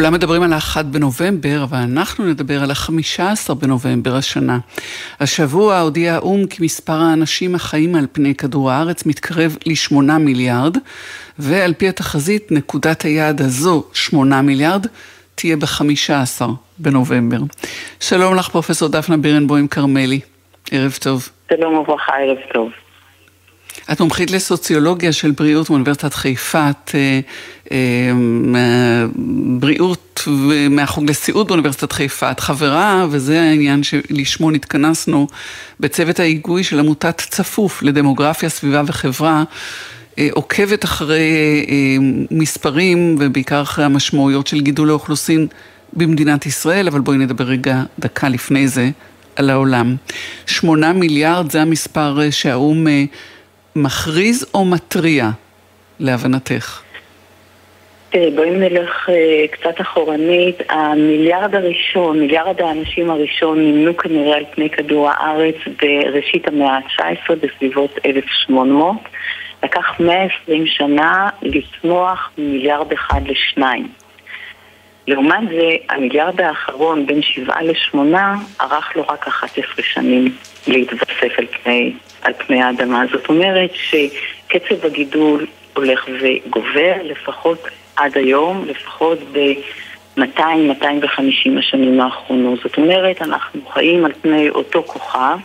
כולם 0.00 0.12
מדברים 0.12 0.42
על 0.42 0.52
האחד 0.52 0.92
בנובמבר, 0.92 1.62
אבל 1.62 1.78
אנחנו 1.78 2.24
נדבר 2.26 2.62
על 2.62 2.70
החמישה 2.70 3.30
עשר 3.30 3.54
בנובמבר 3.54 4.16
השנה. 4.16 4.58
השבוע 5.20 5.78
הודיע 5.78 6.14
האו"ם 6.14 6.46
כי 6.46 6.64
מספר 6.64 6.92
האנשים 6.92 7.54
החיים 7.54 7.94
על 7.94 8.06
פני 8.12 8.34
כדור 8.34 8.70
הארץ 8.70 9.06
מתקרב 9.06 9.56
לשמונה 9.66 10.18
מיליארד, 10.18 10.76
ועל 11.38 11.74
פי 11.74 11.88
התחזית, 11.88 12.52
נקודת 12.52 13.02
היעד 13.02 13.40
הזו, 13.40 13.84
שמונה 13.92 14.42
מיליארד, 14.42 14.86
תהיה 15.34 15.56
בחמישה 15.56 16.20
עשר 16.20 16.48
בנובמבר. 16.78 17.40
שלום 18.00 18.34
לך, 18.34 18.48
פרופסור 18.48 18.88
דפנה 18.88 19.16
בירנבוים 19.16 19.68
כרמלי. 19.68 20.20
ערב 20.70 20.98
טוב. 21.00 21.28
שלום 21.50 21.74
וברכה, 21.74 22.12
ערב 22.12 22.38
טוב. 22.54 22.70
את 23.92 24.00
מומחית 24.00 24.30
לסוציולוגיה 24.30 25.12
של 25.12 25.30
בריאות 25.30 25.70
מאוניברסיטת 25.70 26.14
חיפה, 26.14 26.70
את 26.70 26.90
אה, 26.94 27.20
אה, 27.72 29.06
בריאות 29.60 30.24
מהחוג 30.70 31.10
לסיעוד 31.10 31.48
באוניברסיטת 31.48 31.92
חיפה, 31.92 32.30
את 32.30 32.40
חברה, 32.40 33.06
וזה 33.10 33.42
העניין 33.42 33.82
שלשמו 33.82 34.50
נתכנסנו 34.50 35.26
בצוות 35.80 36.20
ההיגוי 36.20 36.64
של 36.64 36.78
עמותת 36.78 37.22
צפוף 37.30 37.82
לדמוגרפיה, 37.82 38.48
סביבה 38.48 38.82
וחברה. 38.86 39.44
אה, 40.18 40.28
עוקבת 40.32 40.84
אחרי 40.84 41.22
מספרים 42.30 43.16
ובעיקר 43.20 43.62
אחרי 43.62 43.84
המשמעויות 43.84 44.46
של 44.46 44.60
גידול 44.60 44.90
האוכלוסין 44.90 45.46
במדינת 45.92 46.46
ישראל, 46.46 46.88
אבל 46.88 47.00
בואי 47.00 47.18
נדבר 47.18 47.44
רגע, 47.44 47.82
דקה 47.98 48.28
לפני 48.28 48.68
זה, 48.68 48.90
על 49.36 49.50
העולם. 49.50 49.96
שמונה 50.46 50.92
מיליארד 50.92 51.50
זה 51.50 51.62
המספר 51.62 52.30
שהאו"ם 52.30 52.86
מכריז 53.76 54.46
או 54.54 54.64
מתריע, 54.64 55.28
להבנתך? 56.00 56.82
בואי 58.14 58.50
נלך 58.50 59.08
אה, 59.08 59.44
קצת 59.50 59.80
אחורנית. 59.80 60.56
המיליארד 60.68 61.54
הראשון, 61.54 62.20
מיליארד 62.20 62.60
האנשים 62.60 63.10
הראשון 63.10 63.58
נמנו 63.58 63.96
כנראה 63.96 64.36
על 64.36 64.44
פני 64.54 64.70
כדור 64.70 65.10
הארץ 65.10 65.54
בראשית 65.82 66.48
המאה 66.48 66.76
ה-19, 66.76 67.34
בסביבות 67.42 67.98
1800. 68.06 68.96
לקח 69.62 70.00
120 70.00 70.66
שנה 70.66 71.28
לצמוח 71.42 72.30
ממיליארד 72.38 72.92
אחד 72.92 73.20
לשניים. 73.26 73.88
לעומת 75.06 75.48
זה, 75.48 75.68
המיליארד 75.88 76.40
האחרון, 76.40 77.06
בין 77.06 77.22
שבעה 77.22 77.62
לשמונה, 77.62 78.34
ארך 78.60 78.96
לו 78.96 79.02
רק 79.08 79.28
11 79.28 79.64
שנים 79.82 80.34
להתווסף 80.66 81.38
על 81.38 81.46
פני, 81.62 81.92
על 82.22 82.32
פני 82.46 82.62
האדמה. 82.62 83.02
זאת 83.12 83.28
אומרת 83.28 83.70
שקצב 83.74 84.86
הגידול 84.86 85.46
הולך 85.76 86.08
וגובר, 86.20 86.94
לפחות 87.04 87.68
עד 87.96 88.18
היום, 88.18 88.64
לפחות 88.66 89.18
ב-200-250 89.32 91.58
השנים 91.58 92.00
האחרונות. 92.00 92.58
זאת 92.62 92.76
אומרת, 92.76 93.22
אנחנו 93.22 93.60
חיים 93.72 94.04
על 94.04 94.12
פני 94.22 94.50
אותו 94.50 94.82
כוכב, 94.86 95.36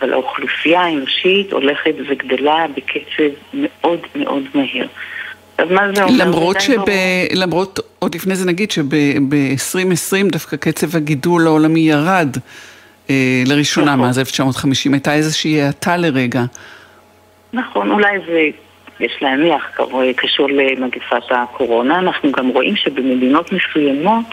אבל 0.00 0.12
האוכלוסייה 0.12 0.80
האנושית 0.80 1.52
הולכת 1.52 1.94
וגדלה 2.08 2.66
בקצב 2.76 3.30
מאוד 3.54 4.00
מאוד 4.14 4.42
מהיר. 4.54 4.88
למרות 6.18 6.60
שב... 6.60 6.80
למרות, 7.34 7.80
עוד 7.98 8.14
לפני 8.14 8.36
זה 8.36 8.46
נגיד 8.46 8.70
שב-2020 8.70 10.32
דווקא 10.32 10.56
קצב 10.56 10.96
הגידול 10.96 11.46
העולמי 11.46 11.80
ירד 11.80 12.36
לראשונה 13.46 13.92
נכון. 13.92 14.00
מאז 14.00 14.18
1950, 14.18 14.94
הייתה 14.94 15.14
איזושהי 15.14 15.62
האטה 15.62 15.96
לרגע. 15.96 16.42
נכון, 17.52 17.90
אולי 17.90 18.18
זה, 18.26 18.48
יש 19.00 19.12
להניח, 19.20 19.70
קשור 20.16 20.48
למגפת 20.50 21.22
הקורונה. 21.30 21.98
אנחנו 21.98 22.32
גם 22.32 22.48
רואים 22.48 22.76
שבמדינות 22.76 23.52
מסוימות 23.52 24.24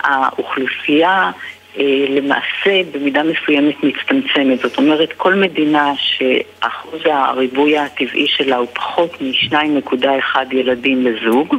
האוכלוסייה 0.00 1.30
אה, 1.78 2.06
למעשה 2.08 2.80
במידה 2.92 3.22
מסוימת 3.22 3.74
מצטמצמת. 3.82 4.58
זאת 4.60 4.78
אומרת, 4.78 5.12
כל 5.12 5.34
מדינה 5.34 5.92
שאחוז 5.96 7.00
הריבוי 7.04 7.78
הטבעי 7.78 8.26
שלה 8.28 8.56
הוא 8.56 8.68
פחות 8.74 9.20
מ-2.1 9.20 10.36
ילדים 10.52 11.06
לזוג 11.06 11.56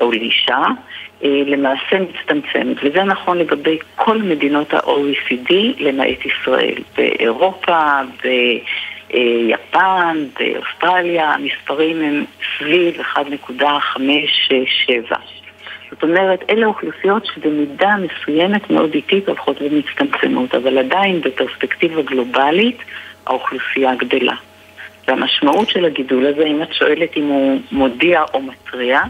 או 0.00 0.12
לאישה, 0.12 0.56
אה, 0.56 0.91
למעשה 1.22 1.98
מצטמצמת. 2.00 2.76
וזה 2.82 3.04
נכון 3.04 3.38
לגבי 3.38 3.78
כל 3.96 4.22
מדינות 4.22 4.74
ה-OECD 4.74 5.52
למעט 5.78 6.26
ישראל. 6.26 6.74
באירופה, 6.96 8.00
ביפן, 8.22 10.24
באוסטרליה, 10.38 11.34
המספרים 11.34 12.02
הם 12.02 12.24
סביב 12.58 13.00
1.57. 13.00 15.16
זאת 15.90 16.02
אומרת, 16.02 16.44
אלה 16.50 16.66
אוכלוסיות 16.66 17.26
שבמידה 17.26 17.94
מסוימת 17.96 18.70
מאוד 18.70 18.94
איטית 18.94 19.28
הולכות 19.28 19.62
ומצטמצמות, 19.62 20.54
אבל 20.54 20.78
עדיין 20.78 21.20
בפרספקטיבה 21.20 22.02
גלובלית 22.02 22.78
האוכלוסייה 23.26 23.94
גדלה. 23.94 24.34
והמשמעות 25.08 25.68
של 25.68 25.84
הגידול 25.84 26.26
הזה, 26.26 26.44
אם 26.44 26.62
את 26.62 26.72
שואלת 26.72 27.16
אם 27.16 27.26
הוא 27.26 27.60
מודיע 27.72 28.22
או 28.34 28.42
מתריע, 28.42 28.98
אה. 28.98 29.04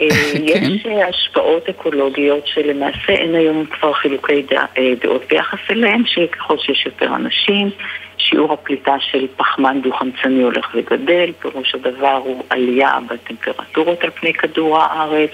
יש 0.50 0.86
השפעות 1.08 1.68
אקולוגיות 1.68 2.46
שלמעשה 2.46 3.12
אין 3.12 3.34
היום 3.34 3.66
כבר 3.66 3.92
חילוקי 3.92 4.46
אה, 4.52 4.92
דעות 5.00 5.22
ביחס 5.30 5.58
אליהן, 5.70 6.02
שככל 6.06 6.58
שיש 6.58 6.86
יותר 6.86 7.16
אנשים, 7.16 7.70
שיעור 8.18 8.52
הפליטה 8.52 8.96
של 9.00 9.26
פחמן 9.36 9.80
דו-חמצני 9.82 10.42
הולך 10.42 10.70
וגדל, 10.74 11.32
פירוש 11.40 11.74
הדבר 11.74 12.20
הוא 12.24 12.42
עלייה 12.50 12.98
בטמפרטורות 13.08 14.04
על 14.04 14.10
פני 14.10 14.32
כדור 14.32 14.78
הארץ, 14.78 15.30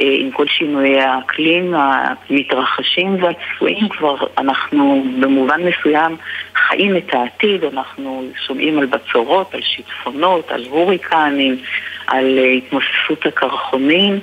אה, 0.00 0.14
עם 0.18 0.30
כל 0.30 0.46
שינויי 0.46 1.00
האקלים 1.00 1.74
המתרחשים 1.74 3.22
והצפויים 3.22 3.88
כבר 3.88 4.16
אנחנו 4.38 5.04
במובן 5.20 5.60
מסוים 5.62 6.16
חיים 6.54 6.96
את 6.96 7.14
העתיד, 7.14 7.64
אנחנו 7.64 8.24
שומעים 8.46 8.78
על 8.78 8.86
בצורות, 8.86 9.54
על 9.54 9.60
שיטפונות, 9.62 10.50
על 10.50 10.64
הוריקנים, 10.70 11.56
על 12.10 12.38
אה, 12.38 12.44
התמוססות 12.44 13.26
הקרחונים, 13.26 14.20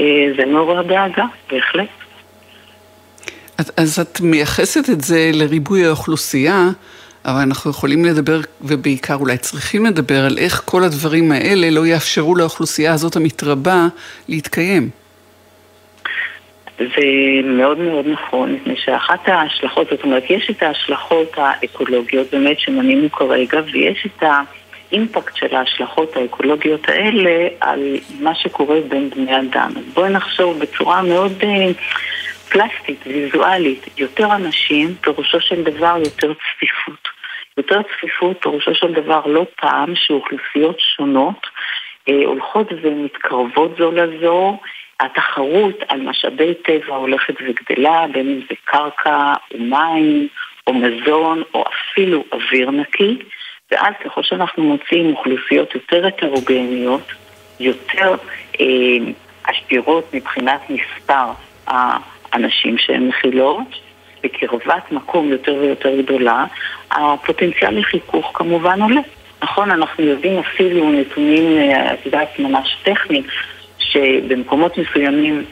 אה, 0.00 0.26
זה 0.36 0.46
מעורר 0.46 0.82
דאגה, 0.82 1.24
בהחלט. 1.50 1.88
אז 3.76 3.98
את 4.00 4.20
מייחסת 4.20 4.90
את 4.90 5.00
זה 5.00 5.30
לריבוי 5.32 5.86
האוכלוסייה, 5.86 6.68
אבל 7.24 7.40
אנחנו 7.40 7.70
יכולים 7.70 8.04
לדבר, 8.04 8.40
ובעיקר 8.60 9.14
אולי 9.14 9.38
צריכים 9.38 9.86
לדבר, 9.86 10.24
על 10.24 10.38
איך 10.38 10.62
כל 10.64 10.84
הדברים 10.84 11.32
האלה 11.32 11.70
לא 11.70 11.86
יאפשרו 11.86 12.34
לאוכלוסייה 12.34 12.92
הזאת 12.92 13.16
המתרבה 13.16 13.86
להתקיים. 14.28 14.90
זה 16.78 17.04
מאוד 17.44 17.78
מאוד 17.78 18.06
נכון, 18.06 18.52
מפני 18.52 18.74
שאחת 18.76 19.28
ההשלכות, 19.28 19.86
זאת 19.90 20.04
אומרת, 20.04 20.24
יש 20.30 20.50
את 20.50 20.62
ההשלכות 20.62 21.32
האקולוגיות 21.36 22.26
באמת 22.32 22.60
שמנינו 22.60 23.12
כרגע, 23.12 23.60
ויש 23.72 24.06
את 24.06 24.22
האימפקט 24.94 25.36
של 25.36 25.56
ההשלכות 25.56 26.16
האקולוגיות 26.16 26.88
האלה 26.88 27.48
על 27.60 27.96
מה 28.20 28.34
שקורה 28.34 28.80
בין 28.88 29.10
בני 29.10 29.40
אדם. 29.40 29.70
אז 29.76 29.94
בואי 29.94 30.10
נחשוב 30.10 30.58
בצורה 30.58 31.02
מאוד 31.02 31.32
uh, 31.40 31.44
פלסטית, 32.50 33.06
ויזואלית, 33.06 33.98
יותר 33.98 34.34
אנשים, 34.34 34.94
פירושו 35.00 35.40
של 35.40 35.62
דבר 35.62 35.96
יותר 36.04 36.32
צפיפות. 36.34 37.08
יותר 37.56 37.80
צפיפות, 37.82 38.36
פירושו 38.42 38.74
של 38.74 38.92
דבר 38.92 39.26
לא 39.26 39.46
פעם 39.60 39.92
שאוכלוסיות 39.94 40.76
שונות 40.80 41.46
uh, 42.08 42.12
הולכות 42.26 42.66
ומתקרבות 42.82 43.76
זו 43.78 43.90
לזו, 43.92 44.58
התחרות 45.00 45.82
על 45.88 46.00
משאבי 46.00 46.54
טבע 46.54 46.96
הולכת 46.96 47.34
וגדלה, 47.40 48.06
בין 48.12 48.28
אם 48.28 48.40
זה 48.48 48.54
קרקע 48.64 49.32
או 49.54 49.58
מים 49.58 50.28
או 50.66 50.74
מזון 50.74 51.42
או 51.54 51.64
אפילו 51.68 52.24
אוויר 52.32 52.70
נקי, 52.70 53.18
ואז 53.74 53.94
ככל 54.04 54.22
שאנחנו 54.22 54.64
מוצאים 54.64 55.10
אוכלוסיות 55.10 55.74
יותר 55.74 56.06
הטרוגניות, 56.06 57.12
יותר 57.60 58.14
אה, 58.60 58.66
עשירות 59.44 60.14
מבחינת 60.14 60.60
מספר 60.70 61.24
האנשים 61.66 62.78
שהן 62.78 63.08
מכילות, 63.08 63.66
בקרבת 64.22 64.92
מקום 64.92 65.28
יותר 65.28 65.54
ויותר 65.54 66.00
גדולה, 66.00 66.44
הפוטנציאל 66.90 67.78
לחיכוך 67.78 68.30
כמובן 68.34 68.82
עולה. 68.82 69.00
נכון, 69.42 69.70
אנחנו 69.70 70.04
יודעים 70.04 70.38
אפילו 70.38 70.92
נתונים, 70.92 71.58
אה, 71.58 71.94
את 71.94 72.06
יודעת, 72.06 72.38
ממש 72.38 72.76
טכניים, 72.82 73.22
שבמקומות 73.78 74.78
מסוימים 74.78 75.44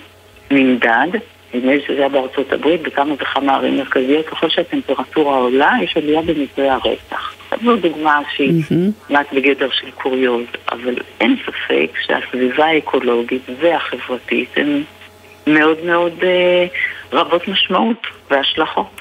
נמדד, 0.50 1.08
נדמה 1.54 1.72
לי 1.72 1.82
שזה 1.86 1.98
היה 1.98 2.08
בארצות 2.08 2.52
הברית, 2.52 2.82
בכמה 2.82 3.14
וכמה 3.18 3.54
ערים 3.54 3.78
מרכזיות, 3.78 4.26
ככל 4.26 4.48
שהטמפרטורה 4.48 5.36
עולה, 5.36 5.72
יש 5.82 5.96
עלייה 5.96 6.22
במקרה 6.22 6.75
הרצח. 6.75 7.41
זו 7.64 7.76
דוגמה 7.76 8.20
שהיא 8.37 8.62
mm-hmm. 8.62 9.14
בגדר 9.32 9.69
של 9.72 9.90
קוריוז, 9.90 10.46
אבל 10.72 10.94
אין 11.20 11.37
ספק 11.46 11.90
שהסביבה 12.06 12.66
האקולוגית 12.66 13.43
והחברתית 13.60 14.49
הן 14.56 14.82
מאוד 15.46 15.76
מאוד 15.84 16.12
אה, 16.22 16.66
רבות 17.12 17.49
משמעות 17.49 18.06
והשלכות. 18.31 19.00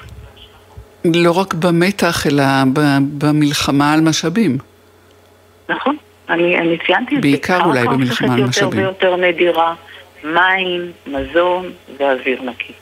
לא 1.04 1.38
רק 1.38 1.54
במתח, 1.54 2.26
אלא 2.26 2.44
במלחמה 3.18 3.92
על 3.92 4.00
משאבים. 4.00 4.58
נכון. 5.68 5.96
אני, 6.28 6.58
אני 6.58 6.78
ציינתי 6.86 7.16
את 7.16 7.22
זה. 7.22 7.28
בעיקר 7.28 7.64
אולי 7.64 7.84
במלחמה 7.84 8.34
על 8.34 8.44
משאבים. 8.44 8.80
יותר 8.80 9.06
ויותר 9.06 9.16
נדירה. 9.16 9.74
מים, 10.24 10.92
מזון 11.06 11.70
ואוויר 11.98 12.42
נקי. 12.42 12.72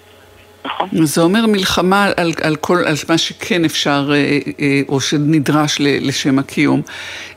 נכון. 0.75 1.07
זה 1.07 1.21
אומר 1.21 1.47
מלחמה 1.47 2.13
על, 2.17 2.33
על 2.43 2.57
כל, 2.57 2.85
על 2.87 2.95
מה 3.09 3.19
שכן 3.19 3.65
אפשר 3.65 4.11
אה, 4.13 4.39
אה, 4.61 4.81
או 4.89 5.01
שנדרש 5.01 5.77
לשם 5.81 6.39
הקיום. 6.39 6.83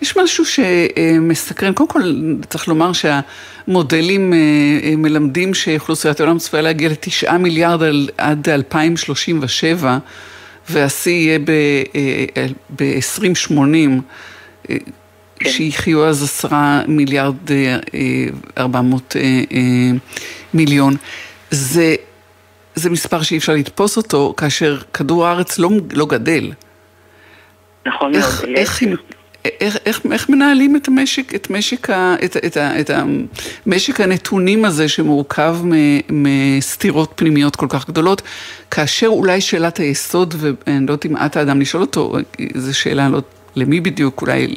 יש 0.01 0.18
משהו 0.18 0.45
שמסקרן, 0.45 1.74
קודם 1.74 1.89
כל 1.89 2.01
צריך 2.50 2.68
לומר 2.68 2.91
שהמודלים 2.94 4.33
אה, 4.33 4.38
מלמדים 4.97 5.53
שאוכלוסיית 5.53 6.19
העולם 6.19 6.38
צפויה 6.38 6.63
להגיע 6.63 6.89
לתשעה 6.89 7.38
מיליארד 7.38 7.81
עד 8.18 8.50
2037 8.50 9.97
והשיא 10.69 11.12
יהיה 11.12 11.39
ב-2080. 12.75 13.53
כן. 15.39 15.50
שיחיו 15.50 16.06
אז 16.06 16.24
עשרה 16.24 16.81
מיליארד 16.88 17.35
ארבע 18.57 18.81
מאות 18.81 19.15
מיליון. 20.53 20.95
זה 21.51 21.95
זה 22.75 22.89
מספר 22.89 23.21
שאי 23.21 23.37
אפשר 23.37 23.53
לתפוס 23.53 23.97
אותו, 23.97 24.33
כאשר 24.37 24.77
כדור 24.93 25.27
הארץ 25.27 25.59
לא, 25.59 25.69
לא 25.93 26.05
גדל. 26.05 26.51
נכון 27.85 28.15
איך, 28.15 28.43
מאוד. 28.45 28.55
איך, 28.57 28.83
איך, 28.83 28.99
איך, 29.61 29.77
איך, 29.85 30.01
איך 30.11 30.29
מנהלים 30.29 30.75
את 30.75 30.87
המשק, 30.87 31.35
את 31.35 31.49
משק, 31.49 31.89
ה, 31.89 32.15
את, 32.25 32.37
את, 32.37 32.45
את, 32.45 32.57
את 32.57 32.89
המשק 33.65 34.01
הנתונים 34.01 34.65
הזה 34.65 34.89
שמורכב 34.89 35.57
מסתירות 36.09 37.11
פנימיות 37.15 37.55
כל 37.55 37.67
כך 37.69 37.87
גדולות, 37.87 38.21
כאשר 38.71 39.07
אולי 39.07 39.41
שאלת 39.41 39.77
היסוד, 39.77 40.35
ואני 40.37 40.85
לא 40.85 40.91
יודעת 40.91 41.05
אם 41.05 41.17
את 41.17 41.37
האדם 41.37 41.61
לשאול 41.61 41.83
אותו, 41.83 42.15
זו 42.55 42.77
שאלה 42.77 43.09
לא 43.09 43.19
למי 43.55 43.81
בדיוק, 43.81 44.21
אולי 44.21 44.47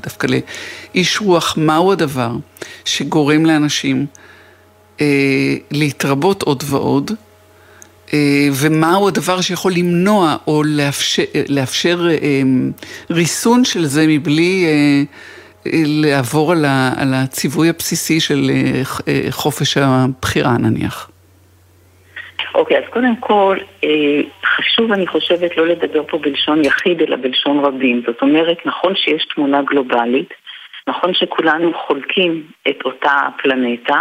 דווקא 0.00 0.26
לאיש 0.26 1.20
רוח, 1.20 1.54
מהו 1.56 1.92
הדבר 1.92 2.32
שגורם 2.84 3.46
לאנשים 3.46 4.06
אה, 5.00 5.54
להתרבות 5.70 6.42
עוד 6.42 6.62
ועוד, 6.66 7.10
ומהו 8.62 9.08
הדבר 9.08 9.40
שיכול 9.40 9.72
למנוע 9.72 10.36
או 10.46 10.62
לאפשר, 10.66 11.22
לאפשר 11.48 11.98
אה, 12.10 12.42
ריסון 13.10 13.64
של 13.64 13.84
זה 13.84 14.06
מבלי 14.08 14.64
אה, 14.66 15.02
לעבור 15.86 16.52
על 16.52 17.14
הציווי 17.14 17.68
הבסיסי 17.68 18.20
של 18.20 18.50
חופש 19.30 19.76
הבחירה 19.76 20.58
נניח. 20.58 21.10
אוקיי, 22.54 22.76
okay, 22.76 22.80
אז 22.80 22.84
קודם 22.92 23.16
כל, 23.16 23.56
חשוב, 24.56 24.92
אני 24.92 25.06
חושבת, 25.06 25.56
לא 25.56 25.66
לדבר 25.66 26.02
פה 26.08 26.18
בלשון 26.18 26.64
יחיד, 26.64 27.02
אלא 27.02 27.16
בלשון 27.16 27.64
רבים. 27.64 28.02
זאת 28.06 28.22
אומרת, 28.22 28.56
נכון 28.66 28.92
שיש 28.96 29.26
תמונה 29.34 29.62
גלובלית, 29.62 30.28
נכון 30.88 31.14
שכולנו 31.14 31.72
חולקים 31.86 32.42
את 32.68 32.78
אותה 32.84 33.14
פלנטה, 33.42 34.00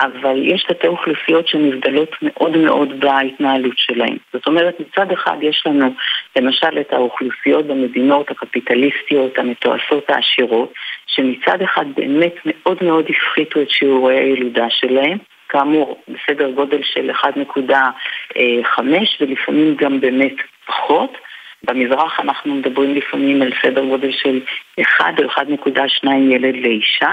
אבל 0.00 0.42
יש 0.42 0.62
תתי 0.62 0.86
אוכלוסיות 0.86 1.48
שנבדלות 1.48 2.16
מאוד 2.22 2.56
מאוד 2.56 3.00
בהתנהלות 3.00 3.78
שלהן. 3.78 4.16
זאת 4.32 4.46
אומרת, 4.46 4.80
מצד 4.80 5.12
אחד 5.12 5.36
יש 5.42 5.62
לנו 5.66 5.94
למשל 6.36 6.80
את 6.80 6.92
האוכלוסיות 6.92 7.66
במדינות 7.66 8.30
הקפיטליסטיות, 8.30 9.38
המתועשות 9.38 10.10
העשירות, 10.10 10.72
שמצד 11.06 11.62
אחד 11.62 11.84
באמת 11.96 12.34
מאוד 12.44 12.78
מאוד 12.82 13.04
הפחיתו 13.08 13.62
את 13.62 13.70
שיעורי 13.70 14.18
הילודה 14.18 14.66
שלהן. 14.70 15.18
כאמור, 15.48 16.00
בסדר 16.08 16.50
גודל 16.50 16.80
של 16.82 17.10
1.5 17.10 18.80
ולפעמים 19.20 19.74
גם 19.74 20.00
באמת 20.00 20.34
פחות. 20.66 21.18
במזרח 21.64 22.20
אנחנו 22.20 22.54
מדברים 22.54 22.94
לפעמים 22.94 23.42
על 23.42 23.52
סדר 23.62 23.84
גודל 23.84 24.12
של 24.12 24.40
1 24.82 25.20
או 25.20 25.28
1.2 25.28 26.08
ילד 26.30 26.54
לאישה. 26.54 27.10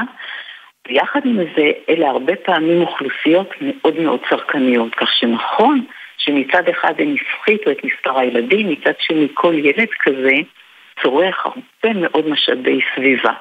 ויחד 0.87 1.19
עם 1.25 1.37
זה, 1.55 1.71
אלה 1.89 2.09
הרבה 2.09 2.35
פעמים 2.35 2.81
אוכלוסיות 2.81 3.49
מאוד 3.61 3.99
מאוד 3.99 4.19
צרכניות, 4.29 4.95
כך 4.95 5.09
שנכון 5.13 5.85
שמצד 6.17 6.69
אחד 6.69 6.93
הם 6.97 7.15
הפחיתו 7.15 7.71
את 7.71 7.77
מספר 7.83 8.19
הילדים, 8.19 8.69
מצד 8.69 8.93
שני 8.99 9.27
כל 9.33 9.53
ילד 9.53 9.87
כזה 9.99 10.35
צורך 11.03 11.45
הרבה 11.45 11.99
מאוד 11.99 12.27
משאבי 12.29 12.79
סביבה. 12.95 13.33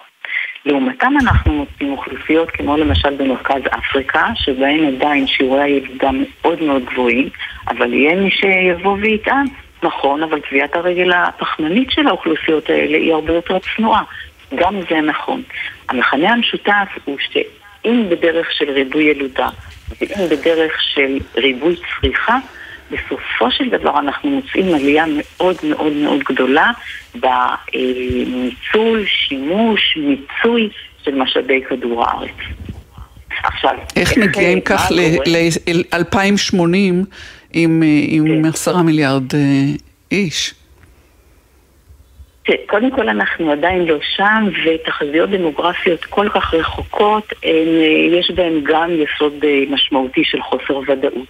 לעומתם 0.67 1.13
אנחנו 1.23 1.53
מוצאים 1.53 1.93
אוכלוסיות 1.93 2.51
כמו 2.51 2.77
למשל 2.77 3.17
במרכז 3.17 3.63
אפריקה, 3.79 4.27
שבהן 4.35 4.85
עדיין 4.85 5.27
שיעורי 5.27 5.63
הילודה 5.63 6.11
מאוד 6.13 6.63
מאוד 6.63 6.85
גבוהים, 6.85 7.29
אבל 7.69 7.93
יהיה 7.93 8.17
מי 8.17 8.31
שיבוא 8.31 8.97
ויטען, 9.01 9.47
נכון, 9.83 10.23
אבל 10.23 10.41
טביעת 10.41 10.77
הרגל 10.77 11.13
הפחמנית 11.13 11.91
של 11.91 12.07
האוכלוסיות 12.07 12.71
האלה 12.71 12.97
היא 12.97 13.13
הרבה 13.13 13.33
יותר 13.33 13.59
צנועה. 13.59 14.03
גם 14.55 14.81
זה 14.91 15.01
נכון. 15.01 15.43
המכנה 15.89 16.33
המשותף 16.33 16.89
הוא 17.05 17.17
שאם 17.21 18.05
בדרך 18.11 18.53
של 18.53 18.71
ריבוי 18.71 19.05
ילודה 19.05 19.49
ואם 20.01 20.29
בדרך 20.31 20.73
של 20.95 21.19
ריבוי 21.37 21.77
צריכה, 22.01 22.39
בסופו 22.91 23.51
של 23.51 23.69
דבר 23.69 23.99
אנחנו 23.99 24.31
מוצאים 24.31 24.75
עלייה 24.75 25.05
מאוד 25.17 25.57
מאוד 25.65 25.93
מאוד 25.93 26.21
גדולה 26.29 26.71
בניצול, 27.15 29.05
שימוש, 29.07 29.97
מיצוי 29.97 30.69
של 31.05 31.15
משאבי 31.15 31.61
כדור 31.69 32.05
הארץ. 32.05 32.31
עכשיו, 33.43 33.75
איך 33.97 34.19
מגיעים 34.19 34.61
כך 34.61 34.91
ל-2080 34.91 36.57
עם 37.53 37.83
כן. 38.43 38.49
עשרה 38.49 38.83
מיליארד 38.83 39.35
אה, 39.35 39.41
איש? 40.13 40.55
קודם 42.67 42.91
כל 42.91 43.09
אנחנו 43.09 43.53
עדיין 43.53 43.87
לא 43.87 43.97
שם, 44.17 44.49
ותחזיות 44.65 45.31
דמוגרפיות 45.31 46.05
כל 46.05 46.29
כך 46.29 46.55
רחוקות, 46.55 47.33
יש 48.11 48.31
בהן 48.31 48.61
גם 48.63 48.91
יסוד 48.91 49.45
אה, 49.45 49.63
משמעותי 49.71 50.25
של 50.25 50.43
חוסר 50.43 50.81
ודאות. 50.87 51.29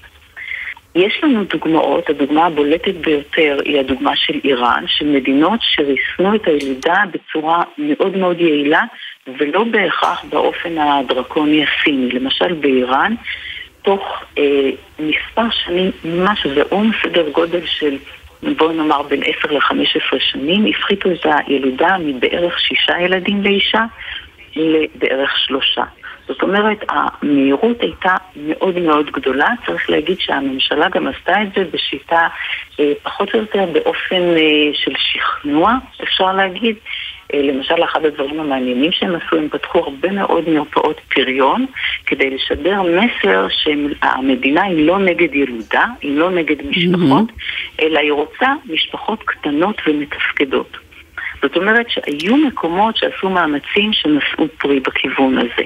יש 0.94 1.20
לנו 1.22 1.44
דוגמאות, 1.44 2.10
הדוגמה 2.10 2.46
הבולטת 2.46 2.94
ביותר 2.94 3.58
היא 3.64 3.80
הדוגמה 3.80 4.16
של 4.16 4.40
איראן, 4.44 4.84
של 4.86 5.06
מדינות 5.06 5.60
שריסנו 5.62 6.34
את 6.34 6.46
הילודה 6.46 7.02
בצורה 7.12 7.62
מאוד 7.78 8.16
מאוד 8.16 8.40
יעילה, 8.40 8.82
ולא 9.38 9.64
בהכרח 9.64 10.24
באופן 10.28 10.78
הדרקוני 10.78 11.64
הסיני. 11.64 12.10
למשל 12.12 12.52
באיראן, 12.52 13.14
תוך 13.82 14.02
אה, 14.38 14.70
מספר 14.98 15.50
שנים 15.50 15.90
ממש 16.04 16.46
זעום, 16.46 16.90
סדר 17.02 17.30
גודל 17.30 17.66
של 17.66 17.96
בואו 18.42 18.72
נאמר 18.72 19.02
בין 19.02 19.22
10 19.22 19.52
ל-15 19.52 20.18
שנים, 20.18 20.66
הפחיתו 20.66 21.10
את 21.10 21.26
הילודה 21.46 21.96
מבערך 21.98 22.60
שישה 22.60 23.00
ילדים 23.00 23.42
לאישה 23.42 23.84
לבערך 24.56 25.38
שלושה. 25.38 25.84
זאת 26.28 26.42
אומרת, 26.42 26.84
המהירות 26.88 27.80
הייתה 27.80 28.14
מאוד 28.36 28.78
מאוד 28.78 29.10
גדולה. 29.10 29.48
צריך 29.66 29.90
להגיד 29.90 30.20
שהממשלה 30.20 30.88
גם 30.88 31.06
עשתה 31.06 31.42
את 31.42 31.48
זה 31.56 31.64
בשיטה 31.72 32.28
אה, 32.80 32.92
פחות 33.02 33.34
או 33.34 33.38
יותר 33.38 33.64
באופן 33.72 34.22
אה, 34.36 34.70
של 34.74 34.92
שכנוע, 34.98 35.74
אפשר 36.02 36.32
להגיד. 36.32 36.76
אה, 37.34 37.42
למשל, 37.42 37.84
אחד 37.84 38.04
הדברים 38.04 38.40
המעניינים 38.40 38.92
שהם 38.92 39.14
עשו, 39.14 39.36
הם 39.36 39.48
פתחו 39.48 39.78
הרבה 39.78 40.10
מאוד 40.10 40.48
מרפאות 40.48 41.00
פריון 41.14 41.66
כדי 42.06 42.30
לשדר 42.30 42.82
מסר 42.82 43.46
שהמדינה 43.50 44.62
היא 44.62 44.86
לא 44.86 44.98
נגד 44.98 45.34
ילודה, 45.34 45.84
היא 46.00 46.18
לא 46.18 46.30
נגד 46.30 46.56
משפחות, 46.66 47.28
mm-hmm. 47.28 47.82
אלא 47.82 47.98
היא 47.98 48.12
רוצה 48.12 48.54
משפחות 48.72 49.22
קטנות 49.22 49.76
ומתפקדות. 49.86 50.76
זאת 51.42 51.56
אומרת 51.56 51.86
שהיו 51.90 52.36
מקומות 52.36 52.96
שעשו 52.96 53.30
מאמצים 53.30 53.92
שנשאו 53.92 54.44
פרי 54.58 54.80
בכיוון 54.80 55.38
הזה. 55.38 55.64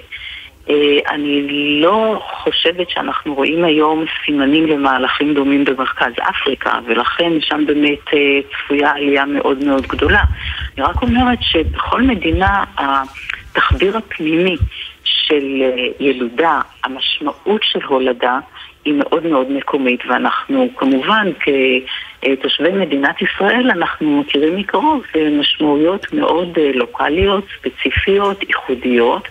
אה, 0.71 0.99
אני 1.14 1.47
לא 1.80 2.23
חושבת 2.42 2.90
שאנחנו 2.90 3.35
רואים 3.35 3.64
היום 3.64 4.04
סימנים 4.25 4.66
למהלכים 4.66 5.35
דומים 5.35 5.64
במרכז 5.64 6.12
אפריקה, 6.30 6.78
ולכן 6.85 7.33
שם 7.40 7.66
באמת 7.66 8.14
אה, 8.14 8.40
צפויה 8.52 8.90
עלייה 8.90 9.25
מאוד 9.25 9.64
מאוד 9.64 9.87
גדולה. 9.87 10.25
אני 10.76 10.87
רק 10.87 11.02
אומרת 11.02 11.38
שבכל 11.40 12.02
מדינה 12.02 12.64
התחביר 12.78 13.97
הפנימי 13.97 14.56
של 15.04 15.62
אה, 15.62 16.06
ילודה, 16.06 16.61
המשמעות 16.85 17.61
של 17.62 17.83
הולדה, 17.87 18.38
היא 18.85 18.94
מאוד 18.94 19.26
מאוד 19.26 19.50
מקומית, 19.50 20.00
ואנחנו 20.09 20.68
כמובן 20.76 21.30
כתושבי 21.40 22.73
מדינת 22.73 23.23
ישראל, 23.23 23.71
אנחנו 23.71 24.21
מכירים 24.21 24.56
מקרוב 24.56 25.02
משמעויות 25.40 26.12
מאוד 26.12 26.59
לוקאליות, 26.75 27.44
ספציפיות, 27.59 28.42
ייחודיות. 28.42 29.28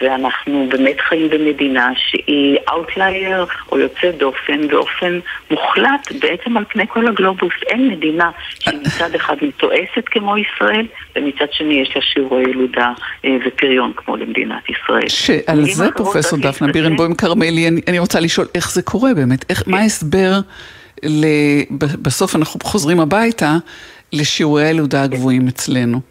ואנחנו 0.00 0.68
באמת 0.70 1.00
חיים 1.00 1.30
במדינה 1.30 1.90
שהיא 1.96 2.58
outlier 2.68 3.46
או 3.72 3.78
יוצא 3.78 4.10
דופן 4.18 4.68
באופן 4.68 5.18
מוחלט 5.50 6.12
בעצם 6.20 6.56
על 6.56 6.64
פני 6.68 6.84
כל 6.88 7.08
הגלובוס. 7.08 7.52
אין 7.66 7.88
מדינה 7.88 8.30
שמצד 8.58 9.14
אחד 9.14 9.36
מתועשת 9.42 10.04
כמו 10.06 10.36
ישראל, 10.38 10.86
ומצד 11.16 11.52
שני 11.52 11.74
יש 11.74 11.92
לה 11.96 12.02
שיעורי 12.02 12.42
ילודה 12.42 12.92
אה, 13.24 13.36
ופריון 13.46 13.92
כמו 13.96 14.16
למדינת 14.16 14.62
ישראל. 14.68 15.08
שעל 15.08 15.64
זה 15.64 15.90
פרופסור 15.96 16.38
דפנה 16.38 16.72
בירנבוים 16.72 17.14
כרמלי, 17.14 17.68
אני, 17.68 17.80
אני 17.88 17.98
רוצה 17.98 18.20
לשאול 18.20 18.46
איך 18.54 18.72
זה 18.72 18.82
קורה 18.82 19.14
באמת, 19.14 19.44
איך, 19.50 19.62
מה 19.66 19.78
ההסבר, 19.78 20.32
בסוף 22.02 22.36
אנחנו 22.36 22.60
חוזרים 22.62 23.00
הביתה, 23.00 23.56
לשיעורי 24.12 24.64
הילודה 24.64 25.02
הגבוהים 25.02 25.48
אצלנו. 25.48 26.09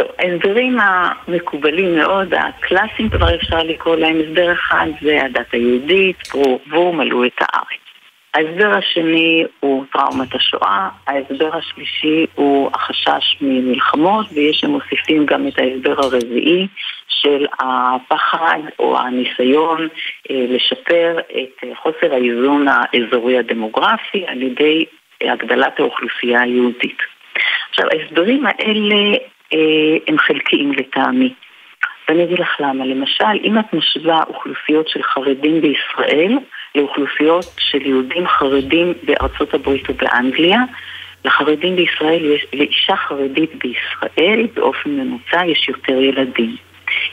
טוב, 0.00 0.08
ההסברים 0.18 0.78
המקובלים 0.80 1.96
מאוד, 1.96 2.34
הקלאסיים 2.34 3.08
כבר 3.10 3.34
אפשר 3.34 3.62
לקרוא 3.62 3.96
להם 3.96 4.16
הסבר 4.20 4.52
אחד, 4.52 4.86
זה 5.02 5.18
הדת 5.24 5.52
היהודית, 5.52 6.16
פרו 6.70 6.92
מלאו 6.92 7.24
את 7.24 7.38
הארץ. 7.40 7.80
ההסבר 8.34 8.78
השני 8.78 9.44
הוא 9.60 9.84
טראומת 9.92 10.34
השואה, 10.34 10.88
ההסבר 11.06 11.56
השלישי 11.56 12.26
הוא 12.34 12.70
החשש 12.74 13.36
ממלחמות, 13.40 14.26
ויש 14.32 14.56
שמוסיפים 14.56 15.26
גם 15.26 15.48
את 15.48 15.58
ההסבר 15.58 15.94
הרביעי 16.04 16.66
של 17.08 17.46
הפחד 17.60 18.60
או 18.78 18.98
הניסיון 18.98 19.88
אה, 20.30 20.46
לשפר 20.48 21.18
את 21.18 21.64
חוסר 21.82 22.14
האיזון 22.14 22.66
האזורי 22.68 23.38
הדמוגרפי 23.38 24.24
על 24.26 24.42
ידי 24.42 24.84
הגדלת 25.20 25.80
האוכלוסייה 25.80 26.40
היהודית. 26.40 26.98
עכשיו, 27.70 27.86
ההסברים 27.90 28.46
האלה 28.46 29.16
הם 30.06 30.18
חלקיים 30.18 30.72
לטעמי. 30.72 31.34
ואני 32.08 32.24
אגיד 32.24 32.38
לך 32.38 32.60
למה. 32.60 32.86
למשל, 32.86 33.44
אם 33.44 33.58
את 33.58 33.74
משווה 33.74 34.22
אוכלוסיות 34.28 34.88
של 34.88 35.02
חרדים 35.02 35.60
בישראל 35.60 36.38
לאוכלוסיות 36.74 37.44
של 37.58 37.86
יהודים 37.86 38.28
חרדים 38.28 38.92
בארצות 39.02 39.54
הברית 39.54 39.90
ובאנגליה, 39.90 40.60
לחרדים 41.24 41.76
בישראל, 41.76 42.24
יש, 42.24 42.46
לאישה 42.52 42.96
חרדית 42.96 43.50
בישראל 43.54 44.46
באופן 44.54 44.90
ממוצע 44.90 45.46
יש 45.46 45.68
יותר 45.68 45.92
ילדים. 45.92 46.56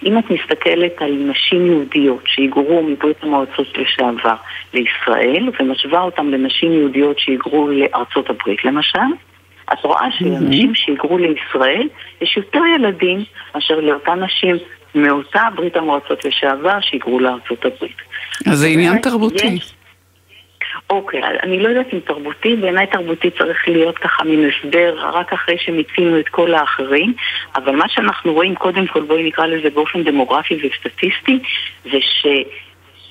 אם 0.05 0.17
את 0.17 0.31
מסתכלת 0.31 1.01
על 1.01 1.11
נשים 1.11 1.65
יהודיות 1.65 2.23
שהיגרו 2.25 2.83
מברית 2.83 3.23
המועצות 3.23 3.77
לשעבר 3.77 4.35
לישראל 4.73 5.49
ומשווה 5.59 6.01
אותן 6.01 6.25
לנשים 6.25 6.73
יהודיות 6.73 7.19
שהיגרו 7.19 7.67
לארצות 7.67 8.29
הברית 8.29 8.65
למשל, 8.65 8.99
את 9.73 9.83
רואה 9.83 10.07
שלנשים 10.19 10.75
שהיגרו 10.75 11.17
לישראל 11.17 11.87
יש 12.21 12.37
יותר 12.37 12.61
ילדים 12.75 13.23
מאשר 13.55 13.79
לאותן 13.79 14.23
נשים 14.23 14.57
מאותה 14.95 15.41
ברית 15.55 15.75
המועצות 15.75 16.25
לשעבר 16.25 16.77
שהיגרו 16.81 17.19
לארצות 17.19 17.65
הברית. 17.65 17.97
אז 18.45 18.57
זה 18.57 18.67
עניין 18.67 19.01
תרבותי. 19.01 19.59
אוקיי, 20.89 21.21
אני 21.43 21.59
לא 21.59 21.69
יודעת 21.69 21.93
אם 21.93 21.99
תרבותי, 21.99 22.55
בעיניי 22.55 22.87
תרבותי 22.87 23.29
צריך 23.31 23.67
להיות 23.67 23.97
ככה 23.97 24.23
מין 24.23 24.49
הסבר 24.49 24.95
רק 24.99 25.33
אחרי 25.33 25.55
שמיצינו 25.59 26.19
את 26.19 26.29
כל 26.29 26.53
האחרים, 26.53 27.13
אבל 27.55 27.75
מה 27.75 27.89
שאנחנו 27.89 28.33
רואים, 28.33 28.55
קודם 28.55 28.87
כל 28.87 29.01
בואי 29.01 29.23
נקרא 29.23 29.45
לזה 29.45 29.69
באופן 29.69 30.03
דמוגרפי 30.03 30.55
וסטטיסטי, 30.55 31.39
זה 31.83 31.97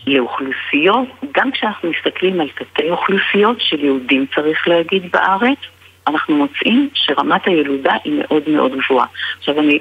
שלאוכלוסיות, 0.05 1.09
גם 1.33 1.53
כשאנחנו 1.53 1.91
מסתכלים 1.91 2.41
על 2.41 2.49
תתי 2.49 2.91
אוכלוסיות 2.91 3.57
של 3.61 3.85
יהודים 3.85 4.27
צריך 4.35 4.69
להגיד 4.69 5.13
בארץ, 5.13 5.59
אנחנו 6.07 6.37
מוצאים 6.37 6.89
שרמת 6.95 7.47
הילודה 7.47 7.93
היא 8.05 8.13
מאוד 8.19 8.43
מאוד 8.49 8.73
גבוהה. 8.73 9.07
עכשיו 9.39 9.59
אני 9.59 9.79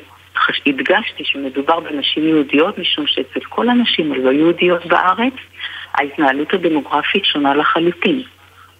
הדגשתי 0.66 1.24
שמדובר 1.26 1.80
בנשים 1.80 2.28
יהודיות, 2.28 2.78
משום 2.78 3.08
שאצל 3.08 3.40
כל 3.50 3.70
הנשים 3.70 4.12
הלא 4.12 4.30
יהודיות 4.32 4.86
בארץ, 4.86 5.34
ההתנהלות 5.94 6.54
הדמוגרפית 6.54 7.26
שונה 7.26 7.56
לחלוטין. 7.56 8.24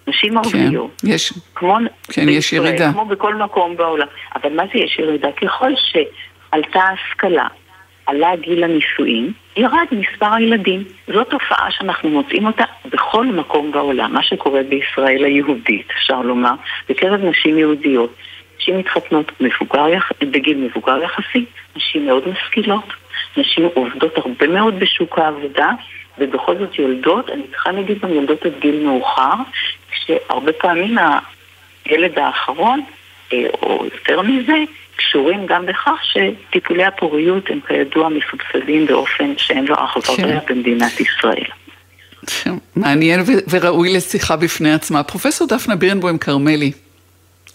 נשים 0.08 0.30
כן, 0.30 0.36
ערביות, 0.36 0.90
כן, 1.00 1.08
יש, 1.08 1.32
כמו 1.54 1.78
כן, 2.12 2.28
יש 2.28 2.52
ירידה. 2.52 2.92
כמו 2.92 3.04
בכל 3.04 3.34
מקום 3.34 3.76
בעולם. 3.76 4.06
אבל 4.34 4.52
מה 4.52 4.62
זה 4.72 4.78
יש 4.78 4.98
ירידה? 4.98 5.28
ככל 5.32 5.72
שעלתה 5.76 6.80
ההשכלה, 6.80 7.46
עלה 8.06 8.36
גיל 8.36 8.64
הנישואים, 8.64 9.32
ירד 9.56 9.86
מספר 9.92 10.34
הילדים. 10.34 10.84
זו 11.06 11.24
תופעה 11.24 11.70
שאנחנו 11.70 12.08
מוצאים 12.08 12.46
אותה 12.46 12.64
בכל 12.84 13.26
מקום 13.26 13.72
בעולם. 13.72 14.12
מה 14.12 14.22
שקורה 14.22 14.62
בישראל 14.62 15.24
היהודית, 15.24 15.90
אפשר 15.90 16.22
לומר, 16.22 16.52
בקרב 16.88 17.20
נשים 17.24 17.58
יהודיות. 17.58 18.14
נשים 18.58 18.78
מתחתנות 18.78 19.32
מבוגר, 19.40 19.98
בגיל 20.20 20.56
מבוגר 20.56 21.02
יחסי, 21.02 21.44
נשים 21.76 22.06
מאוד 22.06 22.28
משכילות, 22.28 22.84
נשים 23.36 23.68
עובדות 23.74 24.18
הרבה 24.18 24.46
מאוד 24.46 24.78
בשוק 24.78 25.18
העבודה, 25.18 25.70
ובכל 26.18 26.58
זאת 26.58 26.78
יולדות, 26.78 27.30
אני 27.30 27.42
צריכה 27.50 27.72
להגיד 27.72 27.98
גם 27.98 28.10
יולדות 28.10 28.46
עד 28.46 28.52
גיל 28.60 28.86
מאוחר, 28.86 29.34
כשהרבה 29.90 30.52
פעמים 30.52 30.98
הילד 31.84 32.18
האחרון, 32.18 32.80
אה, 33.32 33.46
או 33.62 33.84
יותר 33.84 34.22
מזה, 34.22 34.56
קשורים 34.96 35.46
גם 35.46 35.66
בכך 35.66 36.00
שטיפולי 36.02 36.84
הפוריות 36.84 37.50
הם 37.50 37.60
כידוע 37.68 38.08
מסובסדים 38.08 38.86
באופן 38.86 39.32
שאין 39.36 39.66
לו 39.66 39.74
אח 39.74 39.96
ורע 39.96 40.16
כן. 40.16 40.38
במדינת 40.48 41.00
ישראל. 41.00 41.44
מעניין 42.76 43.20
וראוי 43.50 43.96
לשיחה 43.96 44.36
בפני 44.36 44.72
עצמה. 44.72 45.02
פרופסור 45.02 45.48
דפנה 45.48 45.76
בירנבוים 45.76 46.18
כרמלי, 46.18 46.72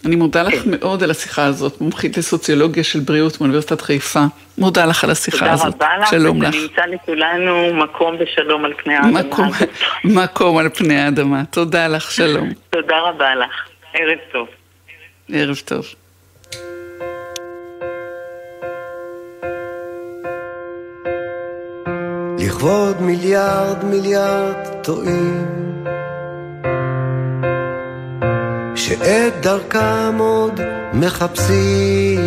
אני 0.06 0.16
מודה 0.16 0.42
לך 0.42 0.54
כן. 0.54 0.70
מאוד 0.70 1.02
על 1.02 1.10
השיחה 1.10 1.44
הזאת, 1.44 1.80
מומחית 1.80 2.16
לסוציולוגיה 2.16 2.84
של 2.84 3.00
בריאות 3.00 3.40
מאוניברסיטת 3.40 3.80
חיפה. 3.80 4.20
מודה 4.58 4.86
לך 4.86 5.04
על 5.04 5.10
השיחה 5.10 5.50
הזאת. 5.50 5.72
תודה 5.72 5.86
רבה 5.86 6.02
לך, 6.02 6.10
שלום 6.10 6.42
לך. 6.42 6.54
ונמצא 6.54 6.82
לכולנו 6.86 7.74
מקום 7.74 8.18
בשלום 8.18 8.64
על 8.64 8.72
פני 8.84 8.94
האדמה. 8.94 9.22
מקום, 9.22 9.48
מקום 10.04 10.58
על 10.58 10.68
פני 10.68 11.00
האדמה. 11.00 11.42
תודה 11.50 11.88
לך, 11.88 12.10
שלום. 12.10 12.48
תודה 12.70 13.00
רבה 13.00 13.34
לך. 13.34 13.68
ערב 13.94 14.18
טוב. 14.32 14.48
ערב 15.32 15.56
טוב. 15.64 15.86
לכבוד 22.42 23.02
מיליארד 23.02 23.84
מיליארד 23.84 24.56
טועים 24.82 25.46
שאת 28.74 29.32
דרכם 29.40 30.18
עוד 30.18 30.60
מחפשים. 30.92 32.20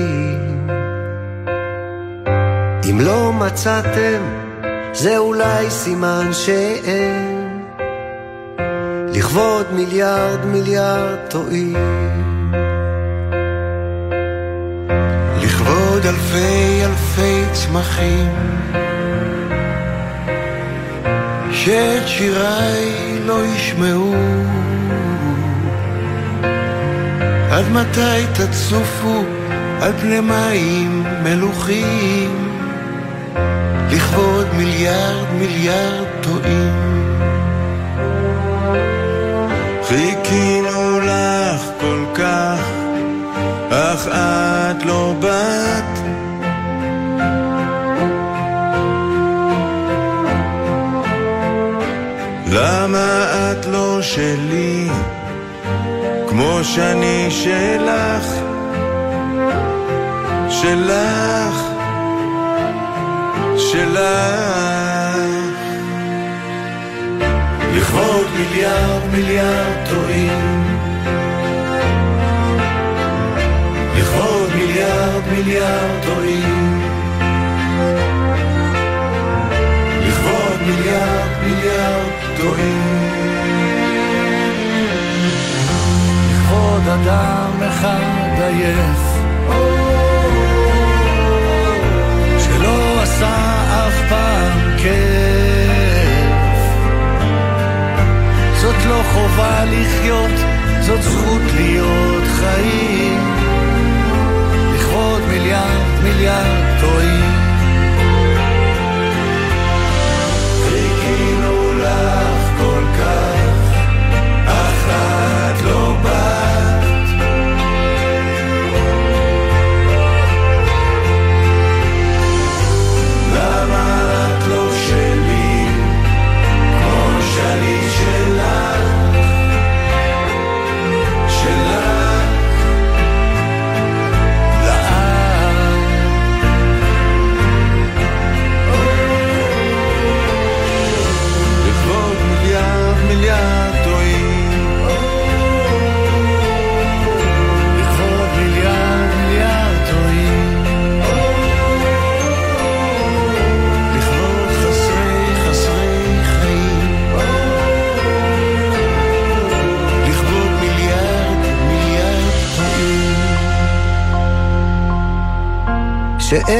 אם 2.89 2.99
לא 3.01 3.33
מצאתם, 3.33 4.21
זה 4.93 5.17
אולי 5.17 5.69
סימן 5.69 6.29
שאין. 6.33 7.63
לכבוד 9.13 9.65
מיליארד 9.73 10.45
מיליארד 10.45 11.17
טועים. 11.29 11.75
לכבוד 15.41 16.05
אלפי 16.05 16.85
אלפי 16.85 17.43
צמחים, 17.53 18.33
שאת 21.65 22.07
שיריי 22.07 23.19
לא 23.25 23.45
ישמעו. 23.45 24.13
עד 27.51 27.65
מתי 27.71 28.25
תצופו 28.33 29.23
על 29.81 29.93
פני 30.01 30.19
מים 30.19 31.03
מלוכים? 31.23 32.59
לכבוד 33.91 34.47
מיליארד 34.57 35.31
מיליארד 35.39 36.07
טועים. 36.21 37.19
חיכינו 39.87 40.99
לך 40.99 41.61
כל 41.79 42.05
כך 42.13 42.59
אך 43.69 44.07
את 44.07 44.85
לא 44.85 45.13
באת 45.19 45.94
למה 52.95 53.51
את 53.51 53.65
לא 53.65 54.01
שלי? 54.01 54.87
כמו 56.27 56.59
שאני 56.63 57.27
שלך, 57.29 58.25
שלך, 60.49 61.61
שלך. 63.57 64.05
לכבוד 67.75 68.27
מיליארד 68.37 69.01
מיליארד 69.11 69.89
טועים, 69.89 70.63
לכבוד 73.97 74.49
מיליארד 74.55 75.21
מיליארד 75.31 76.03
טועים, 76.05 76.75
מיליארד 80.65 81.29
מיליארד 81.43 82.11
טועים. 82.37 82.74
אדם 86.95 87.63
אחד 87.67 88.41
עייף. 88.41 89.15
שלא 92.39 93.01
עשה 93.01 93.35
אף 93.87 94.09
פעם 94.09 94.77
כיף. 94.77 94.95
זאת 98.61 98.75
לא 98.89 99.01
חובה 99.13 99.65
לחיות, 99.65 100.39
זאת 100.81 101.01
זכות 101.01 101.41
להיות 101.55 102.23
חיים. 102.39 103.33
לכבוד 104.75 105.21
מיליארד 106.03 107.34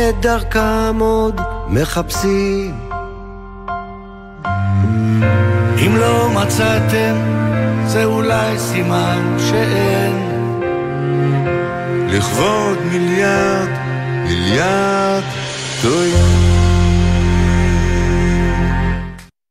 שאת 0.06 0.22
דרכם 0.22 1.00
עוד 1.00 1.42
מחפשים. 1.70 2.74
אם 5.86 5.96
לא 5.98 6.30
מצאתם, 6.30 7.16
זה 7.88 8.06
אולי 8.06 8.60
סימן 8.60 9.38
שאין. 9.50 10.14
לכבוד 12.10 12.78
מיליארד, 12.92 13.70
מיליארד 14.28 15.24
טועים. 15.82 16.46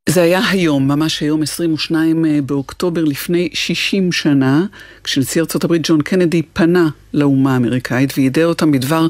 זה 0.09 0.23
היה 0.23 0.41
היום, 0.51 0.89
ממש 0.89 1.21
היום, 1.21 1.43
22 1.43 2.25
אה, 2.25 2.39
באוקטובר 2.47 3.05
לפני 3.05 3.49
60 3.53 4.13
שנה, 4.13 4.65
כשנשיא 5.05 5.43
הברית 5.65 5.83
ג'ון 5.85 6.03
קנדי 6.03 6.43
פנה 6.43 6.89
לאומה 7.15 7.55
האמריקאית 7.55 8.13
ויידע 8.17 8.45
אותם 8.45 8.73
בדבר 8.73 9.07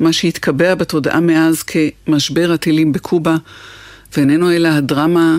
מה 0.00 0.12
שהתקבע 0.12 0.74
בתודעה 0.74 1.20
מאז 1.20 1.62
כמשבר 1.62 2.52
הטילים 2.52 2.92
בקובה, 2.92 3.36
ואיננו 4.16 4.52
אלא 4.52 4.68
הדרמה 4.68 5.38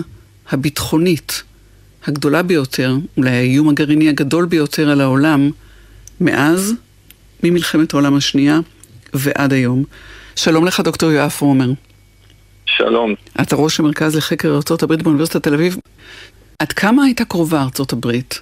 הביטחונית 0.50 1.42
הגדולה 2.06 2.42
ביותר, 2.42 2.96
אולי 3.16 3.30
האיום 3.30 3.68
הגרעיני 3.68 4.08
הגדול 4.08 4.46
ביותר 4.46 4.90
על 4.90 5.00
העולם, 5.00 5.50
מאז, 6.20 6.74
ממלחמת 7.42 7.94
העולם 7.94 8.14
השנייה 8.14 8.60
ועד 9.12 9.52
היום. 9.52 9.84
שלום 10.36 10.66
לך, 10.66 10.80
דוקטור 10.80 11.10
יואב 11.10 11.30
פרומר. 11.30 11.70
שלום. 12.66 13.14
אתה 13.42 13.56
ראש 13.56 13.80
המרכז 13.80 14.16
לחקר 14.16 14.54
ארצות 14.54 14.82
הברית 14.82 15.02
באוניברסיטת 15.02 15.42
תל 15.42 15.54
אביב. 15.54 15.76
עד 16.58 16.72
כמה 16.72 17.04
הייתה 17.04 17.24
קרובה 17.24 17.62
ארצות 17.62 17.92
הברית 17.92 18.40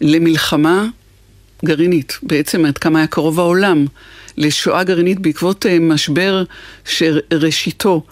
למלחמה 0.00 0.86
גרעינית? 1.64 2.18
בעצם 2.22 2.64
עד 2.64 2.78
כמה 2.78 2.98
היה 2.98 3.06
קרוב 3.06 3.40
העולם 3.40 3.84
לשואה 4.36 4.84
גרעינית 4.84 5.18
בעקבות 5.18 5.66
uh, 5.66 5.68
משבר 5.80 6.42
שראשיתו 6.84 8.02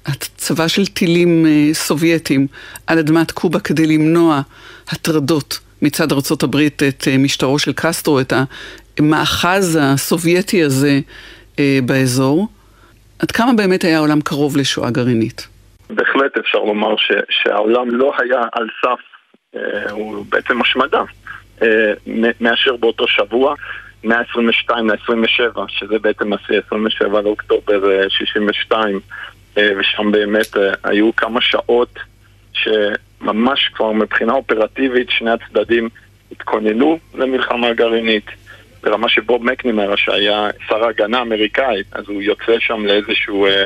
בהצבה 0.00 0.68
של 0.68 0.86
טילים 0.86 1.46
uh, 1.46 1.74
סובייטים 1.74 2.46
על 2.86 2.98
אדמת 2.98 3.30
קובה 3.30 3.60
כדי 3.60 3.86
למנוע 3.86 4.40
הטרדות 4.88 5.58
מצד 5.82 6.12
הברית 6.42 6.82
את 6.82 7.02
uh, 7.02 7.18
משטרו 7.18 7.58
של 7.58 7.72
קסטרו, 7.72 8.20
את 8.20 8.32
המאחז 8.98 9.78
הסובייטי 9.82 10.62
הזה 10.62 11.00
באזור. 11.84 12.48
עד 13.18 13.30
כמה 13.30 13.52
באמת 13.52 13.84
היה 13.84 13.96
העולם 13.96 14.20
קרוב 14.20 14.56
לשואה 14.56 14.90
גרעינית? 14.90 15.48
בהחלט 15.90 16.38
אפשר 16.38 16.58
לומר 16.58 16.96
ש, 16.96 17.12
שהעולם 17.30 17.90
לא 17.90 18.12
היה 18.18 18.40
על 18.52 18.68
סף, 18.82 19.00
אה, 19.56 19.90
הוא 19.90 20.24
בעצם 20.28 20.60
השמדה, 20.60 20.98
אה, 20.98 21.04
מאשר 22.40 22.76
באותו 22.76 23.08
שבוע, 23.08 23.54
מה-22 24.04 24.70
ל-27, 24.70 25.60
שזה 25.68 25.98
בעצם 25.98 26.32
השיא 26.32 26.60
27 26.66 27.20
לאוקטובר 27.20 28.08
62, 28.08 28.94
אה, 28.94 29.00
אה, 29.58 29.70
ושם 29.78 30.12
באמת 30.12 30.56
אה, 30.56 30.72
היו 30.84 31.16
כמה 31.16 31.40
שעות 31.40 31.98
שממש 32.52 33.70
כבר 33.74 33.92
מבחינה 33.92 34.32
אופרטיבית 34.32 35.10
שני 35.10 35.30
הצדדים 35.30 35.88
התכוננו 36.32 36.98
למלחמה 37.14 37.72
גרעינית. 37.72 38.26
ברמה 38.82 39.08
שבוב 39.08 39.44
מקנימר, 39.44 39.96
שהיה 39.96 40.50
שר 40.68 40.84
ההגנה 40.84 41.18
האמריקאי, 41.18 41.82
אז 41.92 42.04
הוא 42.08 42.22
יוצא 42.22 42.58
שם 42.58 42.86
לאיזשהו 42.86 43.46
אה, 43.46 43.64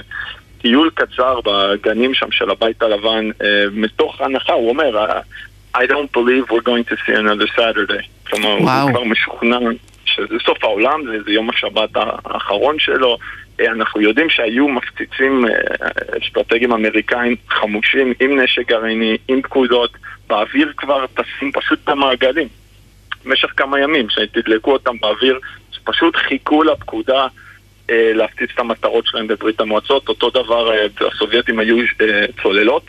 טיול 0.58 0.90
קצר 0.94 1.40
בגנים 1.44 2.14
שם 2.14 2.30
של 2.30 2.50
הבית 2.50 2.82
הלבן, 2.82 3.30
אה, 3.42 3.64
מתוך 3.72 4.20
הנחה, 4.20 4.52
הוא 4.52 4.68
אומר, 4.68 5.12
I 5.74 5.86
don't 5.86 6.10
believe 6.12 6.50
we're 6.50 6.68
going 6.72 6.84
to 6.84 6.96
see 7.04 7.12
another 7.12 7.48
Saturday. 7.56 8.04
כלומר, 8.26 8.58
wow. 8.58 8.82
הוא 8.82 8.90
כבר 8.90 9.04
משוכנע 9.04 9.58
שזה 10.04 10.36
סוף 10.46 10.64
העולם, 10.64 11.00
זה, 11.06 11.22
זה 11.26 11.32
יום 11.32 11.50
השבת 11.50 11.90
האחרון 12.24 12.78
שלו. 12.78 13.18
אה, 13.60 13.66
אנחנו 13.66 14.00
יודעים 14.00 14.30
שהיו 14.30 14.68
מפציצים 14.68 15.44
אה, 15.44 15.50
אסטרטגיים 16.22 16.72
אמריקאים 16.72 17.36
חמושים 17.48 18.12
עם 18.20 18.40
נשק 18.40 18.68
גרעיני, 18.68 19.16
עם 19.28 19.42
פקודות, 19.42 19.90
באוויר 20.26 20.72
כבר 20.76 21.06
טסים 21.06 21.52
פשוט 21.52 21.78
במעגלים. 21.88 22.48
במשך 23.24 23.48
כמה 23.56 23.80
ימים, 23.80 24.06
שתדלקו 24.10 24.72
אותם 24.72 24.98
באוויר, 25.00 25.38
שפשוט 25.72 26.16
חיכו 26.16 26.62
לפקודה 26.62 27.26
אה, 27.90 28.12
להפציץ 28.14 28.50
את 28.54 28.58
המטרות 28.58 29.06
שלהם 29.06 29.26
בברית 29.26 29.60
המועצות. 29.60 30.08
אותו 30.08 30.30
דבר, 30.30 30.72
אה, 30.72 30.86
הסובייטים 31.12 31.58
היו 31.58 31.76
אה, 31.78 32.24
צוללות, 32.42 32.84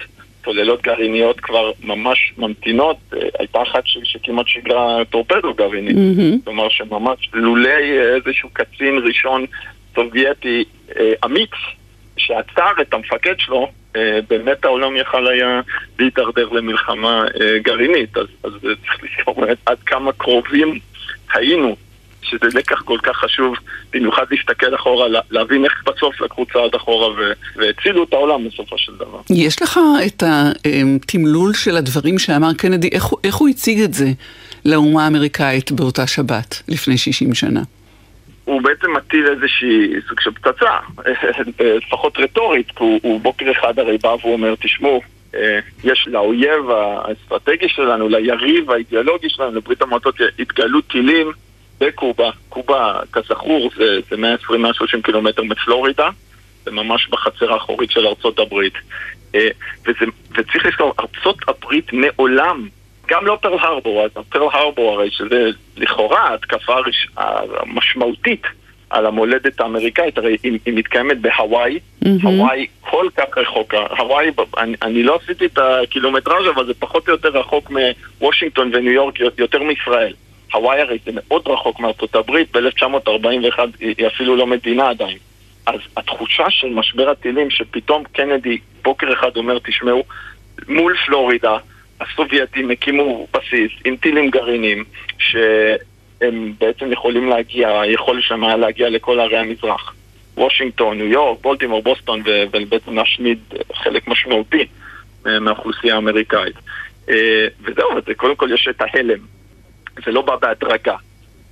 צוללות 0.46 0.82
גרעיניות 0.82 1.40
כבר 1.40 1.72
ממש 1.84 2.34
ממתינות. 2.38 2.98
אה, 3.14 3.20
הייתה 3.40 3.62
אחת 3.62 3.82
ש, 3.86 3.98
שכמעט 4.04 4.48
שיגרה 4.48 5.06
טורפדו 5.10 5.54
גרעיני. 5.54 5.92
Mm-hmm. 5.92 6.44
כלומר 6.44 6.70
שממש 6.70 7.30
לולי 7.34 8.00
איזשהו 8.00 8.50
קצין 8.54 9.00
ראשון 9.04 9.46
סובייטי 9.96 10.64
אה, 11.00 11.14
אמיץ, 11.26 11.52
שעצר 12.18 12.72
את 12.82 12.94
המפקד 12.94 13.36
שלו, 13.40 13.72
אה, 13.96 14.20
באמת 14.30 14.66
העולם 14.66 14.98
יכל 14.98 15.28
היה 15.28 15.62
להידרדר 16.00 16.50
למלחמה 16.50 17.26
אה, 17.42 17.60
גרעינית, 17.60 18.18
אז, 18.18 18.28
אז 18.44 18.52
צריך 18.62 19.04
לזכור 19.04 19.44
עד 19.66 19.78
כמה 19.86 20.12
קרובים 20.12 20.80
היינו, 21.34 21.76
שזה 22.26 22.60
לקח 22.60 22.82
כל 22.82 22.98
כך 23.04 23.18
חשוב, 23.18 23.56
במיוחד 23.94 24.26
להסתכל 24.32 24.76
אחורה, 24.76 25.08
להבין 25.32 25.66
איך 25.66 25.84
בסוף 25.86 26.22
לקחו 26.22 26.46
צעד 26.46 26.76
אחורה 26.76 27.08
והצילו 27.56 28.04
את 28.04 28.14
העולם 28.14 28.48
בסופו 28.48 28.78
של 28.78 28.96
דבר. 28.96 29.20
יש 29.30 29.62
לך 29.62 29.80
את 30.06 30.24
התמלול 30.26 31.54
של 31.54 31.78
הדברים 31.78 32.20
שאמר 32.20 32.54
קנדי, 32.54 32.90
איך, 32.92 33.06
איך 33.24 33.36
הוא 33.36 33.50
הציג 33.50 33.82
את 33.82 33.94
זה 33.94 34.08
לאומה 34.66 35.04
האמריקאית 35.04 35.72
באותה 35.72 36.08
שבת, 36.08 36.62
לפני 36.68 36.98
60 36.98 37.34
שנה? 37.34 37.62
הוא 38.46 38.62
בעצם 38.62 38.94
מטיל 38.94 39.28
איזושהי 39.28 39.94
סוג 40.10 40.20
של 40.20 40.32
פצצה, 40.32 40.72
לפחות 41.78 42.18
רטורית, 42.18 42.68
כי 42.72 42.84
הוא, 42.84 43.00
הוא 43.04 43.22
בוקר 43.22 43.52
אחד 43.52 43.80
הרי 43.80 43.98
בא 43.98 44.16
והוא 44.22 44.34
אומר, 44.34 44.56
תשמעו, 44.56 45.02
אה, 45.36 45.60
יש 45.84 46.08
לאויב 46.12 46.70
האסטרטגי 46.70 47.70
שלנו, 47.70 48.10
ליריב 48.10 48.72
האידיאולוגי 48.72 49.30
שלנו, 49.30 49.52
לברית 49.52 49.82
המועצות, 49.82 50.16
התגלו 50.40 50.82
טילים 50.82 51.32
בקובה. 51.80 52.30
קובה, 52.50 53.00
כזכור, 53.12 53.70
זה, 53.78 54.00
זה 54.10 54.16
120-130 54.50 55.02
קילומטר 55.04 55.44
מפלורידה, 55.44 56.10
זה 56.66 56.72
ממש 56.72 57.08
בחצר 57.08 57.54
האחורית 57.54 57.92
של 57.92 58.08
ארצות 58.08 58.40
הברית. 58.40 58.74
אה, 59.36 59.48
וזה, 59.82 60.06
וצריך 60.32 60.66
לזכור, 60.66 60.94
ארצות 61.00 61.38
הברית 61.48 61.94
מעולם 61.94 62.68
גם 63.08 63.26
לא 63.26 63.38
פרל 63.42 63.60
הרבור, 63.60 64.04
אז 64.04 64.12
פרל 64.30 64.48
הרבור 64.54 64.94
הרי 64.94 65.12
שזה 65.12 65.50
לכאורה 65.78 66.34
התקפה 66.34 66.76
משמעותית 67.66 68.44
על 68.90 69.06
המולדת 69.06 69.62
האמריקאית, 69.62 70.18
הרי 70.18 70.38
היא, 70.44 70.60
היא 70.66 70.74
מתקיימת 70.74 71.22
בהוואי, 71.22 71.80
mm-hmm. 72.04 72.08
הוואי 72.24 72.68
כל 72.82 73.08
כך 73.18 73.38
רחוקה, 73.38 73.86
הוואי, 73.98 74.32
אני, 74.58 74.76
אני 74.82 75.04
לא 75.04 75.20
עשיתי 75.24 75.46
את 75.46 75.58
הקילומטראז' 75.58 76.48
אבל 76.56 76.66
זה 76.66 76.74
פחות 76.74 77.08
או 77.08 77.14
יותר 77.14 77.30
רחוק 77.30 77.72
מוושינגטון 78.22 78.72
וניו 78.74 78.92
יורק, 78.92 79.20
יותר 79.38 79.64
מישראל. 79.64 80.14
הוואי 80.56 80.82
הרי 80.82 80.98
זה 81.06 81.12
מאוד 81.14 81.48
רחוק 81.48 81.80
מארצות 81.80 82.16
הברית, 82.16 82.58
ב-1941 82.58 83.60
היא 83.80 84.08
אפילו 84.08 84.36
לא 84.36 84.48
מדינה 84.48 84.90
עדיין. 84.90 85.18
אז 85.66 85.80
התחושה 85.98 86.50
של 86.50 86.68
משבר 86.68 87.10
הטילים, 87.10 87.50
שפתאום 87.50 88.04
קנדי 88.04 88.58
בוקר 88.84 89.14
אחד 89.14 89.38
אומר, 89.38 89.58
תשמעו, 89.60 90.04
מול 90.68 90.96
פלורידה, 91.06 91.58
הסובייטים 92.02 92.72
הקימו 92.72 93.28
בסיס 93.34 93.72
עם 93.86 93.96
טילים 93.96 94.30
גרעינים 94.30 94.84
שהם 95.20 96.54
בעצם 96.60 96.92
יכולים 96.92 97.30
להגיע, 97.30 97.82
היכולת 97.82 98.24
שלהם 98.24 98.44
היה 98.44 98.58
להגיע 98.58 98.90
לכל 98.90 99.20
ערי 99.20 99.38
המזרח. 99.38 99.96
וושינגטון, 100.38 100.98
ניו 100.98 101.08
יורק, 101.08 101.42
בולטימור, 101.42 101.84
בוסטון 101.84 102.22
ובעצם 102.26 102.96
להשמיד 102.96 103.40
חלק 103.74 104.08
משמעותי 104.08 104.66
מהאוכלוסייה 105.26 105.96
האמריקאית. 105.96 106.56
אה, 107.10 107.48
וזהו, 107.64 107.98
אז 107.98 108.04
קודם 108.18 108.36
כל 108.36 108.50
יש 108.54 108.68
את 108.70 108.82
ההלם. 108.82 109.20
זה 110.06 110.12
לא 110.12 110.22
בא 110.22 110.36
בהדרגה. 110.36 110.96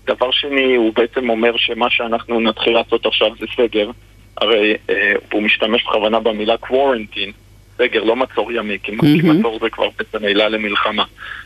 דבר 0.06 0.32
שני, 0.32 0.76
הוא 0.76 0.94
בעצם 0.96 1.30
אומר 1.30 1.58
שמה 1.58 1.90
שאנחנו 1.90 2.40
נתחיל 2.40 2.74
לעשות 2.74 3.06
עכשיו 3.06 3.30
זה 3.40 3.46
סגר. 3.56 3.90
הרי 4.38 4.76
אה, 4.90 5.14
הוא 5.32 5.42
משתמש 5.42 5.84
בכוונה 5.84 6.20
במילה 6.20 6.58
קוורנטין, 6.58 7.32
סגר, 7.78 8.04
לא 8.04 8.16
מצור 8.16 8.52
ימי, 8.52 8.78
כי 8.84 8.92
mm-hmm. 8.92 9.26
מצור 9.26 9.60
זה 9.62 9.70
כבר 9.70 9.88
בעצם 9.98 10.26
עילה 10.26 10.50
למלחמה. 10.50 11.04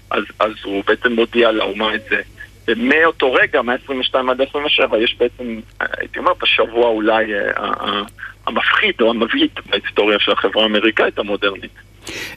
אז, 0.09 0.23
אז 0.39 0.51
הוא 0.63 0.83
בעצם 0.87 1.13
מודיע 1.13 1.51
לאומה 1.51 1.95
את 1.95 2.01
זה. 2.09 2.21
ומאותו 2.67 3.33
רגע, 3.33 3.61
מ-22 3.61 4.31
עד 4.31 4.41
27, 4.41 4.97
יש 4.97 5.15
בעצם, 5.19 5.59
הייתי 5.79 6.19
אומר, 6.19 6.31
בשבוע 6.41 6.87
אולי 6.87 7.33
אה, 7.33 8.01
המפחיד 8.47 8.95
או 9.01 9.09
המבהיט 9.09 9.59
בהיסטוריה 9.69 10.19
של 10.19 10.31
החברה 10.31 10.63
האמריקאית 10.63 11.19
המודרנית. 11.19 11.71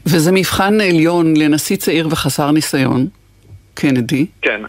וזה 0.06 0.32
מבחן 0.32 0.80
עליון 0.80 1.36
לנשיא 1.36 1.76
צעיר 1.76 2.08
וחסר 2.10 2.50
ניסיון, 2.50 3.06
קנדי. 3.80 4.26
כן, 4.42 4.60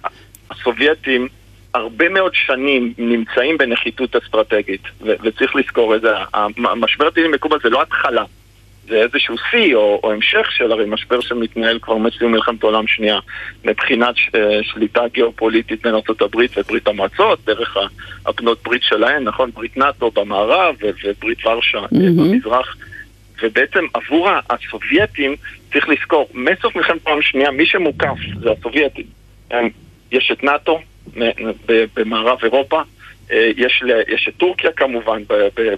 הסובייטים 0.52 1.28
הרבה 1.74 2.10
מאוד 2.10 2.32
שנים 2.36 2.94
נמצאים 2.98 3.58
בנחיתות 3.58 4.16
אסטרטגית, 4.16 4.82
ו- 5.02 5.14
וצריך 5.24 5.56
לזכור 5.56 5.96
את 5.96 6.02
זה, 6.02 6.10
המשבר 6.58 7.08
הטילים 7.08 7.32
בקובה 7.32 7.58
זה 7.64 7.70
לא 7.70 7.82
התחלה. 7.82 8.24
זה 8.88 8.96
איזשהו 8.96 9.36
שיא 9.52 9.76
או, 9.76 10.00
או 10.04 10.12
המשך 10.12 10.52
של 10.52 10.72
הרי 10.72 10.86
משבר 10.88 11.22
שמתנהל 11.22 11.80
כבר 11.80 11.98
מסיום 11.98 12.32
מלחמת 12.32 12.64
העולם 12.64 12.88
שנייה 12.88 13.20
מבחינת 13.66 14.18
ש, 14.18 14.30
שליטה 14.62 15.02
גיאופוליטית 15.14 15.82
בין 15.84 15.94
ארה"ב 15.94 16.36
וברית 16.58 16.88
המועצות, 16.88 17.40
דרך 17.46 17.78
הבנות 18.26 18.64
ברית 18.64 18.84
שלהן, 18.84 19.24
נכון? 19.24 19.52
ברית 19.54 19.78
נאט"ו 19.78 20.12
במערב 20.12 20.76
וברית 20.82 21.46
ורשה 21.46 21.80
mm-hmm. 21.80 21.88
במזרח. 21.92 22.76
ובעצם 23.42 23.86
עבור 23.94 24.30
הסובייטים, 24.50 25.36
צריך 25.74 25.90
לזכור, 25.90 26.30
מסוף 26.34 26.76
מלחמת 26.76 27.08
העולם 27.08 27.20
השנייה, 27.20 27.52
מי 27.52 27.66
שמוקף 27.66 28.18
זה 28.40 28.52
הסובייטים. 28.52 29.06
יש 30.12 30.32
את 30.32 30.44
נאט"ו 30.44 30.80
במערב 31.96 32.38
אירופה, 32.44 32.82
אה, 33.32 33.52
יש, 33.58 33.84
יש 34.08 34.28
את 34.28 34.34
טורקיה 34.38 34.72
כמובן 34.72 35.22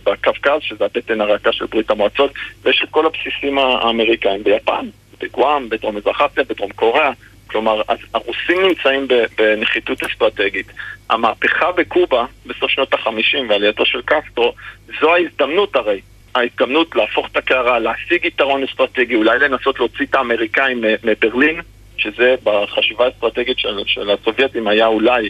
בקווקז, 0.04 0.60
שזה 0.62 0.86
הבטן 0.86 1.21
הרכה 1.21 1.52
של 1.52 1.65
ברית 1.65 1.91
המועצות, 1.91 2.32
ויש 2.63 2.82
את 2.84 2.89
כל 2.89 3.06
הבסיסים 3.06 3.58
האמריקאים 3.58 4.43
ביפן, 4.43 4.86
בגואם, 5.21 5.69
בדרום 5.69 5.95
מזרח 5.95 6.21
אסיה, 6.21 6.43
בדרום 6.43 6.71
קוריאה. 6.71 7.12
כלומר, 7.47 7.82
הרוסים 8.13 8.62
נמצאים 8.67 9.08
בנחיתות 9.38 10.04
אסטרטגית. 10.04 10.65
המהפכה 11.10 11.71
בקובה 11.71 12.26
בסוף 12.45 12.71
שנות 12.71 12.93
החמישים 12.93 13.49
ועלייתו 13.49 13.86
של 13.86 14.02
קסטרו, 14.06 14.54
זו 15.02 15.15
ההזדמנות 15.15 15.76
הרי. 15.76 16.02
ההזדמנות 16.36 16.96
להפוך 16.96 17.28
את 17.32 17.38
הקערה, 17.38 17.80
להשיג 17.80 18.26
יתרון 18.26 18.63
אסטרטגי, 18.63 19.15
אולי 19.15 19.39
לנסות 19.39 19.80
להוציא 19.80 20.06
את 20.06 20.15
האמריקאים 20.15 20.84
מברלין, 21.04 21.62
שזה 21.98 22.36
בחשיבה 22.43 23.06
האסטרטגית 23.06 23.60
של, 23.60 23.80
של 23.86 24.10
הסובייטים 24.10 24.67
היה 24.67 24.88
אולי 24.88 25.30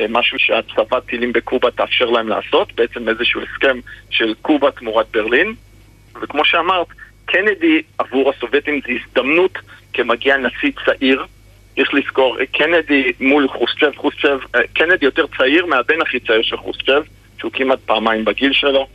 אה, 0.00 0.06
משהו 0.08 0.38
שהצבת 0.38 1.06
טילים 1.06 1.32
בקובה 1.32 1.70
תאפשר 1.70 2.04
להם 2.04 2.28
לעשות, 2.28 2.72
בעצם 2.72 3.08
איזשהו 3.08 3.40
הסכם 3.42 3.78
של 4.10 4.34
קובה 4.42 4.70
תמורת 4.70 5.06
ברלין. 5.10 5.54
וכמו 6.22 6.44
שאמרת, 6.44 6.86
קנדי 7.24 7.82
עבור 7.98 8.30
הסובייטים 8.30 8.80
זה 8.86 8.92
הזדמנות 8.92 9.58
כמגיע 9.92 10.36
נשיא 10.36 10.70
צעיר. 10.84 11.24
צריך 11.76 11.94
לזכור, 11.94 12.36
קנדי 12.52 13.12
מול 13.20 13.48
חוסצ'ב, 13.48 13.96
חוסצ'ב, 13.96 14.38
אה, 14.54 14.60
קנדי 14.74 15.04
יותר 15.04 15.26
צעיר 15.38 15.66
מהבן 15.66 16.02
הכי 16.02 16.20
צעיר 16.20 16.42
של 16.42 16.56
חוסצ'ב, 16.56 17.02
שהוא 17.38 17.52
כמעט 17.52 17.78
פעמיים 17.86 18.24
בגיל 18.24 18.52
שלו. 18.52 18.88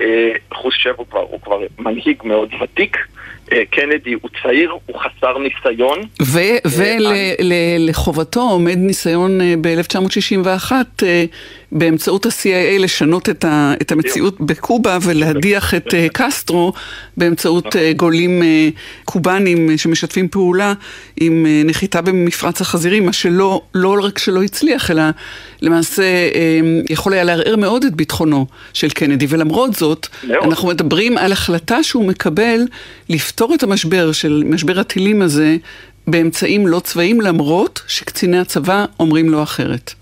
אה, 0.00 0.32
חוסצ'ב 0.54 0.94
הוא 0.96 1.06
כבר, 1.10 1.20
הוא 1.20 1.40
כבר 1.40 1.60
מנהיג 1.78 2.16
מאוד 2.24 2.48
ותיק. 2.62 2.96
קנדי 3.70 4.12
הוא 4.12 4.30
צעיר, 4.42 4.70
הוא 4.86 4.96
חסר 4.98 5.38
ניסיון. 5.38 5.98
ולחובתו 7.40 8.40
עומד 8.40 8.76
ניסיון 8.76 9.40
ב-1961 9.62 10.72
באמצעות 11.72 12.26
ה-CIA 12.26 12.78
לשנות 12.78 13.28
את, 13.28 13.44
ה, 13.44 13.74
את 13.82 13.92
המציאות 13.92 14.40
בקובה 14.40 14.98
ולהדיח 15.02 15.74
את 15.74 15.86
uh, 15.86 15.96
קסטרו 16.12 16.72
באמצעות 17.16 17.66
uh, 17.66 17.78
גולים 17.96 18.42
uh, 18.42 19.04
קובנים 19.04 19.78
שמשתפים 19.78 20.28
פעולה 20.28 20.72
עם 21.20 21.46
נחיתה 21.64 22.02
במפרץ 22.02 22.60
החזירים, 22.60 23.06
מה 23.06 23.12
שלא 23.12 23.62
לא 23.74 23.96
רק 24.02 24.18
שלא 24.18 24.42
הצליח, 24.42 24.90
אלא 24.90 25.02
למעשה 25.62 26.02
יכול 26.90 27.12
היה 27.12 27.24
לערער 27.24 27.56
מאוד 27.56 27.84
את 27.84 27.94
ביטחונו 27.94 28.46
של 28.72 28.90
קנדי. 28.90 29.26
ולמרות 29.28 29.74
זאת, 29.74 30.06
מאוד. 30.24 30.44
אנחנו 30.44 30.68
מדברים 30.68 31.18
על 31.18 31.32
החלטה 31.32 31.82
שהוא 31.82 32.04
מקבל 32.04 32.60
לפתור 33.08 33.54
את 33.54 33.62
המשבר 33.62 34.12
של 34.12 34.42
משבר 34.46 34.80
הטילים 34.80 35.22
הזה 35.22 35.56
באמצעים 36.06 36.66
לא 36.66 36.80
צבאיים, 36.80 37.20
למרות 37.20 37.82
שקציני 37.86 38.38
הצבא 38.38 38.84
אומרים 39.00 39.28
לו 39.28 39.42
אחרת. 39.42 39.94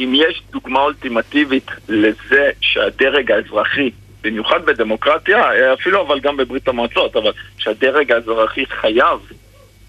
אם 0.00 0.12
יש 0.14 0.42
דוגמה 0.50 0.80
אולטימטיבית 0.80 1.70
לזה 1.88 2.50
שהדרג 2.60 3.32
האזרחי, 3.32 3.90
במיוחד 4.22 4.66
בדמוקרטיה, 4.66 5.72
אפילו 5.74 6.02
אבל 6.02 6.20
גם 6.20 6.36
בברית 6.36 6.68
המועצות, 6.68 7.16
אבל 7.16 7.32
שהדרג 7.58 8.12
האזרחי 8.12 8.66
חייב 8.66 9.18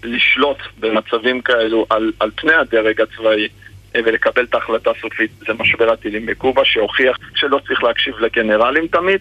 לשלוט 0.04 0.58
במצבים 0.80 1.40
כאלו 1.40 1.86
על, 1.90 2.12
על 2.20 2.30
פני 2.34 2.54
הדרג 2.54 3.00
הצבאי 3.00 3.48
אה, 3.96 4.00
ולקבל 4.04 4.44
את 4.44 4.54
ההחלטה 4.54 4.90
הסופית, 4.90 5.30
זה 5.46 5.52
משבר 5.58 5.92
הטילים 5.92 6.26
בקובה, 6.26 6.64
שהוכיח 6.64 7.18
שלא 7.34 7.60
צריך 7.66 7.82
להקשיב 7.82 8.18
לגנרלים 8.18 8.86
תמיד. 8.86 9.20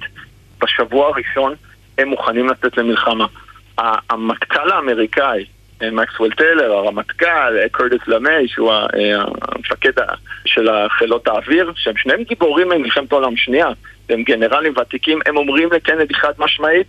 בשבוע 0.61 1.07
הראשון 1.07 1.55
הם 1.97 2.07
מוכנים 2.09 2.49
לצאת 2.49 2.77
למלחמה. 2.77 3.25
המטכ"ל 3.77 4.71
האמריקאי, 4.71 5.45
מקסוול 5.91 6.31
טיילר, 6.31 6.71
הרמטכ"ל, 6.71 7.67
קורטיס 7.71 8.07
למי, 8.07 8.47
שהוא 8.47 8.71
אה, 8.71 8.87
המפקד 9.41 9.91
של 10.45 10.69
חילות 10.89 11.27
האוויר, 11.27 11.71
שהם 11.75 11.97
שניהם 11.97 12.23
גיבורים 12.23 12.69
ממלחמת 12.69 13.11
העולם 13.11 13.33
השנייה, 13.33 13.67
והם 14.09 14.23
גנרלים 14.23 14.73
ותיקים, 14.77 15.19
הם 15.25 15.37
אומרים 15.37 15.69
לקנדי 15.71 16.13
חד 16.13 16.33
משמעית, 16.37 16.87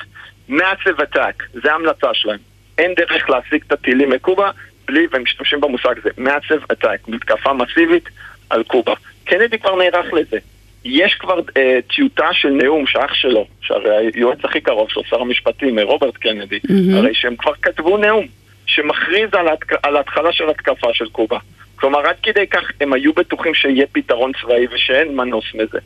massive 0.51 1.01
attack, 1.01 1.61
זה 1.63 1.73
ההמלצה 1.73 2.15
שלהם. 2.15 2.39
אין 2.79 2.95
דרך 2.95 3.31
להשיג 3.31 3.63
את 3.67 3.73
הטילים 3.73 4.11
מקובה 4.11 4.51
בלי, 4.87 5.07
והם 5.11 5.23
משתמשים 5.23 5.61
במושג 5.61 5.95
הזה, 5.99 6.11
massive 6.19 6.73
attack, 6.73 7.11
מתקפה 7.11 7.53
מסיבית 7.53 8.09
על 8.51 8.63
קובה. 8.63 8.95
קנדי 9.25 9.59
כבר 9.59 9.77
נערך 9.77 10.13
לזה. 10.13 10.39
יש 10.85 11.15
כבר 11.15 11.41
אה, 11.57 11.79
טיוטה 11.95 12.29
של 12.33 12.49
נאום 12.49 12.87
שאח 12.87 13.15
שלו, 13.15 13.47
שהרי 13.61 14.11
היועץ 14.15 14.39
הכי 14.45 14.61
קרוב 14.61 14.91
שלו, 14.91 15.03
שר 15.05 15.21
המשפטים, 15.21 15.79
רוברט 15.79 16.17
קנדי, 16.17 16.57
mm-hmm. 16.57 16.97
הרי 16.97 17.15
שהם 17.15 17.37
כבר 17.37 17.53
כתבו 17.63 17.97
נאום. 17.97 18.27
שמכריז 18.69 19.31
על, 19.33 19.49
התק... 19.49 19.73
על 19.83 19.97
ההתחלה 19.97 20.33
של 20.33 20.51
התקפה 20.51 20.89
של 20.93 21.09
קובה. 21.09 21.39
כלומר, 21.77 21.99
עד 22.07 22.17
כדי 22.23 22.47
כך 22.47 22.71
הם 22.81 22.93
היו 22.93 23.13
בטוחים 23.13 23.55
שיהיה 23.55 23.87
פתרון 23.93 24.33
צבאי 24.43 24.67
ושאין 24.73 25.17
מנוס 25.17 25.45
מזה. 25.55 25.79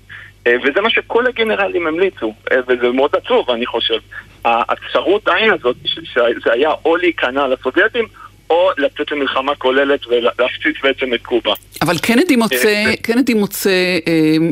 אה, 0.46 0.56
וזה 0.62 0.80
מה 0.80 0.90
שכל 0.90 1.26
הגנרלים 1.26 1.86
המליצו, 1.86 2.34
אה, 2.52 2.56
וזה 2.68 2.88
מאוד 2.88 3.10
עצוב, 3.16 3.50
אני 3.50 3.66
חושב. 3.66 3.98
הצרות 4.44 5.28
עין 5.28 5.52
הזאת, 5.52 5.76
שזה 5.84 6.52
היה 6.52 6.70
או 6.84 6.96
להיכנע 6.96 7.46
לסובייטים, 7.48 8.04
או 8.50 8.70
לצאת 8.78 9.12
למלחמה 9.12 9.54
כוללת 9.54 10.06
ולהפציץ 10.06 10.76
בעצם 10.82 11.14
את 11.14 11.22
קובה. 11.22 11.52
אבל 11.82 11.98
קנדי 11.98 12.36
מוצא, 12.36 12.84
אה, 12.86 12.96
קנדי 13.02 13.34
מוצא 13.34 13.98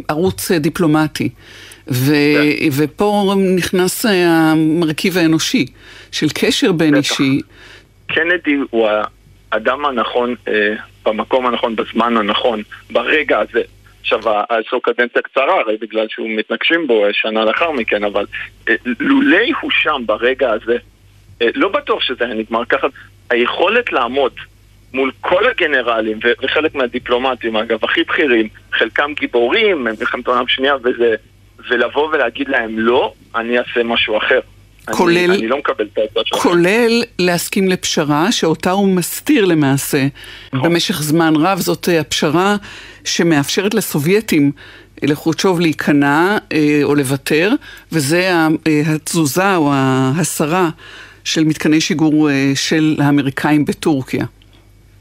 ערוץ 0.08 0.50
דיפלומטי. 0.50 1.28
ו- 1.88 2.12
כן. 2.60 2.68
ופה 2.72 3.34
נכנס 3.56 4.06
המרכיב 4.06 5.18
האנושי 5.18 5.66
של 6.12 6.26
קשר 6.34 6.72
בין 6.72 6.96
אישי. 6.96 7.40
קנדי 8.14 8.56
הוא 8.70 8.88
האדם 9.52 9.84
הנכון 9.84 10.34
אה, 10.48 10.74
במקום 11.04 11.46
הנכון, 11.46 11.76
בזמן 11.76 12.16
הנכון, 12.16 12.62
ברגע 12.90 13.38
הזה. 13.38 13.62
עכשיו, 14.00 14.20
זו 14.70 14.80
קדנציה 14.80 15.22
קצרה, 15.22 15.60
הרי 15.60 15.76
בגלל 15.80 16.06
שהוא 16.08 16.30
מתנגשים 16.30 16.86
בו 16.86 17.04
אה, 17.04 17.12
שנה 17.12 17.44
לאחר 17.44 17.70
מכן, 17.70 18.04
אבל 18.04 18.26
אה, 18.68 18.74
לולי 19.00 19.52
הוא 19.60 19.70
שם 19.70 20.02
ברגע 20.06 20.50
הזה, 20.50 20.76
אה, 21.42 21.48
לא 21.54 21.68
בטוח 21.68 22.02
שזה 22.02 22.24
היה 22.24 22.34
נגמר 22.34 22.64
ככה. 22.64 22.86
היכולת 23.30 23.92
לעמוד 23.92 24.32
מול 24.94 25.12
כל 25.20 25.46
הגנרלים, 25.46 26.18
וחלק 26.42 26.74
מהדיפלומטים, 26.74 27.56
אגב, 27.56 27.84
הכי 27.84 28.02
בכירים, 28.02 28.48
חלקם 28.72 29.12
גיבורים, 29.14 29.84
מלחמת 29.84 30.28
העולם 30.28 30.44
השנייה 30.44 30.74
וזה, 30.82 31.14
ולבוא 31.70 32.08
ולהגיד 32.08 32.48
להם 32.48 32.78
לא, 32.78 33.12
אני 33.34 33.58
אעשה 33.58 33.82
משהו 33.82 34.18
אחר. 34.18 34.40
כולל, 34.86 35.18
אני, 35.30 35.38
אני 35.38 35.48
לא 35.48 35.58
מקבל 35.58 35.84
את 35.84 36.26
שלך. 36.26 36.38
כולל 36.38 37.02
להסכים 37.18 37.68
לפשרה 37.68 38.32
שאותה 38.32 38.70
הוא 38.70 38.88
מסתיר 38.88 39.44
למעשה 39.44 40.06
נכון. 40.52 40.70
במשך 40.70 41.02
זמן 41.02 41.32
רב. 41.36 41.58
זאת 41.58 41.88
אה, 41.88 42.00
הפשרה 42.00 42.56
שמאפשרת 43.04 43.74
לסובייטים, 43.74 44.52
אה, 45.02 45.08
לחוצ'וב 45.08 45.60
להיכנע 45.60 46.38
אה, 46.52 46.80
או 46.82 46.94
לוותר, 46.94 47.50
וזה 47.92 48.30
התזוזה 48.86 49.56
או 49.56 49.70
ההסרה 49.74 50.68
של 51.24 51.44
מתקני 51.44 51.80
שיגור 51.80 52.28
של 52.54 52.96
האמריקאים 52.98 53.64
בטורקיה. 53.64 54.24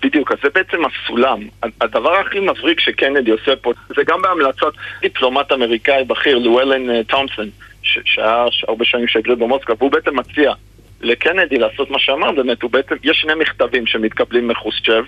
בדיוק, 0.01 0.31
אז 0.31 0.37
זה 0.43 0.49
בעצם 0.55 0.77
הסולם. 0.85 1.39
הדבר 1.81 2.13
הכי 2.19 2.39
מבריק 2.39 2.79
שקנדי 2.79 3.31
עושה 3.31 3.55
פה, 3.55 3.73
זה 3.95 4.01
גם 4.07 4.21
בהמלצות 4.21 4.73
דיפלומט 5.01 5.51
אמריקאי 5.51 6.03
בכיר, 6.03 6.37
לואלן 6.37 7.03
תומפסון. 7.03 7.49
שהיה 7.83 8.45
הרבה 8.67 8.85
שנים 8.85 9.07
שגריר 9.07 9.35
במוסקבה, 9.35 9.75
והוא 9.79 9.91
בעצם 9.91 10.19
מציע 10.19 10.53
לקנדי 11.01 11.57
לעשות 11.57 11.91
מה 11.91 11.99
שאמר 11.99 12.31
באמת, 12.31 12.61
הוא 12.61 12.71
בעצם, 12.71 12.95
יש 13.03 13.17
שני 13.21 13.33
מכתבים 13.33 13.87
שמתקבלים 13.87 14.47
מחוסצ'ב, 14.47 15.03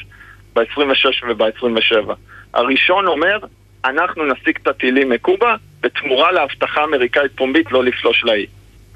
ב-26 0.56 1.26
וב-27. 1.30 2.14
הראשון 2.54 3.08
אומר, 3.08 3.38
אנחנו 3.86 4.26
נשיג 4.26 4.58
את 4.62 4.68
הטילים 4.68 5.10
מקובה 5.10 5.56
בתמורה 5.82 6.32
להבטחה 6.32 6.84
אמריקאית 6.84 7.32
פומבית 7.36 7.72
לא 7.72 7.84
לפלוש 7.84 8.24
לאי. 8.24 8.46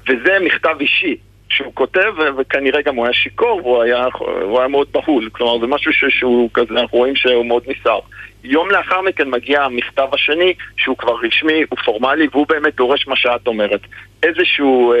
וזה 0.08 0.38
מכתב 0.40 0.76
אישי 0.80 1.16
שהוא 1.48 1.74
כותב, 1.74 2.12
וכנראה 2.38 2.82
גם 2.82 2.96
הוא 2.96 3.04
היה 3.04 3.14
שיכור 3.14 3.60
והוא 3.64 3.82
היה, 3.82 4.06
הוא 4.42 4.58
היה 4.58 4.68
מאוד 4.68 4.88
בהול. 4.92 5.28
כלומר, 5.32 5.58
זה 5.58 5.66
משהו 5.66 5.92
שהוא 6.10 6.50
כזה, 6.54 6.74
אנחנו 6.74 6.98
רואים 6.98 7.16
שהוא 7.16 7.46
מאוד 7.46 7.62
נסער. 7.66 8.00
יום 8.44 8.70
לאחר 8.70 9.00
מכן 9.00 9.30
מגיע 9.30 9.62
המכתב 9.62 10.08
השני, 10.12 10.54
שהוא 10.76 10.96
כבר 10.96 11.14
רשמי, 11.22 11.64
הוא 11.70 11.78
פורמלי, 11.84 12.28
והוא 12.32 12.46
באמת 12.48 12.76
דורש 12.76 13.06
מה 13.06 13.16
שאת 13.16 13.46
אומרת. 13.46 13.80
איזשהו 14.22 14.94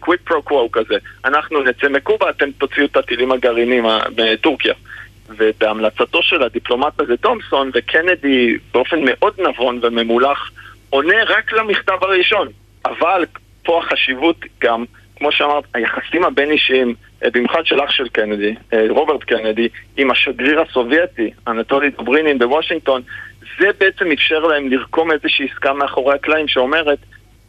קוויק 0.00 0.20
פרו 0.24 0.42
קוו 0.42 0.72
כזה. 0.72 0.94
אנחנו 1.24 1.62
נצא 1.62 1.88
מקובה, 1.88 2.30
אתם 2.30 2.50
תוציאו 2.50 2.86
את 2.86 2.96
הטילים 2.96 3.32
הגרעינים 3.32 3.84
בטורקיה. 4.14 4.74
ובהמלצתו 5.28 6.22
של 6.22 6.42
הדיפלומט 6.42 7.00
הזה 7.00 7.16
תומסון, 7.16 7.70
וקנדי 7.74 8.56
באופן 8.74 8.96
מאוד 9.04 9.40
נבון 9.40 9.78
וממולח, 9.82 10.50
עונה 10.90 11.24
רק 11.26 11.52
למכתב 11.52 11.98
הראשון. 12.00 12.48
אבל 12.84 13.24
פה 13.62 13.78
החשיבות 13.78 14.36
גם 14.60 14.84
כמו 15.22 15.32
שאמרת, 15.32 15.64
היחסים 15.74 16.24
הבין-אישיים, 16.24 16.94
אה, 17.24 17.30
במיוחד 17.32 17.66
של 17.66 17.80
אח 17.80 17.90
של 17.90 18.08
קנדי, 18.08 18.54
אה, 18.72 18.86
רוברט 18.88 19.24
קנדי, 19.24 19.68
עם 19.96 20.10
השגריר 20.10 20.60
הסובייטי, 20.60 21.30
אנטולי 21.48 21.90
דוברינין 21.90 22.38
בוושינגטון, 22.38 23.02
זה 23.58 23.66
בעצם 23.80 24.12
אפשר 24.12 24.38
להם 24.38 24.68
לרקום 24.68 25.12
איזושהי 25.12 25.48
עסקה 25.52 25.72
מאחורי 25.72 26.14
הקלעים 26.14 26.48
שאומרת, 26.48 26.98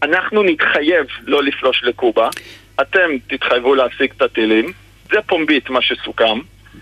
אנחנו 0.04 0.44
נתחייב 0.44 1.06
לא 1.24 1.44
לפלוש 1.44 1.84
לקובה, 1.84 2.30
אתם 2.82 3.10
תתחייבו 3.28 3.76
להשיג 3.76 4.12
את 4.18 4.22
הטילים, 4.22 4.72
זה 5.12 5.22
פומבית 5.28 5.70
מה 5.70 5.82
שסוכם, 5.82 6.40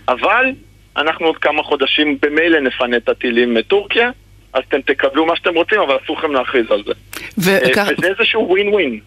אבל 0.08 0.46
אנחנו 0.96 1.26
עוד 1.26 1.38
כמה 1.38 1.62
חודשים 1.62 2.18
במילא 2.22 2.60
נפנה 2.60 2.96
את 2.96 3.08
הטילים 3.08 3.54
מטורקיה, 3.54 4.10
אז 4.52 4.62
אתם 4.68 4.80
תקבלו 4.80 5.26
מה 5.26 5.36
שאתם 5.36 5.54
רוצים, 5.54 5.80
אבל 5.80 5.96
אסור 6.04 6.18
לכם 6.18 6.32
להכריז 6.32 6.70
על 6.70 6.82
זה. 6.86 6.92
וכך... 7.38 7.88
וזה 7.98 8.06
איזשהו 8.06 8.48
ווין 8.48 8.68
ווין. 8.68 9.00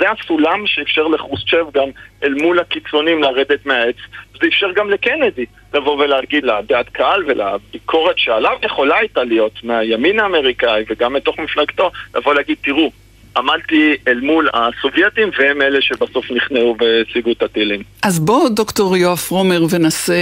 זה 0.00 0.10
הסולם 0.10 0.66
שאפשר 0.66 1.06
לחרושצ'ב 1.06 1.66
גם 1.74 1.88
אל 2.24 2.34
מול 2.34 2.58
הקיצונים 2.58 3.22
לרדת 3.22 3.66
מהעץ. 3.66 3.96
זה 4.40 4.46
אפשר 4.48 4.72
גם 4.72 4.90
לקנדי 4.90 5.44
לבוא 5.74 6.04
ולהגיד 6.04 6.44
לדעת 6.44 6.88
קהל 6.88 7.24
ולביקורת 7.26 8.18
שעליו 8.18 8.56
יכולה 8.62 8.96
הייתה 8.98 9.24
להיות 9.24 9.64
מהימין 9.64 10.20
האמריקאי 10.20 10.84
וגם 10.90 11.12
מתוך 11.12 11.38
מפלגתו, 11.38 11.90
לבוא 12.14 12.34
להגיד, 12.34 12.56
תראו, 12.62 12.90
עמדתי 13.36 13.94
אל 14.08 14.20
מול 14.20 14.48
הסובייטים 14.54 15.30
והם 15.38 15.62
אלה 15.62 15.78
שבסוף 15.80 16.30
נכנעו 16.30 16.76
והשיגו 16.78 17.32
את 17.32 17.42
הטילים. 17.42 17.82
אז 18.02 18.20
בוא 18.20 18.48
דוקטור 18.48 18.96
יואב 18.96 19.16
פרומר 19.16 19.62
ונעשה 19.70 20.14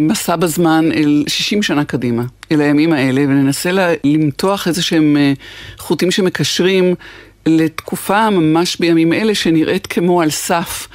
מסע 0.00 0.36
בזמן 0.36 0.84
אל 0.94 1.24
60 1.28 1.62
שנה 1.62 1.84
קדימה, 1.84 2.22
אל 2.52 2.60
הימים 2.60 2.92
האלה, 2.92 3.20
וננסה 3.20 3.70
למתוח 4.04 4.68
איזה 4.68 4.82
שהם 4.82 5.16
אה, 5.16 5.32
חוטים 5.78 6.10
שמקשרים 6.10 6.94
לתקופה 7.46 8.30
ממש 8.30 8.76
בימים 8.80 9.12
אלה 9.12 9.34
שנראית 9.34 9.86
כמו 9.86 10.22
על 10.22 10.30
סף, 10.30 10.88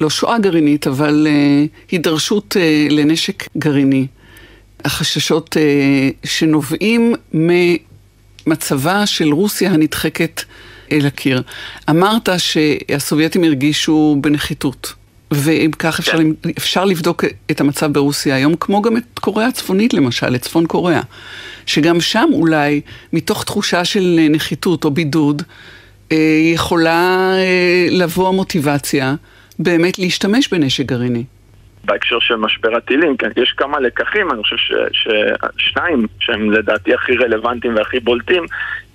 לא 0.00 0.10
שואה 0.10 0.38
גרעינית, 0.38 0.86
אבל 0.86 1.26
uh, 1.26 1.90
הידרשות 1.90 2.56
uh, 2.56 2.92
לנשק 2.92 3.44
גרעיני. 3.58 4.06
החששות 4.84 5.56
uh, 5.56 6.28
שנובעים 6.28 7.14
ממצבה 7.32 9.06
של 9.06 9.32
רוסיה 9.32 9.70
הנדחקת 9.70 10.42
אל 10.92 11.06
הקיר. 11.06 11.42
אמרת 11.90 12.28
שהסובייטים 12.38 13.44
הרגישו 13.44 14.16
בנחיתות. 14.20 14.92
ואם 15.30 15.70
כך 15.78 15.98
אפשר, 15.98 16.18
כן. 16.18 16.50
אפשר 16.58 16.84
לבדוק 16.84 17.24
את 17.50 17.60
המצב 17.60 17.92
ברוסיה 17.92 18.36
היום, 18.36 18.54
כמו 18.60 18.82
גם 18.82 18.96
את 18.96 19.18
קוריאה 19.18 19.48
הצפונית 19.48 19.94
למשל, 19.94 20.34
את 20.34 20.42
צפון 20.42 20.66
קוריאה. 20.66 21.00
שגם 21.66 22.00
שם 22.00 22.28
אולי, 22.32 22.80
מתוך 23.12 23.44
תחושה 23.44 23.84
של 23.84 24.20
נחיתות 24.30 24.84
או 24.84 24.90
בידוד, 24.90 25.42
יכולה 26.54 27.32
אה, 27.36 27.86
לבוא 27.90 28.28
המוטיבציה 28.28 29.14
באמת 29.58 29.98
להשתמש 29.98 30.48
בנשק 30.48 30.84
גרעיני. 30.84 31.24
בהקשר 31.84 32.18
של 32.20 32.36
משבר 32.36 32.76
הטילים, 32.76 33.16
כן, 33.16 33.30
יש 33.36 33.52
כמה 33.56 33.80
לקחים, 33.80 34.30
אני 34.30 34.42
חושב 34.42 34.56
ששניים 34.92 36.06
שהם 36.20 36.50
לדעתי 36.50 36.94
הכי 36.94 37.16
רלוונטיים 37.16 37.76
והכי 37.76 38.00
בולטים. 38.00 38.44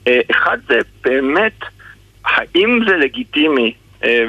אה, 0.07 0.19
אחד 0.31 0.57
זה 0.67 0.79
באמת, 1.03 1.59
האם 2.25 2.79
זה 2.87 2.97
לגיטימי 2.97 3.73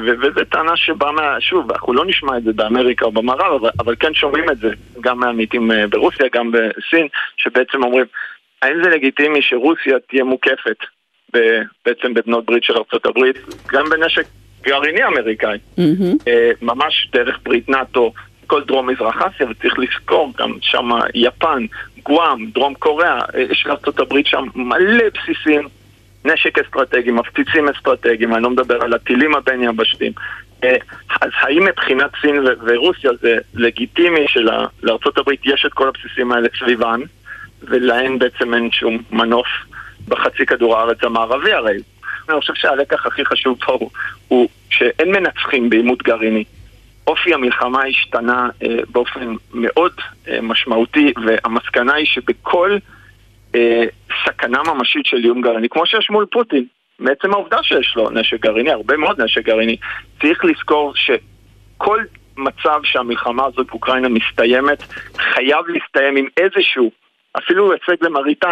וזו 0.05 0.45
טענה 0.49 0.77
שבאה 0.77 1.11
מה... 1.11 1.35
שוב, 1.39 1.71
אנחנו 1.71 1.93
לא 1.93 2.05
נשמע 2.05 2.37
את 2.37 2.43
זה 2.43 2.53
באמריקה 2.53 3.05
או 3.05 3.11
במערב, 3.11 3.53
אבל, 3.61 3.69
אבל 3.79 3.95
כן 3.99 4.13
שומעים 4.13 4.49
את 4.49 4.57
זה 4.57 4.69
גם 5.01 5.19
מהעמיתים 5.19 5.71
ברוסיה, 5.89 6.25
גם 6.33 6.51
בסין, 6.51 7.07
שבעצם 7.37 7.83
אומרים, 7.83 8.05
האם 8.61 8.83
זה 8.83 8.89
לגיטימי 8.89 9.41
שרוסיה 9.41 9.97
תהיה 10.09 10.23
מוקפת 10.23 10.77
בעצם 11.85 12.13
בבנות 12.13 12.45
ברית 12.45 12.63
של 12.63 12.73
הברית, 13.05 13.35
גם 13.71 13.89
בנשק 13.89 14.25
גרעיני 14.63 15.05
אמריקאי. 15.05 15.57
Mm-hmm. 15.77 16.31
ממש 16.61 17.09
דרך 17.13 17.39
ברית 17.43 17.69
נאט"ו, 17.69 18.13
כל 18.51 18.63
דרום 18.63 18.89
מזרח 18.89 19.21
אסיה, 19.21 19.47
וצריך 19.49 19.79
לזכור 19.79 20.33
גם 20.37 20.53
שם 20.61 20.89
יפן, 21.13 21.65
גואם, 22.03 22.45
דרום 22.53 22.73
קוריאה, 22.73 23.19
אה, 23.35 23.41
יש 23.41 23.63
לארצות 23.65 23.99
הברית 23.99 24.27
שם 24.27 24.45
מלא 24.55 25.03
בסיסים, 25.13 25.67
נשק 26.25 26.59
אסטרטגי, 26.59 27.11
מפציצים 27.11 27.69
אסטרטגיים, 27.69 28.33
אני 28.33 28.43
לא 28.43 28.49
מדבר 28.49 28.83
על 28.83 28.93
הטילים 28.93 29.35
הבין-יבשתיים. 29.35 30.11
אה, 30.63 30.75
אז 31.21 31.29
האם 31.41 31.65
מבחינת 31.65 32.11
סין 32.21 32.43
ורוסיה 32.65 33.11
זה 33.21 33.37
לגיטימי 33.53 34.25
שלארצות 34.27 35.17
הברית 35.17 35.39
יש 35.45 35.65
את 35.65 35.73
כל 35.73 35.87
הבסיסים 35.87 36.31
האלה 36.31 36.47
סביבן, 36.59 37.01
ולהן 37.61 38.19
בעצם 38.19 38.53
אין 38.53 38.71
שום 38.71 38.97
מנוף 39.11 39.47
בחצי 40.07 40.45
כדור 40.45 40.77
הארץ 40.77 40.97
המערבי 41.03 41.53
הרי. 41.53 41.77
אני 42.29 42.39
חושב 42.39 42.53
שהלקח 42.55 43.05
הכי 43.05 43.25
חשוב 43.25 43.57
פה 43.65 43.71
הוא, 43.71 43.89
הוא 44.27 44.49
שאין 44.69 45.11
מנצחים 45.11 45.69
בעימות 45.69 46.03
גרעיני. 46.03 46.43
אופי 47.07 47.33
המלחמה 47.33 47.83
השתנה 47.85 48.49
אה, 48.63 48.77
באופן 48.89 49.35
מאוד 49.53 49.91
אה, 50.27 50.41
משמעותי, 50.41 51.13
והמסקנה 51.25 51.93
היא 51.93 52.05
שבכל 52.05 52.77
אה, 53.55 53.83
סכנה 54.25 54.59
ממשית 54.63 55.05
של 55.05 55.17
איום 55.17 55.41
גרעיני, 55.41 55.69
כמו 55.69 55.85
שיש 55.85 56.09
מול 56.09 56.25
פוטין, 56.31 56.65
מעצם 56.99 57.33
העובדה 57.33 57.63
שיש 57.63 57.93
לו 57.95 58.09
נשק 58.09 58.39
גרעיני, 58.39 58.71
הרבה 58.71 58.97
מאוד 58.97 59.21
נשק 59.21 59.45
גרעיני, 59.45 59.77
צריך 60.21 60.45
לזכור 60.45 60.93
שכל 60.95 62.03
מצב 62.37 62.79
שהמלחמה 62.83 63.45
הזאת 63.45 63.67
באוקראינה 63.67 64.09
מסתיימת, 64.09 64.83
חייב 65.17 65.67
להסתיים 65.67 66.15
עם 66.15 66.25
איזשהו, 66.37 66.91
אפילו 67.37 67.71
הישג 67.71 68.03
למראית 68.05 68.43
אה, 68.43 68.51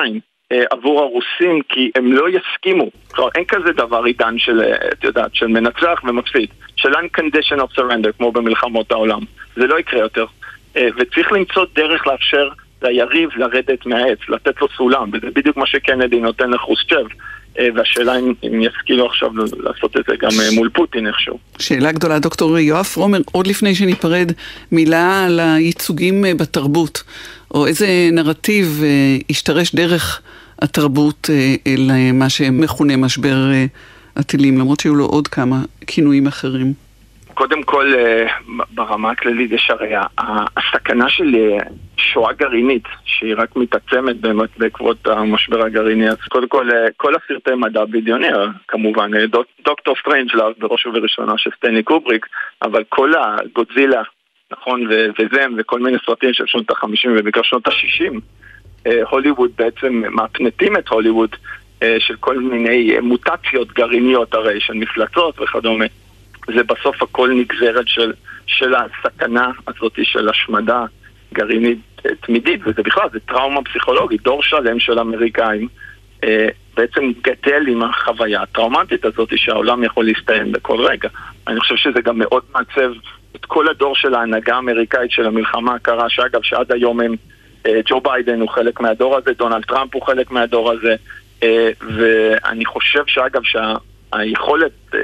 עבור 0.70 1.00
הרוסים 1.00 1.62
כי 1.70 1.92
הם 1.96 2.14
לא 2.14 2.26
יסכימו. 2.30 2.90
כלומר, 3.12 3.30
אין 3.36 3.46
כזה 3.46 3.72
דבר 3.72 4.04
עידן 4.04 4.38
של, 4.38 4.62
אה, 4.62 4.76
את 4.94 5.04
יודעת, 5.04 5.36
של 5.36 5.48
מנצח 5.48 6.02
ומפסיד. 6.04 6.50
של 6.76 6.90
uncondition 6.94 7.60
of 7.60 7.80
surrender, 7.80 8.12
כמו 8.18 8.32
במלחמות 8.32 8.92
העולם. 8.92 9.20
זה 9.56 9.68
לא 9.68 9.80
יקרה 9.80 10.00
יותר. 10.00 10.26
אה, 10.78 10.88
וצריך 10.98 11.32
למצוא 11.32 11.66
דרך 11.76 12.08
לאפשר 12.08 12.50
ליריב 12.82 13.30
לרדת 13.36 13.86
מהעץ, 13.86 14.18
לתת 14.30 14.62
לו 14.62 14.68
סולם, 14.78 15.10
וזה 15.14 15.28
בדיוק 15.36 15.58
מה 15.58 15.66
שקנדי 15.66 16.20
נותן 16.20 16.50
לחרוסצ'ב. 16.50 17.06
והשאלה 17.76 18.20
אם, 18.20 18.34
אם 18.44 18.62
ישכילו 18.62 19.06
עכשיו 19.06 19.32
לעשות 19.64 19.98
את 19.98 20.06
זה 20.08 20.16
גם 20.22 20.30
מול 20.56 20.70
פוטין 20.70 21.08
איכשהו. 21.08 21.40
שאלה 21.60 21.92
גדולה, 21.92 22.20
דוקטור 22.20 22.60
יואב 22.60 22.84
פרומר, 22.84 23.18
עוד 23.32 23.48
לפני 23.48 23.76
שניפרד, 23.76 24.32
מילה 24.72 25.26
על 25.26 25.40
הייצוגים 25.40 26.26
בתרבות, 26.38 27.04
או 27.54 27.68
איזה 27.68 27.88
נרטיב 28.12 28.84
השתרש 29.30 29.76
דרך 29.76 30.22
התרבות 30.62 31.30
אה, 31.30 31.56
אל 31.68 31.92
אה, 32.22 32.30
שמכונה 32.30 32.98
משבר 32.98 33.52
אה, 33.52 33.66
הטילים, 34.16 34.58
למרות 34.58 34.80
שהיו 34.80 34.96
לו 34.96 35.06
עוד 35.06 35.28
כמה 35.28 35.56
כינויים 35.88 36.28
אחרים. 36.28 36.74
קודם 37.34 37.64
כל, 37.64 37.94
ברמה 38.72 39.12
הכללית 39.12 39.52
יש 39.52 39.70
הרי 39.70 39.94
הסכנה 40.58 41.10
של 41.10 41.36
שואה 41.98 42.34
גרעינית, 42.34 42.84
שהיא 43.06 43.36
רק 43.38 43.56
מתעצמת 43.56 44.22
באמת 44.22 44.50
בעקבות 44.58 45.08
המשבר 45.08 45.66
הגרעיני. 45.66 46.10
אז 46.10 46.18
קודם 46.30 46.48
כל, 46.48 46.70
כל 46.98 47.14
הסרטי 47.16 47.56
מדע 47.56 47.86
בדיוני, 47.86 48.28
כמובן, 48.68 49.12
דוקטור 49.66 49.96
סטרנג'לאב 50.02 50.54
בראש 50.58 50.86
ובראשונה 50.86 51.34
של 51.38 51.50
סטנלי 51.58 51.84
קובריק, 51.84 52.26
אבל 52.62 52.84
כל 52.90 53.14
הגודזילה, 53.18 54.02
נכון, 54.52 54.88
ו-Them, 55.20 55.52
וכל 55.58 55.80
מיני 55.80 55.98
סרטים 56.06 56.34
של 56.34 56.44
שנות 56.48 56.72
ה-50 56.72 57.10
ובעיקר 57.20 57.42
שנות 57.44 57.68
ה-60, 57.68 58.14
אה, 58.14 58.20
הוליווד 59.10 59.52
בעצם 59.58 60.04
מפנטים 60.12 60.78
את 60.78 60.88
הוליווד 60.88 61.30
אה, 61.84 61.96
של 62.00 62.16
כל 62.20 62.40
מיני 62.40 63.00
מוטציות 63.02 63.72
גרעיניות 63.72 64.34
הרי 64.34 64.60
של 64.60 64.74
מפלצות 64.74 65.42
וכדומה. 65.42 65.86
זה 66.48 66.64
בסוף 66.64 67.04
הכל 67.04 67.30
נגזרת 67.30 67.88
של, 67.88 68.14
של 68.48 68.74
הסכנה 68.76 69.52
הזאת 69.68 70.00
של 70.04 70.30
השמדה 70.30 70.86
גרעינית 71.34 71.80
אה, 72.06 72.12
תמידית, 72.22 72.62
וזה 72.64 72.84
בכלל, 72.84 73.08
זה 73.14 73.20
טראומה 73.20 73.64
פסיכולוגית. 73.64 74.22
דור 74.22 74.44
שלם 74.44 74.80
של 74.80 75.00
אמריקאים 75.00 75.68
אה, 76.24 76.48
בעצם 76.78 77.12
גדל 77.22 77.68
עם 77.68 77.84
החוויה 77.84 78.42
הטראומטית 78.42 79.06
הזאת 79.06 79.30
שהעולם 79.36 79.84
יכול 79.84 80.06
להסתיים 80.06 80.52
בכל 80.52 80.86
רגע. 80.86 81.10
אני 81.48 81.60
חושב 81.60 81.76
שזה 81.76 82.02
גם 82.02 82.18
מאוד 82.18 82.44
מעצב 82.54 82.92
את 83.36 83.46
כל 83.46 83.70
הדור 83.70 83.96
של 83.96 84.14
ההנהגה 84.14 84.56
האמריקאית 84.56 85.12
של 85.12 85.26
המלחמה 85.26 85.76
הקרה, 85.76 86.10
שאגב, 86.10 86.42
שעד 86.44 86.72
היום 86.72 87.00
הם 87.00 87.12
אה, 87.12 87.18
ג'ו 87.86 88.02
ביידן 88.02 88.40
הוא 88.42 88.50
חלק 88.50 88.80
מהדור 88.80 89.18
הזה, 89.18 89.32
דונלד 89.38 89.64
טראמפ 89.64 89.96
הוא 89.96 90.02
חלק 90.02 90.32
מהדור 90.32 90.72
הזה, 90.72 90.96
אה, 91.44 91.70
ואני 91.82 92.66
חושב 92.66 93.04
שאגב 93.08 93.42
שהיכולת 93.44 94.72
אה, 94.94 95.00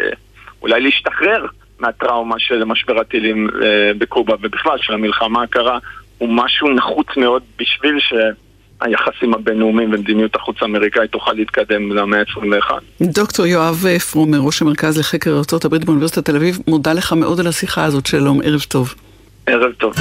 אולי 0.61 0.81
להשתחרר 0.81 1.45
מהטראומה 1.79 2.39
של 2.39 2.63
משבר 2.63 2.99
הטילים 2.99 3.49
בקובה 3.97 4.35
ובכלל 4.41 4.77
של 4.77 4.93
המלחמה 4.93 5.43
הקרה 5.43 5.77
הוא 6.17 6.29
משהו 6.31 6.69
נחוץ 6.69 7.07
מאוד 7.17 7.43
בשביל 7.59 7.99
ש... 7.99 8.13
היחסים 8.81 9.33
הבינלאומיים 9.33 9.93
ומדיניות 9.93 10.35
החוץ 10.35 10.55
האמריקאית 10.61 11.11
תוכל 11.11 11.33
להתקדם 11.33 11.91
למאה 11.91 12.19
ה-21. 12.19 12.71
דוקטור 13.01 13.45
יואב 13.45 13.83
פרומר, 14.11 14.37
ראש 14.37 14.61
המרכז 14.61 14.99
לחקר 14.99 15.31
ארה"ב 15.31 15.85
באוניברסיטת 15.85 16.25
תל 16.25 16.35
אביב, 16.35 16.59
מודה 16.67 16.93
לך 16.93 17.13
מאוד 17.13 17.39
על 17.39 17.47
השיחה 17.47 17.83
הזאת, 17.83 18.05
שלום, 18.05 18.39
ערב 18.43 18.61
טוב. 18.61 18.95
ערב 19.47 19.71
טוב. 19.71 19.93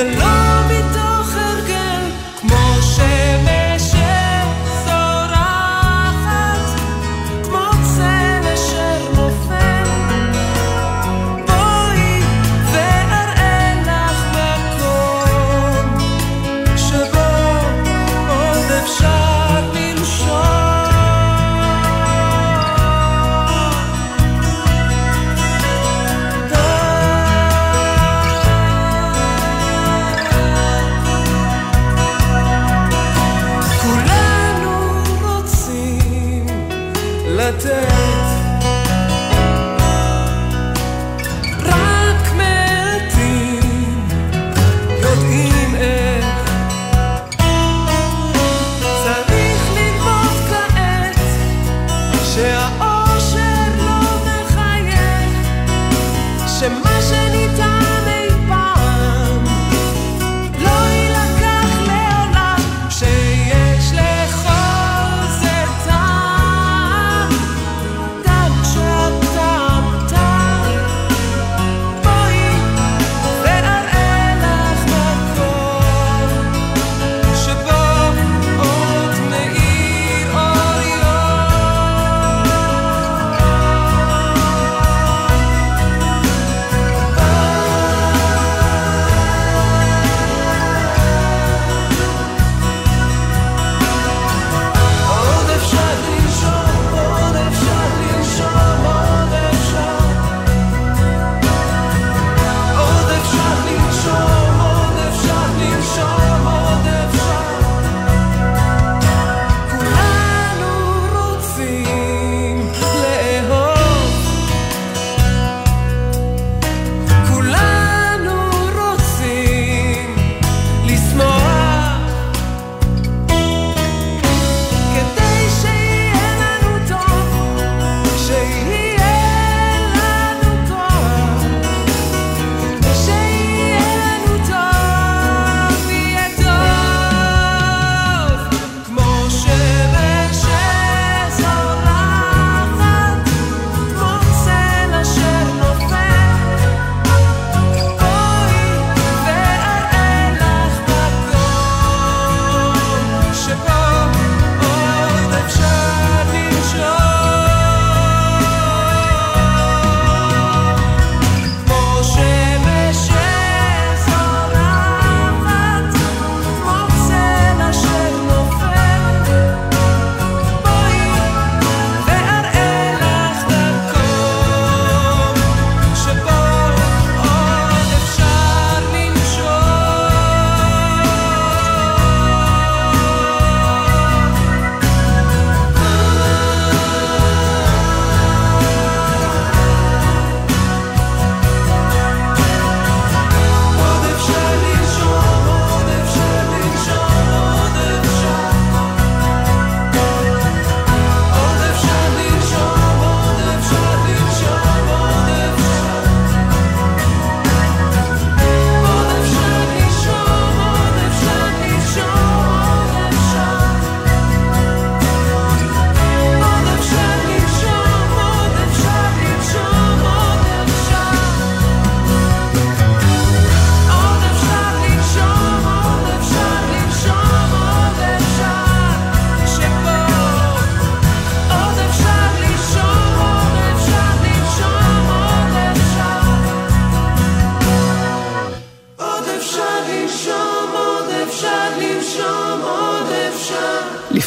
que 0.00 0.29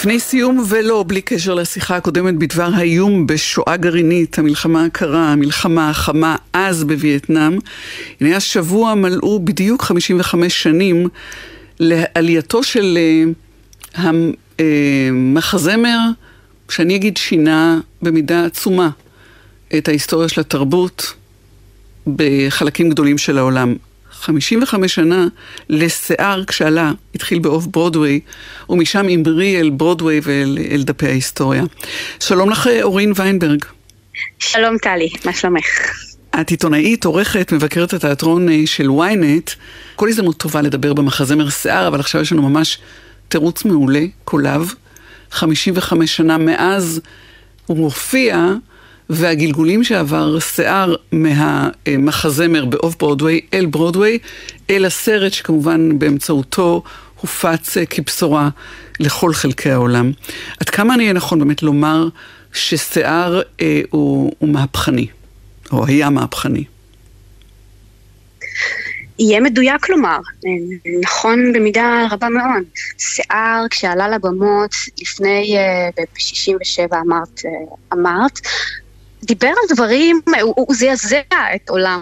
לפני 0.04 0.20
סיום 0.20 0.64
ולא, 0.70 1.04
בלי 1.08 1.22
קשר 1.22 1.54
לשיחה 1.54 1.98
הקודמת 1.98 2.36
בדבר 2.36 2.70
האיום 2.74 3.28
בשואה 3.28 3.78
גרעינית, 3.78 4.40
המלחמה 4.40 4.86
הקרה, 4.86 5.32
המלחמה 5.32 5.90
החמה 5.90 6.36
אז 6.54 6.84
בווייטנאם, 6.84 7.60
הנה 8.22 8.36
השבוע 8.36 8.96
מלאו 8.96 9.40
בדיוק 9.40 9.82
55 9.82 10.64
שנים 10.64 11.08
לעלייתו 11.80 12.64
של 12.64 12.98
המחזמר, 13.96 16.00
שאני 16.70 16.96
אגיד 16.96 17.18
שינה 17.18 17.80
במידה 18.02 18.46
עצומה 18.46 18.90
את 19.78 19.88
ההיסטוריה 19.88 20.30
של 20.30 20.42
התרבות 20.42 21.14
בחלקים 22.08 22.90
גדולים 22.90 23.18
של 23.18 23.38
העולם. 23.38 23.76
55 24.24 24.96
שנה 24.96 25.28
לשיער 25.70 26.44
כשעלה, 26.46 26.92
התחיל 27.16 27.40
באוף 27.40 27.66
ברודוויי, 27.66 28.20
ומשם 28.70 29.06
המריא 29.10 29.60
אל 29.60 29.70
ברודוויי 29.70 30.20
ואל 30.24 30.84
דפי 30.84 31.08
ההיסטוריה. 31.08 31.64
שלום 32.20 32.50
לך, 32.50 32.70
אורין 32.82 33.14
ויינברג. 33.16 33.66
שלום 34.40 34.78
טלי, 34.78 35.10
מה 35.26 35.34
שלומך? 35.34 35.66
את 36.42 36.50
עיתונאית, 36.50 37.06
עורכת, 37.06 37.52
מבקרת 37.52 37.94
התיאטרון 37.94 38.50
אה, 38.50 38.62
של 38.66 38.88
ynet. 38.88 39.56
כל 39.96 40.10
הזדמנות 40.10 40.38
טובה 40.38 40.62
לדבר 40.62 40.94
במחזמר 40.94 41.50
שיער, 41.50 41.88
אבל 41.88 42.00
עכשיו 42.00 42.22
יש 42.22 42.32
לנו 42.32 42.50
ממש 42.50 42.78
תירוץ 43.28 43.66
מעולה, 43.66 44.06
קולב. 44.24 44.74
55 45.32 46.16
שנה 46.16 46.38
מאז 46.38 47.02
הוא 47.66 47.78
מופיע, 47.78 48.54
והגלגולים 49.10 49.84
שעבר 49.84 50.40
שיער 50.40 50.96
מהמחזמר 51.12 52.66
באוף 52.66 52.96
ברודוויי 53.00 53.42
אל 53.54 53.66
ברודוויי, 53.66 54.20
אל 54.70 54.86
הסרט 54.86 55.34
שכמובן 55.34 56.00
באמצעותו 56.00 56.84
הופץ 57.22 57.78
אה, 57.78 57.86
כבשורה 57.86 58.50
לכל 59.00 59.34
חלקי 59.34 59.72
העולם. 59.72 60.12
עד 60.60 60.70
כמה 60.70 60.94
אני 60.94 61.04
אהיה 61.04 61.14
נכון 61.14 61.40
באמת 61.40 61.64
לומר 61.64 62.08
ששיער 62.54 63.42
אה, 63.62 63.82
הוא, 63.90 64.32
הוא 64.40 64.50
מהפכני, 64.50 65.08
או 65.72 65.86
היה 65.86 66.10
מהפכני? 66.10 66.64
יהיה 69.20 69.40
מדויק 69.40 69.90
לומר, 69.90 70.18
נכון 71.02 71.54
במידה 71.54 72.08
רבה 72.12 72.30
מאוד. 72.30 72.64
שיער, 72.98 73.66
כשעלה 73.70 74.10
לבמות 74.10 74.76
לפני, 75.02 75.58
אה, 75.58 75.90
ב-67 75.98 76.96
אמרת, 77.06 77.42
אה, 77.46 77.76
אמרת, 77.94 78.40
דיבר 79.24 79.48
על 79.48 79.76
דברים, 79.76 80.22
הוא, 80.42 80.54
הוא 80.58 80.76
זעזע 80.76 81.22
את 81.56 81.70
עולם, 81.70 82.02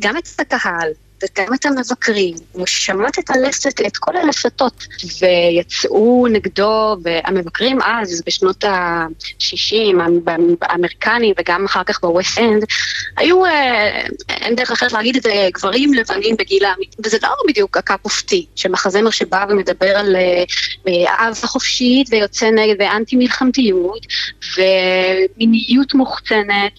גם 0.00 0.16
את 0.16 0.52
הקהל, 0.52 0.92
וגם 1.22 1.54
את 1.54 1.66
המבקרים, 1.66 2.34
הוא 2.52 2.66
שמט 2.66 3.18
את 3.18 3.30
הלסת, 3.30 3.80
את 3.86 3.96
כל 3.96 4.16
הלסתות, 4.16 4.86
ויצאו 5.20 6.26
נגדו, 6.30 6.96
והמבקרים 7.02 7.82
אז, 7.82 8.22
בשנות 8.26 8.64
ה-60, 8.64 10.02
האמריקנים 10.62 11.34
וגם 11.38 11.64
אחר 11.64 11.84
כך 11.84 12.00
בווסט 12.00 12.38
אנד, 12.38 12.64
היו, 13.16 13.44
אה, 13.44 14.06
אין 14.30 14.54
דרך 14.54 14.70
אחרת 14.70 14.92
להגיד 14.92 15.16
את 15.16 15.22
זה, 15.22 15.48
גברים 15.54 15.94
לבנים 15.94 16.36
בגיל 16.36 16.64
האמיתי, 16.64 16.96
וזה 17.04 17.16
לא 17.22 17.28
בדיוק 17.48 17.76
ה 17.76 17.83
cup 17.83 18.04
of 18.04 18.22
tea, 18.22 18.46
שמחזמר 18.56 19.10
שבא 19.10 19.44
ומדבר 19.48 19.96
על 19.96 20.16
אה, 20.16 20.44
אהבה 21.08 21.46
חופשית 21.46 22.08
ויוצא 22.10 22.50
נגד 22.50 22.74
ואנטי 22.78 23.16
מלחמתיות, 23.16 24.06
ומיניות 24.56 25.94
מוחצנת, 25.94 26.72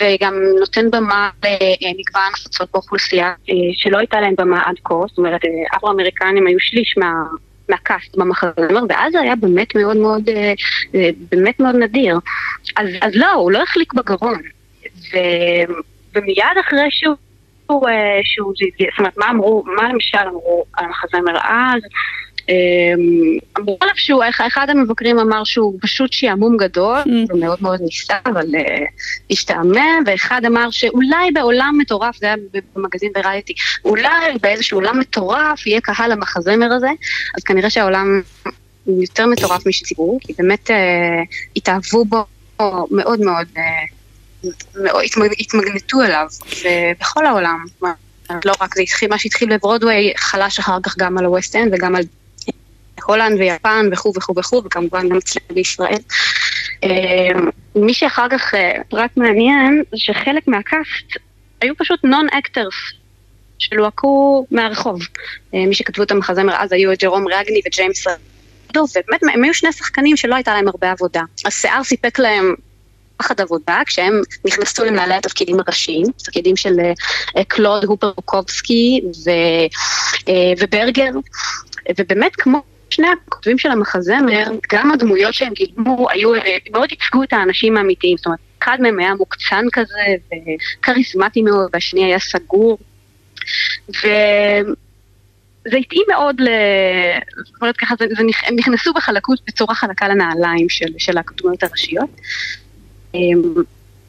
וגם 0.00 0.34
נותן 0.60 0.90
במה 0.90 1.30
למגוון 1.82 2.32
קבוצות 2.32 2.68
באוכלוסייה. 2.72 3.32
שלא 3.82 3.98
הייתה 3.98 4.20
להם 4.20 4.34
במה 4.38 4.62
עד 4.64 4.74
כה, 4.84 4.94
זאת 5.08 5.18
אומרת, 5.18 5.40
אפרו-אמריקנים 5.76 6.46
היו 6.46 6.60
שליש 6.60 6.94
מה... 6.98 7.12
מהקאסט 7.68 8.16
במחזמר, 8.16 8.82
ואז 8.88 9.12
זה 9.12 9.20
היה 9.20 9.36
באמת 9.36 9.74
מאוד 9.74 9.96
מאוד, 9.96 10.28
אה, 10.28 10.52
אה, 10.94 11.10
באמת 11.30 11.60
מאוד 11.60 11.74
נדיר. 11.74 12.18
אז, 12.76 12.88
אז 13.00 13.12
לא, 13.14 13.32
הוא 13.32 13.52
לא 13.52 13.62
החליק 13.62 13.94
בגרון. 13.94 14.42
ו, 15.12 15.16
ומיד 16.14 16.56
אחרי 16.60 16.88
שהוא, 16.90 17.88
אה, 17.88 18.20
שהוא, 18.24 18.54
זאת 18.56 18.98
אומרת, 18.98 19.16
מה 19.16 19.30
אמרו, 19.30 19.64
מה 19.76 19.88
למשל 19.88 20.28
אמרו 20.28 20.64
על 20.74 20.84
המחזמר 20.84 21.38
אז? 21.42 21.82
אמ, 22.48 23.38
אמרו 23.58 23.78
עליו 23.80 23.94
שהוא, 23.96 24.22
אחד 24.46 24.66
המבקרים 24.70 25.18
אמר 25.18 25.44
שהוא 25.44 25.78
פשוט 25.82 26.12
שעמום 26.12 26.56
גדול, 26.56 26.98
mm. 26.98 27.34
ומאוד 27.34 27.58
מאוד 27.60 27.80
ניסה, 27.80 28.16
אבל 28.26 28.46
uh, 28.46 28.90
השתעמם, 29.30 30.02
ואחד 30.06 30.44
אמר 30.46 30.70
שאולי 30.70 31.30
בעולם 31.34 31.78
מטורף, 31.78 32.16
זה 32.16 32.26
היה 32.26 32.36
במגזין 32.76 33.12
וריאטי, 33.16 33.52
אולי 33.84 34.38
באיזשהו 34.40 34.78
עולם 34.78 34.98
מטורף 34.98 35.66
יהיה 35.66 35.80
קהל 35.80 36.12
המחזמר 36.12 36.72
הזה, 36.72 36.90
אז 37.36 37.42
כנראה 37.42 37.70
שהעולם 37.70 38.20
יותר 38.86 39.26
מטורף 39.26 39.66
משציבור, 39.66 40.18
כי 40.22 40.32
באמת 40.38 40.70
uh, 40.70 40.74
התאהבו 41.56 42.04
בו 42.04 42.24
מאוד 42.90 43.20
מאוד, 43.20 43.48
מאוד 44.76 45.30
התמגנטו 45.38 46.02
אליו, 46.02 46.26
ובכל 46.64 47.26
העולם. 47.26 47.64
לא 48.44 48.52
רק 48.60 48.74
זה 48.74 48.82
התחיל, 48.82 49.10
מה 49.10 49.18
שהתחיל 49.18 49.56
בברודוויי 49.56 50.12
חלש 50.16 50.58
אחר 50.58 50.78
כך 50.82 50.98
גם 50.98 51.18
על 51.18 51.24
הווסט 51.24 51.56
אנד 51.56 51.74
וגם 51.74 51.96
על 51.96 52.02
הולנד 53.06 53.40
ויפן 53.40 53.88
וכו' 53.92 54.12
וכו' 54.16 54.34
וכו', 54.36 54.62
וכמובן 54.64 55.08
גם 55.08 55.16
אצלנו 55.16 55.46
בישראל. 55.54 55.98
אה, 56.84 57.40
מי 57.76 57.94
שאחר 57.94 58.26
כך 58.30 58.54
אה, 58.54 58.72
פרט 58.88 59.10
מעניין, 59.16 59.82
זה 59.90 59.96
שחלק 59.98 60.48
מה 60.48 60.71
cast 60.71 61.16
היו 61.60 61.76
פשוט 61.76 62.04
non 62.04 62.26
actors. 62.38 62.74
שלוהקו 63.58 64.46
מהרחוב. 64.50 65.00
אה, 65.54 65.66
מי 65.66 65.74
שכתבו 65.74 66.02
את 66.02 66.10
המחזמר 66.10 66.54
אז 66.58 66.72
היו 66.72 66.90
ג'רום 66.98 67.24
רגני 67.28 67.60
וג'יימס 67.66 68.06
רדו, 68.06 68.86
ובאמת 68.90 69.34
הם 69.34 69.44
היו 69.44 69.54
שני 69.54 69.72
שחקנים 69.72 70.16
שלא 70.16 70.34
הייתה 70.34 70.54
להם 70.54 70.68
הרבה 70.68 70.90
עבודה. 70.90 71.22
השיער 71.44 71.84
סיפק 71.84 72.18
להם 72.18 72.54
פס 73.16 73.40
עבודה, 73.40 73.80
כשהם 73.86 74.20
נכנסו 74.44 74.84
למנהלי 74.84 75.14
התפקידים 75.14 75.60
הראשיים, 75.60 76.06
תפקידים 76.16 76.56
של 76.56 76.76
קלוד 77.48 77.84
הופר 77.84 78.12
בוקובסקי 78.16 79.00
וברגר, 80.58 81.10
ובאמת 81.98 82.36
כמו 82.36 82.62
שני 82.92 83.06
הכותבים 83.08 83.58
של 83.58 83.70
המחזמר, 83.70 84.44
גם 84.72 84.90
הדמויות 84.90 85.34
שהם 85.34 85.52
גידמו, 85.52 86.06
היו, 86.10 86.34
אה, 86.34 86.56
מאוד 86.72 86.90
ייצגו 86.90 87.22
את 87.22 87.32
האנשים 87.32 87.76
האמיתיים, 87.76 88.16
זאת 88.16 88.26
אומרת, 88.26 88.38
אחד 88.62 88.78
מהם 88.80 88.98
היה 88.98 89.14
מוקצן 89.14 89.64
כזה, 89.72 90.00
וכריזמטי 90.78 91.42
מאוד, 91.42 91.70
והשני 91.72 92.04
היה 92.04 92.18
סגור. 92.18 92.78
וזה 93.88 95.76
התאים 95.76 96.02
מאוד 96.08 96.40
ל... 96.40 96.48
זאת 97.44 97.62
אומרת 97.62 97.76
ככה, 97.76 97.94
זה, 97.98 98.04
זה, 98.16 98.22
הם 98.46 98.56
נכנסו 98.56 98.92
בחלקות 98.92 99.40
בצורה 99.46 99.74
חלקה 99.74 100.08
לנעליים 100.08 100.68
של, 100.68 100.92
של 100.98 101.18
הדמויות 101.18 101.62
הראשיות. 101.62 102.10
אמ, 103.14 103.42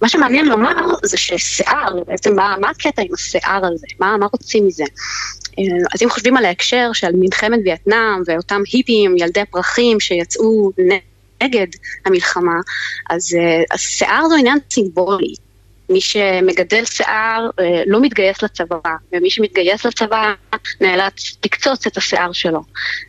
מה 0.02 0.10
שמעניין 0.10 0.46
לומר 0.46 0.74
זה 1.04 1.18
ששיער, 1.18 2.04
בעצם 2.08 2.36
מה, 2.36 2.56
מה 2.62 2.70
הקטע 2.70 3.02
עם 3.02 3.14
השיער 3.14 3.66
הזה? 3.66 3.88
מה, 4.00 4.18
מה 4.18 4.26
רוצים 4.32 4.68
מזה? 4.68 4.84
אז 5.94 6.04
אם 6.04 6.10
חושבים 6.10 6.38
על 6.38 6.46
ההקשר 6.46 6.90
של 6.94 7.12
מלחמת 7.14 7.60
וייטנאם 7.66 8.22
ואותם 8.26 8.62
היפים, 8.72 9.18
ילדי 9.18 9.40
הפרחים 9.40 10.00
שיצאו 10.00 10.72
נגד 11.44 11.68
המלחמה, 12.06 12.60
אז, 13.10 13.38
אז 13.72 13.80
שיער 13.80 14.28
זה 14.28 14.36
עניין 14.36 14.58
סימבולי. 14.74 15.34
מי 15.90 16.02
שמגדל 16.02 16.86
שיער 16.86 17.50
אה, 17.60 17.84
לא 17.88 18.02
מתגייס 18.02 18.44
לצבא, 18.44 18.78
ומי 19.14 19.30
שמתגייס 19.30 19.86
לצבא 19.86 20.34
נאלץ 20.82 21.38
לקצוץ 21.46 21.88
את 21.88 21.98
השיער 21.98 22.32
שלו. 22.32 22.62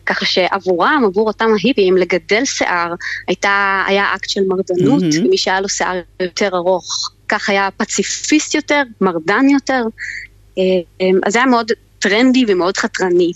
ככה 0.07 0.24
שעבורם, 0.24 1.03
עבור 1.07 1.26
אותם 1.26 1.47
ההיפים, 1.53 1.97
לגדל 1.97 2.45
שיער 2.45 2.95
הייתה, 3.28 3.84
היה 3.86 4.14
אקט 4.14 4.28
של 4.28 4.40
מרדנות, 4.49 5.03
mm-hmm. 5.03 5.26
ומי 5.26 5.38
שהיה 5.38 5.61
לו 5.61 5.68
שיער 5.68 6.01
יותר 6.20 6.57
ארוך. 6.57 7.11
כך 7.28 7.51
היה 7.51 7.68
פציפיסט 7.76 8.55
יותר, 8.55 8.82
מרדן 9.01 9.49
יותר. 9.49 9.82
אה, 10.59 10.62
אה, 11.01 11.07
אז 11.26 11.32
זה 11.32 11.38
היה 11.38 11.47
מאוד 11.47 11.72
טרנדי 12.05 12.44
ומאוד 12.48 12.76
חתרני. 12.76 13.32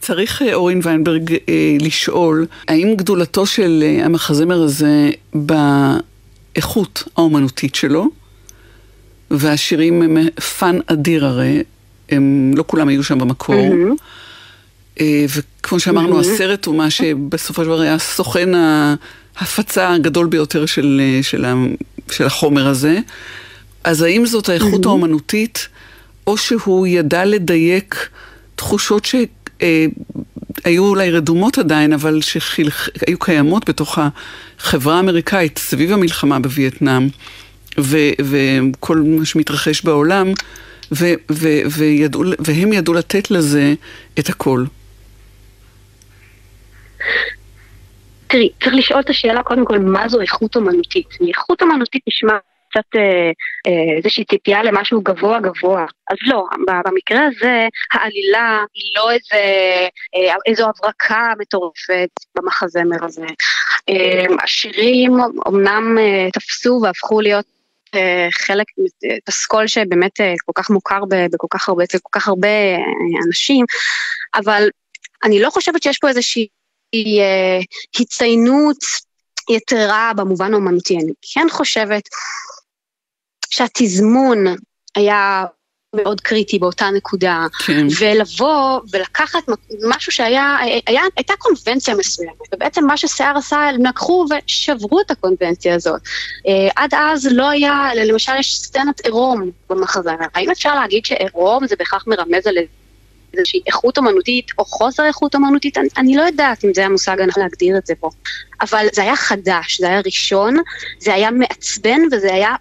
צריך 0.00 0.42
אורין 0.52 0.80
ויינברג 0.82 1.34
לשאול, 1.80 2.46
האם 2.68 2.94
גדולתו 2.96 3.46
של 3.46 3.84
המחזמר 4.04 4.62
הזה 4.62 5.10
באיכות 5.34 7.04
האומנותית 7.16 7.74
שלו? 7.74 8.08
והשירים 9.30 10.02
הם 10.02 10.18
fun 10.58 10.78
אדיר 10.86 11.26
הרי, 11.26 11.62
הם 12.10 12.52
לא 12.56 12.64
כולם 12.66 12.88
היו 12.88 13.04
שם 13.04 13.18
במקור. 13.18 13.70
Mm-hmm. 14.98 15.02
וכמו 15.02 15.80
שאמרנו, 15.80 16.20
mm-hmm. 16.20 16.24
הסרט 16.24 16.66
הוא 16.66 16.74
מה 16.74 16.90
שבסופו 16.90 17.62
של 17.62 17.68
דבר 17.68 17.80
היה 17.80 17.98
סוכן 17.98 18.48
ההפצה 19.36 19.92
הגדול 19.92 20.26
ביותר 20.26 20.66
של, 20.66 21.00
של, 21.22 21.46
של 22.10 22.24
החומר 22.24 22.66
הזה. 22.66 22.98
אז 23.84 24.02
האם 24.02 24.26
זאת 24.26 24.48
האיכות 24.48 24.84
mm-hmm. 24.84 24.88
האומנותית, 24.88 25.68
או 26.26 26.36
שהוא 26.36 26.86
ידע 26.86 27.24
לדייק 27.24 28.08
תחושות 28.54 29.04
שהיו 29.04 29.88
אה, 30.66 30.78
אולי 30.78 31.10
רדומות 31.10 31.58
עדיין, 31.58 31.92
אבל 31.92 32.20
שהיו 32.20 33.18
קיימות 33.18 33.68
בתוך 33.68 33.98
החברה 34.58 34.96
האמריקאית 34.96 35.58
סביב 35.58 35.92
המלחמה 35.92 36.38
בווייטנאם. 36.38 37.08
ו- 37.78 38.12
וכל 38.20 38.96
מה 38.96 39.24
שמתרחש 39.24 39.82
בעולם, 39.84 40.32
ו- 40.92 41.14
ו- 41.32 41.62
וידעו, 41.78 42.22
והם 42.38 42.72
ידעו 42.72 42.94
לתת 42.94 43.30
לזה 43.30 43.74
את 44.18 44.28
הכל. 44.28 44.64
תראי, 48.26 48.48
צריך 48.64 48.74
לשאול 48.74 49.00
את 49.00 49.10
השאלה 49.10 49.42
קודם 49.42 49.64
כל, 49.64 49.78
מה 49.78 50.08
זו 50.08 50.20
איכות 50.20 50.56
אומנותית? 50.56 51.08
איכות 51.28 51.62
אומנותית 51.62 52.02
נשמע 52.08 52.32
קצת 52.72 52.96
אה, 52.96 53.30
אה, 53.66 53.96
איזושהי 53.96 54.24
ציפייה 54.24 54.62
למשהו 54.62 55.00
גבוה 55.00 55.40
גבוה. 55.40 55.84
אז 56.10 56.16
לא, 56.26 56.44
במקרה 56.84 57.20
הזה 57.26 57.68
העלילה 57.92 58.64
היא 58.74 58.92
לא 58.96 59.10
איזה, 59.10 59.44
אה, 60.14 60.34
איזו 60.46 60.68
הברקה 60.68 61.32
מטורפת 61.38 62.08
במחזמר 62.34 63.04
הזה. 63.04 63.26
השירים 64.42 65.12
אמנם 65.48 65.98
תפסו 66.32 66.80
והפכו 66.82 67.20
להיות 67.20 67.44
חלק, 68.32 68.66
פסקול 69.24 69.66
שבאמת 69.66 70.20
כל 70.44 70.52
כך 70.54 70.70
מוכר 70.70 71.00
בכל 71.32 71.46
כך 71.50 71.68
הרבה, 71.68 71.84
אצל 71.84 71.98
כל 72.02 72.18
כך 72.20 72.28
הרבה 72.28 72.48
אנשים, 73.26 73.64
אבל 74.34 74.68
אני 75.24 75.40
לא 75.40 75.50
חושבת 75.50 75.82
שיש 75.82 75.98
פה 75.98 76.08
איזושהי 76.08 76.46
הצטיינות 78.00 78.78
יתרה 79.50 80.12
במובן 80.16 80.52
האומנותי. 80.52 80.94
אני 80.94 81.12
כן 81.34 81.46
חושבת 81.50 82.02
שהתזמון 83.52 84.44
היה 84.94 85.44
מאוד 85.96 86.20
קריטי 86.20 86.58
באותה 86.58 86.90
נקודה, 86.90 87.46
כן. 87.66 87.86
ולבוא 88.00 88.80
ולקחת 88.92 89.38
משהו 89.88 90.12
שהיה, 90.12 90.56
היה, 90.86 91.02
הייתה 91.16 91.34
קונבנציה 91.38 91.94
מסוימת, 91.94 92.54
ובעצם 92.54 92.84
מה 92.84 92.96
ששיער 92.96 93.36
עשה, 93.38 93.56
הם 93.56 93.86
לקחו 93.86 94.26
ושברו 94.30 95.00
את 95.00 95.10
הקונבנציה 95.10 95.74
הזאת. 95.74 96.00
אה, 96.46 96.68
עד 96.76 96.94
אז 96.94 97.28
לא 97.32 97.50
היה, 97.50 97.90
למשל 97.94 98.32
יש 98.38 98.58
סצנת 98.58 99.00
עירום 99.00 99.50
במחזמר, 99.70 100.26
האם 100.34 100.50
אפשר 100.50 100.74
להגיד 100.74 101.04
שעירום 101.04 101.66
זה 101.66 101.74
בהכרח 101.78 102.04
מרמז 102.06 102.46
על 102.46 102.54
איזושהי 103.34 103.60
איכות 103.66 103.98
אומנותית 103.98 104.46
או 104.58 104.64
חוסר 104.64 105.06
איכות 105.06 105.34
אומנותית, 105.34 105.78
אני, 105.78 105.88
אני 105.96 106.16
לא 106.16 106.22
יודעת 106.22 106.64
אם 106.64 106.74
זה 106.74 106.86
המושג 106.86 107.20
הנכון 107.20 107.42
להגדיר 107.42 107.78
את 107.78 107.86
זה 107.86 107.94
פה. 108.00 108.10
אבל 108.62 108.86
זה 108.92 109.02
היה 109.02 109.16
חדש, 109.16 109.80
זה 109.80 109.88
היה 109.88 110.00
ראשון, 110.04 110.56
זה 110.98 111.14
היה 111.14 111.30
מעצבן 111.30 112.00
וזה 112.12 112.34
היה 112.34 112.54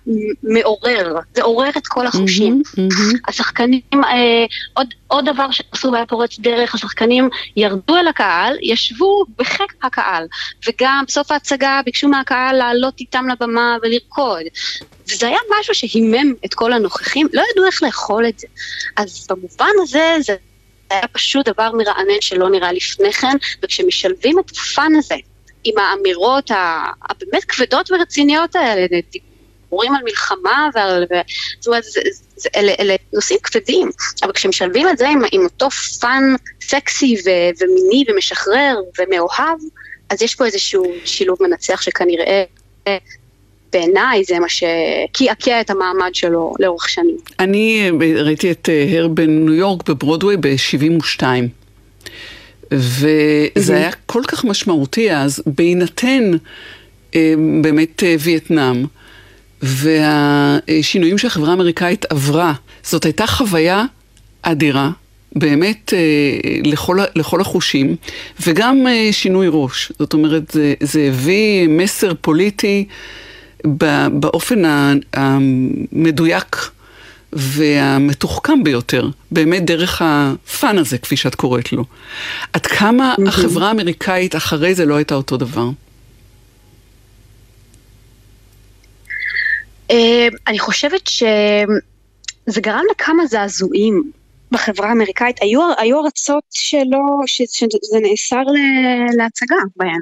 מעורר, 0.44 1.16
זה 1.36 1.42
עורר 1.42 1.70
את 1.78 1.88
כל 1.88 2.08
החושים. 2.08 2.62
Mm-hmm, 2.66 2.80
mm-hmm. 2.80 3.18
השחקנים, 3.28 3.82
אה, 3.94 4.46
עוד, 4.74 4.88
עוד 5.08 5.30
דבר 5.30 5.52
שעשו 5.52 5.92
והיה 5.92 6.06
פורץ 6.06 6.40
דרך, 6.40 6.76
השחקנים 6.76 7.30
ירדו 7.56 7.98
אל 7.98 8.08
הקהל, 8.08 8.58
ישבו 8.62 9.26
בחיק 9.38 9.74
הקהל, 9.84 10.28
וגם 10.68 11.04
בסוף 11.08 11.32
ההצגה 11.32 11.82
ביקשו 11.86 12.08
מהקהל 12.08 12.56
לעלות 12.56 13.00
איתם 13.00 13.26
לבמה 13.28 13.78
ולרקוד. 13.82 14.44
וזה 15.10 15.28
היה 15.28 15.40
משהו 15.60 15.76
שהימם 15.76 16.34
את 16.46 16.54
כל 16.54 16.74
הנוכחים, 16.74 17.28
לא 17.34 17.44
ידעו 17.52 17.66
איך 17.66 17.84
לאכול 17.84 18.28
את 18.28 18.40
זה. 18.40 18.48
אז 18.98 19.28
במובן 19.30 19.72
הזה, 19.82 20.16
זה 20.22 20.36
היה 20.90 21.08
פשוט 21.08 21.50
דבר 21.50 21.72
מרענן 21.72 22.22
שלא 22.22 22.50
נראה 22.50 22.72
לפני 22.72 23.14
כן, 23.14 23.38
וכשמשלבים 23.64 24.40
את 24.40 24.52
ה 24.52 24.63
fun 24.63 24.96
הזה 24.96 25.16
עם 25.64 25.78
האמירות 25.78 26.52
הבאמת 27.10 27.44
כבדות 27.44 27.92
ורציניות 27.92 28.56
האלה, 28.56 28.86
דיבורים 29.72 29.96
על 29.96 30.04
מלחמה 30.04 30.70
ועל... 30.76 31.06
זאת 31.60 31.68
אומרת, 31.68 31.84
אלה, 32.56 32.74
אלה 32.80 32.96
נושאים 33.14 33.40
כבדים, 33.44 33.90
אבל 34.24 34.32
כשמשלבים 34.32 34.90
את 34.90 34.98
זה 34.98 35.10
עם, 35.10 35.22
עם 35.32 35.44
אותו 35.44 35.70
fun 35.72 36.24
סקסי 36.62 37.16
ו, 37.26 37.30
ומיני 37.60 38.04
ומשחרר 38.10 38.76
ומאוהב, 39.00 39.58
אז 40.10 40.22
יש 40.22 40.36
פה 40.36 40.46
איזשהו 40.46 40.94
שילוב 41.06 41.38
מנצח 41.42 41.82
שכנראה 41.82 42.44
בעיניי 43.74 44.24
זה 44.24 44.40
מה 44.40 44.48
שקעקע 44.50 45.62
את 45.62 45.70
המעמד 45.70 46.16
שלו 46.16 46.54
לאורך 46.60 46.90
שנים. 46.90 47.18
אני 47.40 47.92
ראיתי 48.26 48.52
את 48.52 48.70
אה, 48.70 48.98
הר 48.98 49.08
בניו 49.08 49.54
יורק 49.54 49.90
בברודווי 49.90 50.38
ב-72. 50.38 51.24
וזה 52.72 53.76
היה 53.76 53.92
כל 54.06 54.22
כך 54.28 54.46
משמעותי 54.46 55.12
אז, 55.12 55.44
בהינתן 55.46 56.32
אה, 57.16 57.34
באמת 57.62 58.04
וייטנאם, 58.20 58.86
והשינויים 59.62 61.18
שהחברה 61.18 61.50
האמריקאית 61.50 62.06
עברה. 62.06 62.54
זאת 62.84 63.06
הייתה 63.06 63.28
חוויה 63.28 63.86
אדירה, 64.42 64.92
באמת 65.36 65.94
לכל, 66.64 66.98
לכל 67.16 67.42
החושים, 67.42 67.96
וגם 68.48 68.86
שינוי 69.12 69.48
ראש. 69.52 69.92
זאת 70.00 70.14
אומרת, 70.14 70.52
זה, 70.52 70.74
זה 70.82 71.02
הביא 71.02 71.68
מסר 71.68 72.14
פוליטי. 72.22 72.86
באופן 74.12 74.62
המדויק 75.14 76.56
והמתוחכם 77.34 78.64
ביותר, 78.64 79.08
באמת 79.32 79.66
דרך 79.66 80.02
הפאן 80.06 80.78
הזה, 80.78 80.98
כפי 80.98 81.18
שאת 81.18 81.36
קוראת 81.36 81.72
לו. 81.72 81.84
עד 82.54 82.66
כמה 82.66 83.16
החברה 83.28 83.68
האמריקאית 83.68 84.36
אחרי 84.36 84.76
זה 84.76 84.86
לא 84.86 84.96
הייתה 84.96 85.16
אותו 85.16 85.38
דבר? 85.38 85.70
אה, 89.92 90.28
אני 90.48 90.60
חושבת 90.60 91.08
שזה 91.08 92.62
גרם 92.62 92.84
לכמה 92.92 93.26
זעזועים 93.26 94.12
בחברה 94.52 94.90
האמריקאית. 94.90 95.42
היו, 95.42 95.62
היו 95.78 96.06
ארצות 96.06 96.44
שלא, 96.52 97.02
שזה 97.26 98.00
נאסר 98.02 98.44
להצגה 99.18 99.56
בהן. 99.76 100.02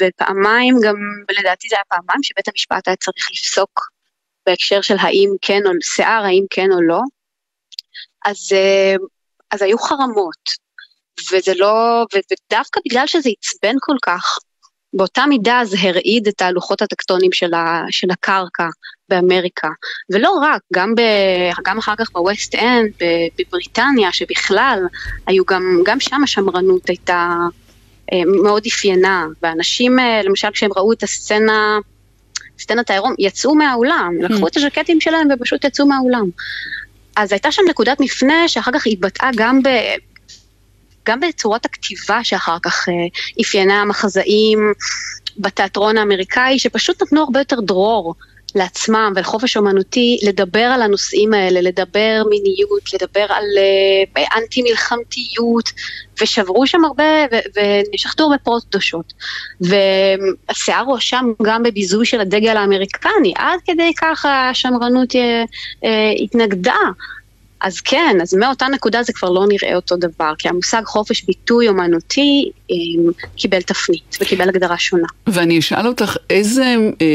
ופעמיים 0.00 0.76
גם, 0.82 0.96
לדעתי 1.38 1.68
זה 1.68 1.76
היה 1.76 1.84
פעמיים 1.88 2.22
שבית 2.22 2.48
המשפט 2.48 2.88
היה 2.88 2.96
צריך 2.96 3.26
לפסוק 3.32 3.80
בהקשר 4.46 4.80
של 4.80 4.96
האם 5.00 5.30
כן 5.42 5.60
או 5.66 5.70
שיער, 5.82 6.22
האם 6.24 6.44
כן 6.50 6.72
או 6.72 6.82
לא. 6.82 7.00
אז, 8.26 8.48
אה, 8.52 8.94
אז 9.50 9.62
היו 9.62 9.78
חרמות, 9.78 10.70
וזה 11.32 11.52
לא, 11.56 12.04
ודווקא 12.14 12.80
בגלל 12.84 13.06
שזה 13.06 13.30
עצבן 13.38 13.74
כל 13.80 13.96
כך, 14.02 14.38
באותה 14.92 15.26
מידה 15.26 15.60
זה 15.64 15.76
הרעיד 15.80 16.28
את 16.28 16.42
הלוחות 16.42 16.82
הטקטונים 16.82 17.32
של, 17.32 17.54
ה, 17.54 17.84
של 17.90 18.10
הקרקע 18.10 18.68
באמריקה. 19.08 19.68
ולא 20.12 20.30
רק, 20.42 20.62
גם, 20.74 20.94
ב, 20.94 21.00
גם 21.64 21.78
אחר 21.78 21.94
כך 21.98 22.12
בווסט 22.12 22.54
אנד, 22.54 22.92
בבריטניה, 23.38 24.12
שבכלל, 24.12 24.78
היו 25.26 25.44
גם, 25.44 25.62
גם 25.84 26.00
שם 26.00 26.24
השמרנות 26.24 26.88
הייתה 26.88 27.36
אה, 28.12 28.22
מאוד 28.42 28.62
אפיינה, 28.66 29.26
ואנשים, 29.42 29.98
אה, 29.98 30.22
למשל 30.24 30.50
כשהם 30.50 30.70
ראו 30.76 30.92
את 30.92 31.02
הסצנה, 31.02 31.78
סצנת 32.60 32.90
העירום, 32.90 33.14
יצאו 33.18 33.54
מהאולם, 33.54 34.12
לקחו 34.20 34.48
את 34.48 34.56
הז'קטים 34.56 35.00
שלהם 35.00 35.28
ופשוט 35.34 35.64
יצאו 35.64 35.86
מהאולם. 35.86 36.24
אז 37.16 37.32
הייתה 37.32 37.52
שם 37.52 37.62
נקודת 37.68 38.00
מפנה 38.00 38.48
שאחר 38.48 38.72
כך 38.72 38.86
התבטאה 38.86 39.30
גם 39.36 39.62
ב... 39.62 39.68
גם 41.06 41.20
בצורת 41.20 41.64
הכתיבה 41.64 42.24
שאחר 42.24 42.56
כך 42.62 42.88
אה, 42.88 42.94
אפיינה 43.42 43.80
המחזאים 43.80 44.72
בתיאטרון 45.38 45.98
האמריקאי, 45.98 46.58
שפשוט 46.58 47.02
נתנו 47.02 47.20
הרבה 47.20 47.40
יותר 47.40 47.60
דרור 47.60 48.14
לעצמם 48.54 49.12
ולחופש 49.16 49.56
אומנותי 49.56 50.18
לדבר 50.22 50.60
על 50.60 50.82
הנושאים 50.82 51.34
האלה, 51.34 51.60
לדבר 51.60 52.22
מיניות, 52.30 52.94
לדבר 52.94 53.26
על 53.28 53.44
uh, 54.16 54.38
אנטי 54.38 54.62
מלחמתיות, 54.62 55.70
ושברו 56.22 56.66
שם 56.66 56.84
הרבה 56.84 57.04
ושחטו 57.94 58.22
הרבה 58.22 58.38
פרוט 58.38 58.64
קדושות. 58.64 59.12
והשיער 59.60 60.84
הואשם 60.84 61.24
גם 61.42 61.62
בביזוי 61.62 62.06
של 62.06 62.20
הדגל 62.20 62.56
האמריקני, 62.56 63.32
עד 63.36 63.60
כדי 63.66 63.92
כך 64.00 64.24
השמרנות 64.28 65.12
uh, 65.12 65.16
uh, 65.84 65.86
התנגדה. 66.22 66.76
אז 67.60 67.80
כן, 67.80 68.18
אז 68.22 68.34
מאותה 68.34 68.66
נקודה 68.68 69.02
זה 69.02 69.12
כבר 69.12 69.30
לא 69.30 69.44
נראה 69.48 69.76
אותו 69.76 69.96
דבר, 69.96 70.32
כי 70.38 70.48
המושג 70.48 70.82
חופש 70.86 71.22
ביטוי 71.22 71.68
אומנותי 71.68 72.50
אה, 72.70 72.76
קיבל 73.36 73.62
תפנית 73.62 74.16
וקיבל 74.20 74.48
הגדרה 74.48 74.78
שונה. 74.78 75.06
ואני 75.26 75.58
אשאל 75.58 75.86
אותך, 75.86 76.16
איזה 76.30 76.76
אה, 77.00 77.06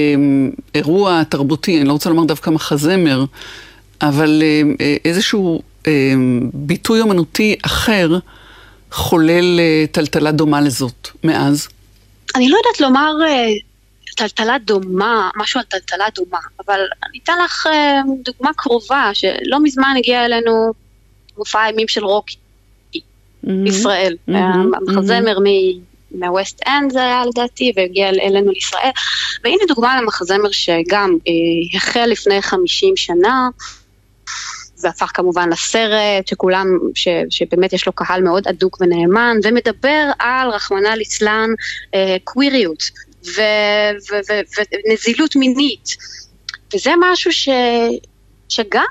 אירוע 0.75 1.23
תרבותי, 1.23 1.77
אני 1.77 1.87
לא 1.87 1.93
רוצה 1.93 2.09
לומר 2.09 2.23
דווקא 2.23 2.49
מחזמר, 2.49 3.25
אבל 4.01 4.43
אה, 4.43 4.61
אה, 4.81 4.95
איזשהו 5.05 5.61
אה, 5.87 5.91
ביטוי 6.53 7.01
אומנותי 7.01 7.55
אחר 7.61 8.17
חולל 8.91 9.59
אה, 9.59 9.85
טלטלה 9.91 10.31
דומה 10.31 10.61
לזאת 10.61 11.07
מאז? 11.23 11.67
אני 12.35 12.49
לא 12.49 12.57
יודעת 12.57 12.81
לומר... 12.81 13.13
אה, 14.21 14.27
טלטלה 14.27 14.57
דומה, 14.57 15.29
משהו 15.35 15.59
על 15.59 15.65
טלטלה 15.65 16.05
דומה, 16.15 16.39
אבל 16.65 16.79
אני 17.09 17.19
אתן 17.23 17.33
לך 17.45 17.67
אה, 17.67 18.01
דוגמה 18.23 18.53
קרובה, 18.53 19.09
שלא 19.13 19.59
מזמן 19.63 19.95
הגיע 19.97 20.25
אלינו 20.25 20.73
מופע 21.37 21.61
האימים 21.61 21.87
של 21.87 22.05
רוקי 22.05 22.35
mm-hmm. 22.35 23.49
בישראל. 23.63 24.17
Mm-hmm. 24.29 24.33
המחזמר 24.77 25.37
mm-hmm. 25.37 26.11
מהווסט 26.11 26.61
אנד 26.67 26.91
זה 26.91 27.03
היה 27.03 27.25
לדעתי, 27.25 27.73
והגיע 27.75 28.09
אלינו 28.09 28.51
לישראל. 28.51 28.91
והנה 29.43 29.63
דוגמה 29.67 30.01
למחזמר 30.01 30.51
שגם 30.51 31.17
אה, 31.27 31.77
החל 31.77 32.05
לפני 32.05 32.41
50 32.41 32.97
שנה. 32.97 33.49
זה 34.75 34.89
הפך 34.89 35.11
כמובן 35.13 35.49
לסרט, 35.49 36.27
שכולם, 36.27 36.67
ש, 36.95 37.07
שבאמת 37.29 37.73
יש 37.73 37.87
לו 37.87 37.93
קהל 37.93 38.23
מאוד 38.23 38.47
אדוק 38.47 38.77
ונאמן, 38.81 39.37
ומדבר 39.43 40.11
על, 40.19 40.49
רחמנא 40.49 40.87
ליצלן, 40.87 41.49
אה, 41.95 42.17
קוויריות, 42.23 42.83
ונזילות 44.87 45.35
מינית. 45.35 45.89
וזה 46.73 46.91
משהו 46.99 47.31
ש, 47.31 47.49
שגם 48.49 48.83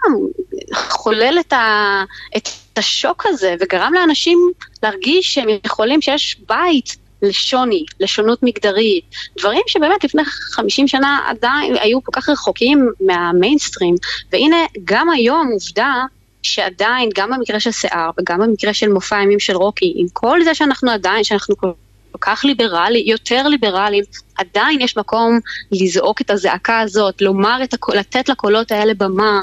חולל 0.75 1.37
את, 1.41 1.53
ה, 1.53 2.05
את 2.37 2.49
השוק 2.77 3.27
הזה 3.27 3.55
וגרם 3.61 3.93
לאנשים 3.95 4.51
להרגיש 4.83 5.35
שהם 5.35 5.49
יכולים, 5.65 6.03
שיש 6.03 6.37
בית 6.49 6.97
לשוני, 7.23 7.85
לשונות 8.01 8.43
מגדרית, 8.43 9.05
דברים 9.39 9.63
שבאמת 9.67 10.05
לפני 10.05 10.23
50 10.25 10.89
שנה 10.89 11.21
עדיין 11.27 11.77
היו 11.81 12.05
כל 12.05 12.13
כך 12.15 12.29
רחוקים 12.29 12.89
מהמיינסטרים, 13.01 13.95
והנה 14.33 14.57
גם 14.85 15.11
היום 15.11 15.51
עובדה 15.53 16.05
שעדיין, 16.43 17.11
גם 17.15 17.31
במקרה 17.31 17.61
של 17.61 17.71
שיער 17.71 18.11
וגם 18.19 18.41
במקרה 18.41 18.75
של 18.75 18.89
מופע 18.89 19.17
הימים 19.17 19.41
של 19.41 19.57
רוקי, 19.57 19.93
עם 19.97 20.07
כל 20.13 20.45
זה 20.45 20.55
שאנחנו 20.55 20.91
עדיין, 20.91 21.25
שאנחנו 21.25 21.57
כל 21.57 21.71
כל 22.15 22.19
כך 22.21 22.45
ליברלי, 22.45 23.05
יותר 23.07 23.49
ליברליים, 23.49 24.05
עדיין 24.37 24.81
יש 24.81 24.97
מקום 24.97 25.39
לזעוק 25.73 26.21
את 26.21 26.31
הזעקה 26.31 26.81
הזאת, 26.81 27.23
לומר 27.23 27.61
את 27.65 27.75
הקול, 27.75 27.97
לתת 27.97 28.29
לקולות 28.29 28.73
האלה 28.73 28.95
במה, 28.95 29.41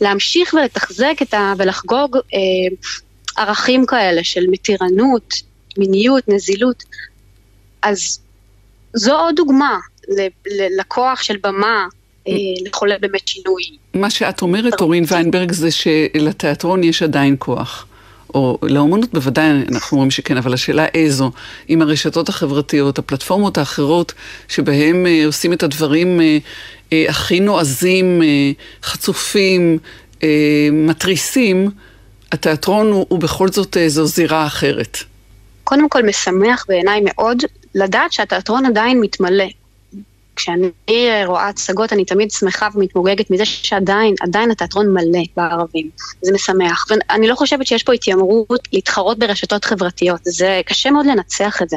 להמשיך 0.00 0.54
ולתחזק 0.54 1.14
את 1.22 1.34
ה... 1.34 1.52
ולחגוג 1.58 2.16
אה, 2.16 2.40
ערכים 3.36 3.86
כאלה 3.86 4.24
של 4.24 4.44
מתירנות, 4.50 5.34
מיניות, 5.78 6.28
נזילות. 6.28 6.84
אז 7.82 8.18
זו 8.94 9.18
עוד 9.18 9.36
דוגמה 9.36 9.78
לכוח 10.78 11.22
של 11.22 11.36
במה 11.42 11.86
אה, 12.28 12.32
לחולל 12.66 12.98
באמת 13.00 13.28
שינוי. 13.28 13.62
מה 13.94 14.10
שאת 14.10 14.42
אומרת, 14.42 14.80
אורין 14.80 15.04
ויינברג, 15.08 15.52
זה 15.52 15.70
שלתיאטרון 15.70 16.84
יש 16.84 17.02
עדיין 17.02 17.36
כוח. 17.38 17.86
או 18.34 18.58
לאומנות 18.62 19.12
בוודאי 19.12 19.50
אנחנו 19.72 19.96
אומרים 19.96 20.10
שכן, 20.10 20.36
אבל 20.36 20.54
השאלה 20.54 20.86
איזו, 20.94 21.30
עם 21.68 21.82
הרשתות 21.82 22.28
החברתיות, 22.28 22.98
הפלטפורמות 22.98 23.58
האחרות 23.58 24.12
שבהם 24.48 25.06
אה, 25.06 25.26
עושים 25.26 25.52
את 25.52 25.62
הדברים 25.62 26.20
אה, 26.20 26.38
אה, 26.92 27.04
הכי 27.08 27.40
נועזים, 27.40 28.22
אה, 28.22 28.50
חצופים, 28.82 29.78
אה, 30.22 30.68
מתריסים, 30.72 31.70
התיאטרון 32.32 32.92
הוא, 32.92 33.06
הוא 33.08 33.18
בכל 33.18 33.48
זאת 33.48 33.76
איזו 33.76 34.02
אה, 34.02 34.06
זירה 34.06 34.46
אחרת. 34.46 34.98
קודם 35.64 35.88
כל 35.88 36.02
משמח 36.02 36.64
בעיניי 36.68 37.00
מאוד 37.04 37.42
לדעת 37.74 38.12
שהתיאטרון 38.12 38.66
עדיין 38.66 39.00
מתמלא. 39.00 39.44
כשאני 40.36 40.70
רואה 41.26 41.48
הצגות 41.48 41.92
אני 41.92 42.04
תמיד 42.04 42.30
שמחה 42.30 42.68
ומתמוגגת 42.74 43.30
מזה 43.30 43.44
שעדיין, 43.44 44.14
עדיין 44.20 44.50
התיאטרון 44.50 44.92
מלא 44.92 45.22
בערבים. 45.36 45.90
זה 46.22 46.32
משמח. 46.34 46.86
ואני 46.90 47.28
לא 47.28 47.34
חושבת 47.34 47.66
שיש 47.66 47.82
פה 47.82 47.92
התיימרות 47.92 48.60
להתחרות 48.72 49.18
ברשתות 49.18 49.64
חברתיות. 49.64 50.20
זה 50.24 50.60
קשה 50.66 50.90
מאוד 50.90 51.06
לנצח 51.06 51.62
את 51.62 51.68
זה. 51.68 51.76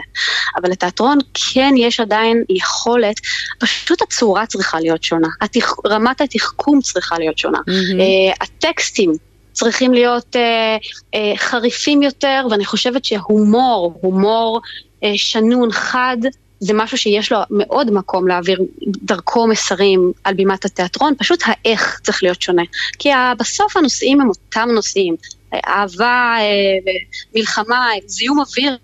אבל 0.62 0.70
לתיאטרון 0.70 1.18
כן 1.54 1.74
יש 1.78 2.00
עדיין 2.00 2.44
יכולת, 2.50 3.16
פשוט 3.60 4.02
הצורה 4.02 4.46
צריכה 4.46 4.80
להיות 4.80 5.04
שונה. 5.04 5.28
התח... 5.42 5.74
רמת 5.88 6.22
התחכום 6.22 6.82
צריכה 6.82 7.20
להיות 7.20 7.38
שונה. 7.38 7.58
Mm-hmm. 7.58 8.44
הטקסטים 8.44 9.14
צריכים 9.60 9.94
להיות 9.94 10.36
אה, 10.36 10.78
אה, 11.14 11.34
חריפים 11.38 12.02
יותר, 12.02 12.48
ואני 12.52 12.66
חושבת 12.66 13.06
שהומור, 13.06 14.00
הומור 14.02 14.62
אה, 15.04 15.12
שנון, 15.16 15.72
חד, 15.72 16.18
זה 16.60 16.74
משהו 16.74 16.98
שיש 16.98 17.32
לו 17.32 17.40
מאוד 17.50 17.92
מקום 17.92 18.28
להעביר 18.28 18.60
דרכו 18.82 19.48
מסרים 19.48 20.12
על 20.24 20.34
בימת 20.34 20.66
התיאטרון, 20.66 21.14
פשוט 21.18 21.44
האיך 21.46 22.00
צריך 22.04 22.24
להיות 22.24 22.42
שונה. 22.42 22.64
כי 23.00 23.10
בסוף 23.40 23.78
הנושאים 23.78 24.22
הם 24.22 24.30
אותם 24.30 24.70
נושאים, 24.74 25.16
אהבה, 25.68 26.36
אה, 26.40 26.94
מלחמה, 27.36 27.90
זיהום 28.06 28.40
אוויר. 28.40 28.78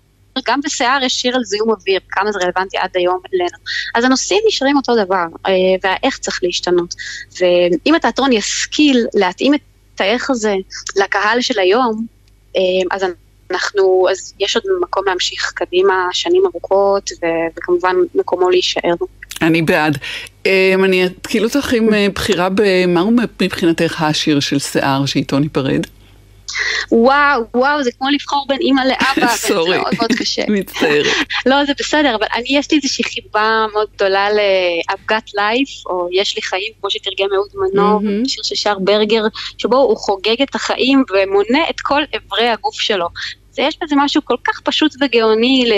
גם 0.46 0.60
בשיער 0.64 1.02
יש 1.02 1.12
שיר 1.12 1.36
על 1.36 1.44
זיהום 1.44 1.70
אוויר, 1.70 2.00
כמה 2.10 2.32
זה 2.32 2.38
רלוונטי 2.42 2.78
עד 2.78 2.90
היום 2.94 3.20
אלינו. 3.34 3.58
אז 3.94 4.04
הנושאים 4.04 4.40
נשארים 4.48 4.76
אותו 4.76 5.04
דבר, 5.04 5.24
אה, 5.46 5.52
והאיך 5.82 6.18
צריך 6.18 6.40
להשתנות. 6.42 6.94
ואם 7.40 7.94
התיאטרון 7.94 8.32
ישכיל 8.32 9.06
להתאים 9.14 9.54
את 9.54 10.00
האיך 10.00 10.30
הזה 10.30 10.54
לקהל 10.96 11.40
של 11.40 11.58
היום, 11.58 12.06
אה, 12.56 12.96
אז 12.96 13.02
אנחנו, 13.50 14.06
אז 14.10 14.34
יש 14.40 14.56
עוד 14.56 14.64
מקום 14.82 15.04
להמשיך 15.06 15.52
קדימה 15.54 16.08
שנים 16.12 16.42
ארוכות, 16.46 17.10
ו, 17.22 17.26
וכמובן 17.56 17.96
מקומו 18.14 18.50
להישאר. 18.50 18.94
אני 19.42 19.62
בעד. 19.62 19.98
אה, 20.46 20.74
אני 20.84 21.06
אתקיל 21.06 21.44
אותך 21.44 21.72
עם 21.72 21.94
אה, 21.94 22.06
בחירה 22.14 22.48
במהו 22.54 23.10
מבחינתך 23.40 24.02
השיר 24.02 24.40
של 24.40 24.58
שיער 24.58 25.06
שאיתו 25.06 25.38
ניפרד? 25.38 25.86
וואו, 26.92 27.42
וואו, 27.54 27.82
זה 27.82 27.90
כמו 27.98 28.08
לבחור 28.10 28.46
בין 28.48 28.58
אימא 28.60 28.80
לאבא, 28.80 29.36
זה 29.36 29.54
מאוד 29.54 29.94
מאוד 29.98 30.12
קשה. 30.18 30.42
מצטערת. 30.48 31.06
לא, 31.46 31.64
זה 31.64 31.72
בסדר, 31.78 32.14
אבל 32.14 32.26
אני, 32.34 32.48
יש 32.48 32.70
לי 32.70 32.78
איזושהי 32.82 33.04
חיבה 33.04 33.66
מאוד 33.72 33.88
גדולה 33.94 34.30
ל-I've 34.30 35.12
got 35.12 35.28
life, 35.28 35.90
או 35.90 36.08
יש 36.12 36.36
לי 36.36 36.42
חיים, 36.42 36.72
כמו 36.80 36.90
שתרגם 36.90 37.28
אהוד 37.34 37.48
מנור, 37.54 38.00
mm-hmm. 38.00 38.28
שיר 38.28 38.42
ששר 38.42 38.78
ברגר, 38.78 39.22
שבו 39.58 39.76
הוא 39.76 39.96
חוגג 39.96 40.42
את 40.42 40.54
החיים 40.54 41.04
ומונה 41.12 41.60
את 41.70 41.80
כל 41.80 42.02
אברי 42.16 42.48
הגוף 42.48 42.80
שלו. 42.80 43.06
יש 43.58 43.78
בזה 43.82 43.94
משהו 43.98 44.24
כל 44.24 44.36
כך 44.44 44.60
פשוט 44.60 44.94
וגאוני 45.00 45.70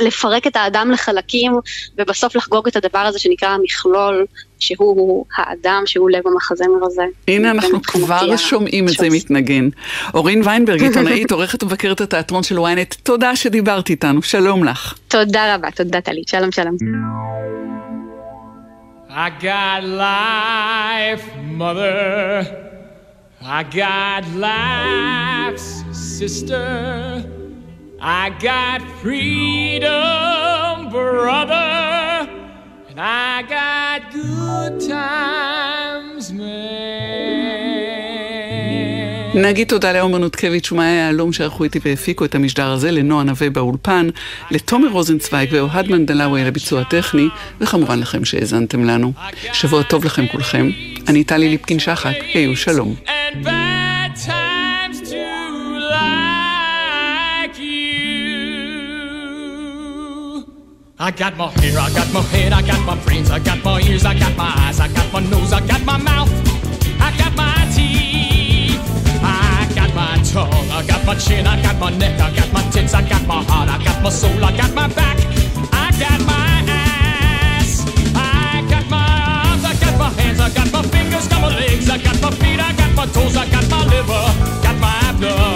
לפרק 0.00 0.46
את 0.46 0.56
האדם 0.56 0.90
לחלקים, 0.90 1.52
ובסוף 1.98 2.36
לחגוג 2.36 2.68
את 2.68 2.76
הדבר 2.76 2.98
הזה 2.98 3.18
שנקרא 3.18 3.48
המכלול, 3.48 4.26
שהוא 4.58 5.24
האדם, 5.36 5.82
שהוא 5.86 6.10
לב 6.10 6.26
המחזמר 6.26 6.86
הזה. 6.86 7.02
הנה 7.28 7.50
אנחנו 7.50 7.82
כבר 7.82 8.36
שומעים 8.36 8.88
את 8.88 8.92
זה 8.92 9.10
מתנגן. 9.10 9.68
אורין 10.14 10.42
ויינברג, 10.44 10.82
עיתונאית, 10.86 11.30
עורכת 11.30 11.62
ומבקרת 11.62 12.00
התיאטרון 12.00 12.42
של 12.42 12.58
ynet, 12.58 12.96
תודה 13.02 13.36
שדיברת 13.36 13.90
איתנו, 13.90 14.22
שלום 14.22 14.64
לך. 14.64 14.94
תודה 15.08 15.54
רבה, 15.54 15.70
תודה 15.70 16.00
טלי, 16.00 16.22
שלום 16.26 16.52
שלום. 16.52 16.76
I 19.14 19.28
got 19.28 19.84
life, 19.84 21.24
mother. 21.60 22.72
I 23.44 23.62
got 23.64 24.24
life's 24.34 25.84
sister. 25.92 27.41
I 28.04 28.30
got 28.30 28.82
freedom, 29.00 30.90
brother. 30.90 32.26
And 32.90 32.98
I 33.00 33.42
got 33.48 34.10
good 34.12 34.80
times, 34.80 36.32
man. 36.32 36.82
נגיד 39.34 39.68
תודה 39.68 39.92
לעומר 39.92 40.18
נותקביץ' 40.18 40.72
ומאיה 40.72 40.94
יהלום 40.94 41.32
שערכו 41.32 41.64
איתי 41.64 41.78
והפיקו 41.84 42.24
את 42.24 42.34
המשדר 42.34 42.70
הזה, 42.70 42.90
לנועה 42.90 43.24
נווה 43.24 43.50
באולפן, 43.50 44.08
לתומר 44.50 44.88
רוזנצוויג 44.88 45.48
ואוהד 45.52 45.88
מנדלאווי 45.90 46.44
לביצוע 46.44 46.80
הטכני, 46.80 47.28
וכמובן 47.60 48.00
לכם 48.00 48.24
שהאזנתם 48.24 48.84
לנו. 48.84 49.12
שבוע 49.52 49.82
טוב 49.82 50.04
לכם 50.04 50.26
כולכם. 50.26 50.70
אני 51.08 51.24
טלי 51.24 51.48
ליפקין 51.48 51.78
שחק, 51.78 52.14
היו 52.34 52.56
שלום. 52.56 52.94
I 61.02 61.10
got 61.10 61.36
my 61.36 61.50
hair, 61.58 61.80
I 61.80 61.90
got 61.90 62.12
my 62.12 62.22
head, 62.22 62.52
I 62.52 62.62
got 62.62 62.86
my 62.86 62.94
brains, 63.04 63.28
I 63.28 63.40
got 63.40 63.64
my 63.64 63.80
ears, 63.80 64.04
I 64.04 64.16
got 64.16 64.36
my 64.36 64.54
eyes, 64.58 64.78
I 64.78 64.86
got 64.86 65.12
my 65.12 65.18
nose, 65.18 65.52
I 65.52 65.58
got 65.66 65.84
my 65.84 65.96
mouth, 65.96 66.30
I 67.00 67.10
got 67.18 67.34
my 67.34 67.68
teeth, 67.74 68.78
I 69.20 69.68
got 69.74 69.92
my 69.96 70.22
tongue, 70.22 70.70
I 70.70 70.86
got 70.86 71.04
my 71.04 71.16
chin, 71.16 71.44
I 71.44 71.60
got 71.60 71.76
my 71.80 71.90
neck, 71.90 72.20
I 72.20 72.32
got 72.36 72.52
my 72.52 72.62
tits, 72.70 72.94
I 72.94 73.02
got 73.02 73.26
my 73.26 73.42
heart, 73.42 73.68
I 73.68 73.82
got 73.82 74.00
my 74.00 74.10
soul, 74.10 74.44
I 74.44 74.56
got 74.56 74.72
my 74.74 74.86
back, 74.94 75.18
I 75.72 75.90
got 75.98 76.20
my 76.24 76.70
ass, 76.70 77.82
I 78.14 78.64
got 78.70 78.88
my 78.88 79.02
arms, 79.42 79.64
I 79.64 79.74
got 79.82 79.98
my 79.98 80.10
hands, 80.22 80.38
I 80.38 80.50
got 80.54 80.70
my 80.70 80.82
fingers, 80.82 81.26
got 81.26 81.40
my 81.40 81.48
legs, 81.48 81.90
I 81.90 81.98
got 81.98 82.22
my 82.22 82.30
feet, 82.30 82.60
I 82.60 82.72
got 82.76 82.94
my 82.94 83.06
toes, 83.06 83.36
I 83.36 83.50
got 83.50 83.68
my 83.68 83.84
liver, 83.90 84.22
got 84.62 84.78
my 84.78 85.18
blood, 85.18 85.51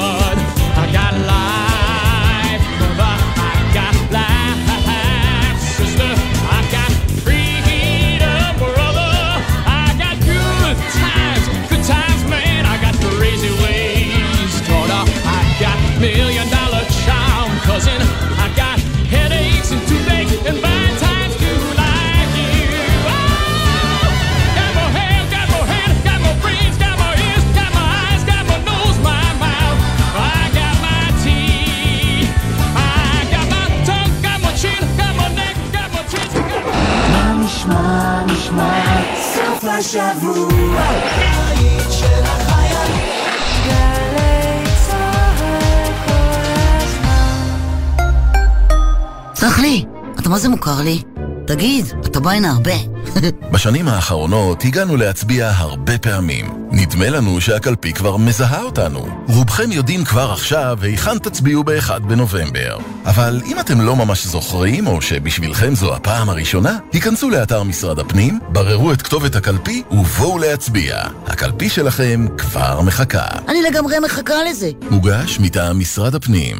זה 50.46 50.50
מוכר 50.50 50.80
לי? 50.80 51.02
תגיד, 51.46 51.86
אתה 52.06 52.20
בא 52.20 52.30
הנה 52.30 52.50
הרבה. 52.50 52.72
בשנים 53.52 53.88
האחרונות 53.88 54.64
הגענו 54.64 54.96
להצביע 54.96 55.50
הרבה 55.54 55.98
פעמים. 55.98 56.68
נדמה 56.70 57.10
לנו 57.10 57.40
שהקלפי 57.40 57.92
כבר 57.92 58.16
מזהה 58.16 58.62
אותנו. 58.62 59.24
רובכם 59.28 59.72
יודעים 59.72 60.04
כבר 60.04 60.32
עכשיו 60.32 60.78
היכן 60.82 61.18
תצביעו 61.18 61.64
ב-1 61.64 61.98
בנובמבר. 61.98 62.78
אבל 63.04 63.42
אם 63.46 63.60
אתם 63.60 63.80
לא 63.80 63.96
ממש 63.96 64.26
זוכרים, 64.26 64.86
או 64.86 65.02
שבשבילכם 65.02 65.74
זו 65.74 65.94
הפעם 65.94 66.28
הראשונה, 66.28 66.78
היכנסו 66.92 67.30
לאתר 67.30 67.62
משרד 67.62 67.98
הפנים, 67.98 68.38
בררו 68.48 68.92
את 68.92 69.02
כתובת 69.02 69.36
הקלפי 69.36 69.82
ובואו 69.90 70.38
להצביע. 70.38 71.02
הקלפי 71.26 71.68
שלכם 71.68 72.26
כבר 72.38 72.80
מחכה. 72.80 73.26
אני 73.48 73.62
לגמרי 73.62 73.98
מחכה 73.98 74.34
לזה. 74.50 74.70
מוגש 74.90 75.40
מטעם 75.40 75.78
משרד 75.78 76.14
הפנים. 76.14 76.56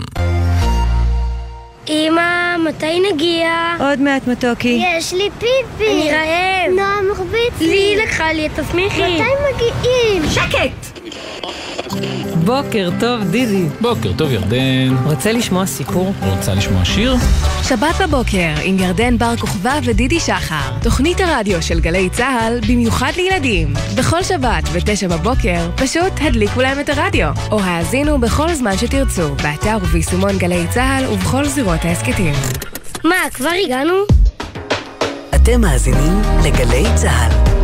אמא, 1.89 2.57
מתי 2.59 3.01
נגיע? 3.13 3.77
עוד 3.81 4.01
מעט 4.01 4.27
מתוקי. 4.27 4.83
יש 4.97 5.13
לי 5.13 5.31
פיפי. 5.39 5.91
אני 5.93 6.11
רעב. 6.13 6.73
נועה 6.77 7.03
מרביץ 7.03 7.61
לי 7.61 7.97
לקחה 8.03 8.33
לי 8.33 8.47
את 8.47 8.59
הסמיכי. 8.59 9.03
מתי 9.03 9.23
מגיעים? 9.55 10.23
שקט! 10.31 10.99
בוקר 12.47 12.91
טוב, 13.01 13.25
דידי. 13.31 13.65
בוקר 13.81 14.13
טוב, 14.17 14.33
ירדן. 14.33 14.97
רוצה 15.05 15.33
לשמוע 15.33 15.67
סיפור? 15.67 16.13
רוצה 16.23 16.55
לשמוע 16.55 16.85
שיר? 16.85 17.15
שבת 17.63 17.95
בבוקר 18.01 18.55
עם 18.63 18.79
ירדן 18.79 19.19
בר 19.19 19.37
כוכבא 19.37 19.81
ודידי 19.85 20.21
שחר. 20.21 20.79
תוכנית 20.83 21.21
הרדיו 21.21 21.63
של 21.63 21.81
גלי 21.81 22.11
צה"ל 22.11 22.61
במיוחד 22.69 23.13
לילדים. 23.17 23.75
בכל 23.97 24.23
שבת 24.23 24.65
ב-9 24.69 25.09
בבוקר 25.11 25.71
פשוט 25.77 26.13
הדליקו 26.21 26.61
להם 26.61 26.81
את 26.81 26.89
הרדיו. 26.89 27.29
או 27.51 27.61
האזינו 27.61 28.21
בכל 28.21 28.55
זמן 28.55 28.77
שתרצו, 28.77 29.35
באתר 29.35 29.77
וביישומון 29.83 30.39
גלי 30.39 30.67
צה"ל 30.71 31.07
ובכל 31.07 31.45
זירות 31.45 31.85
ההסכתים. 31.85 32.35
מה, 33.05 33.17
כבר 33.35 33.53
הגענו? 33.65 33.95
אתם 35.35 35.61
מאזינים 35.61 36.23
לגלי 36.45 36.85
צה"ל. 36.95 37.56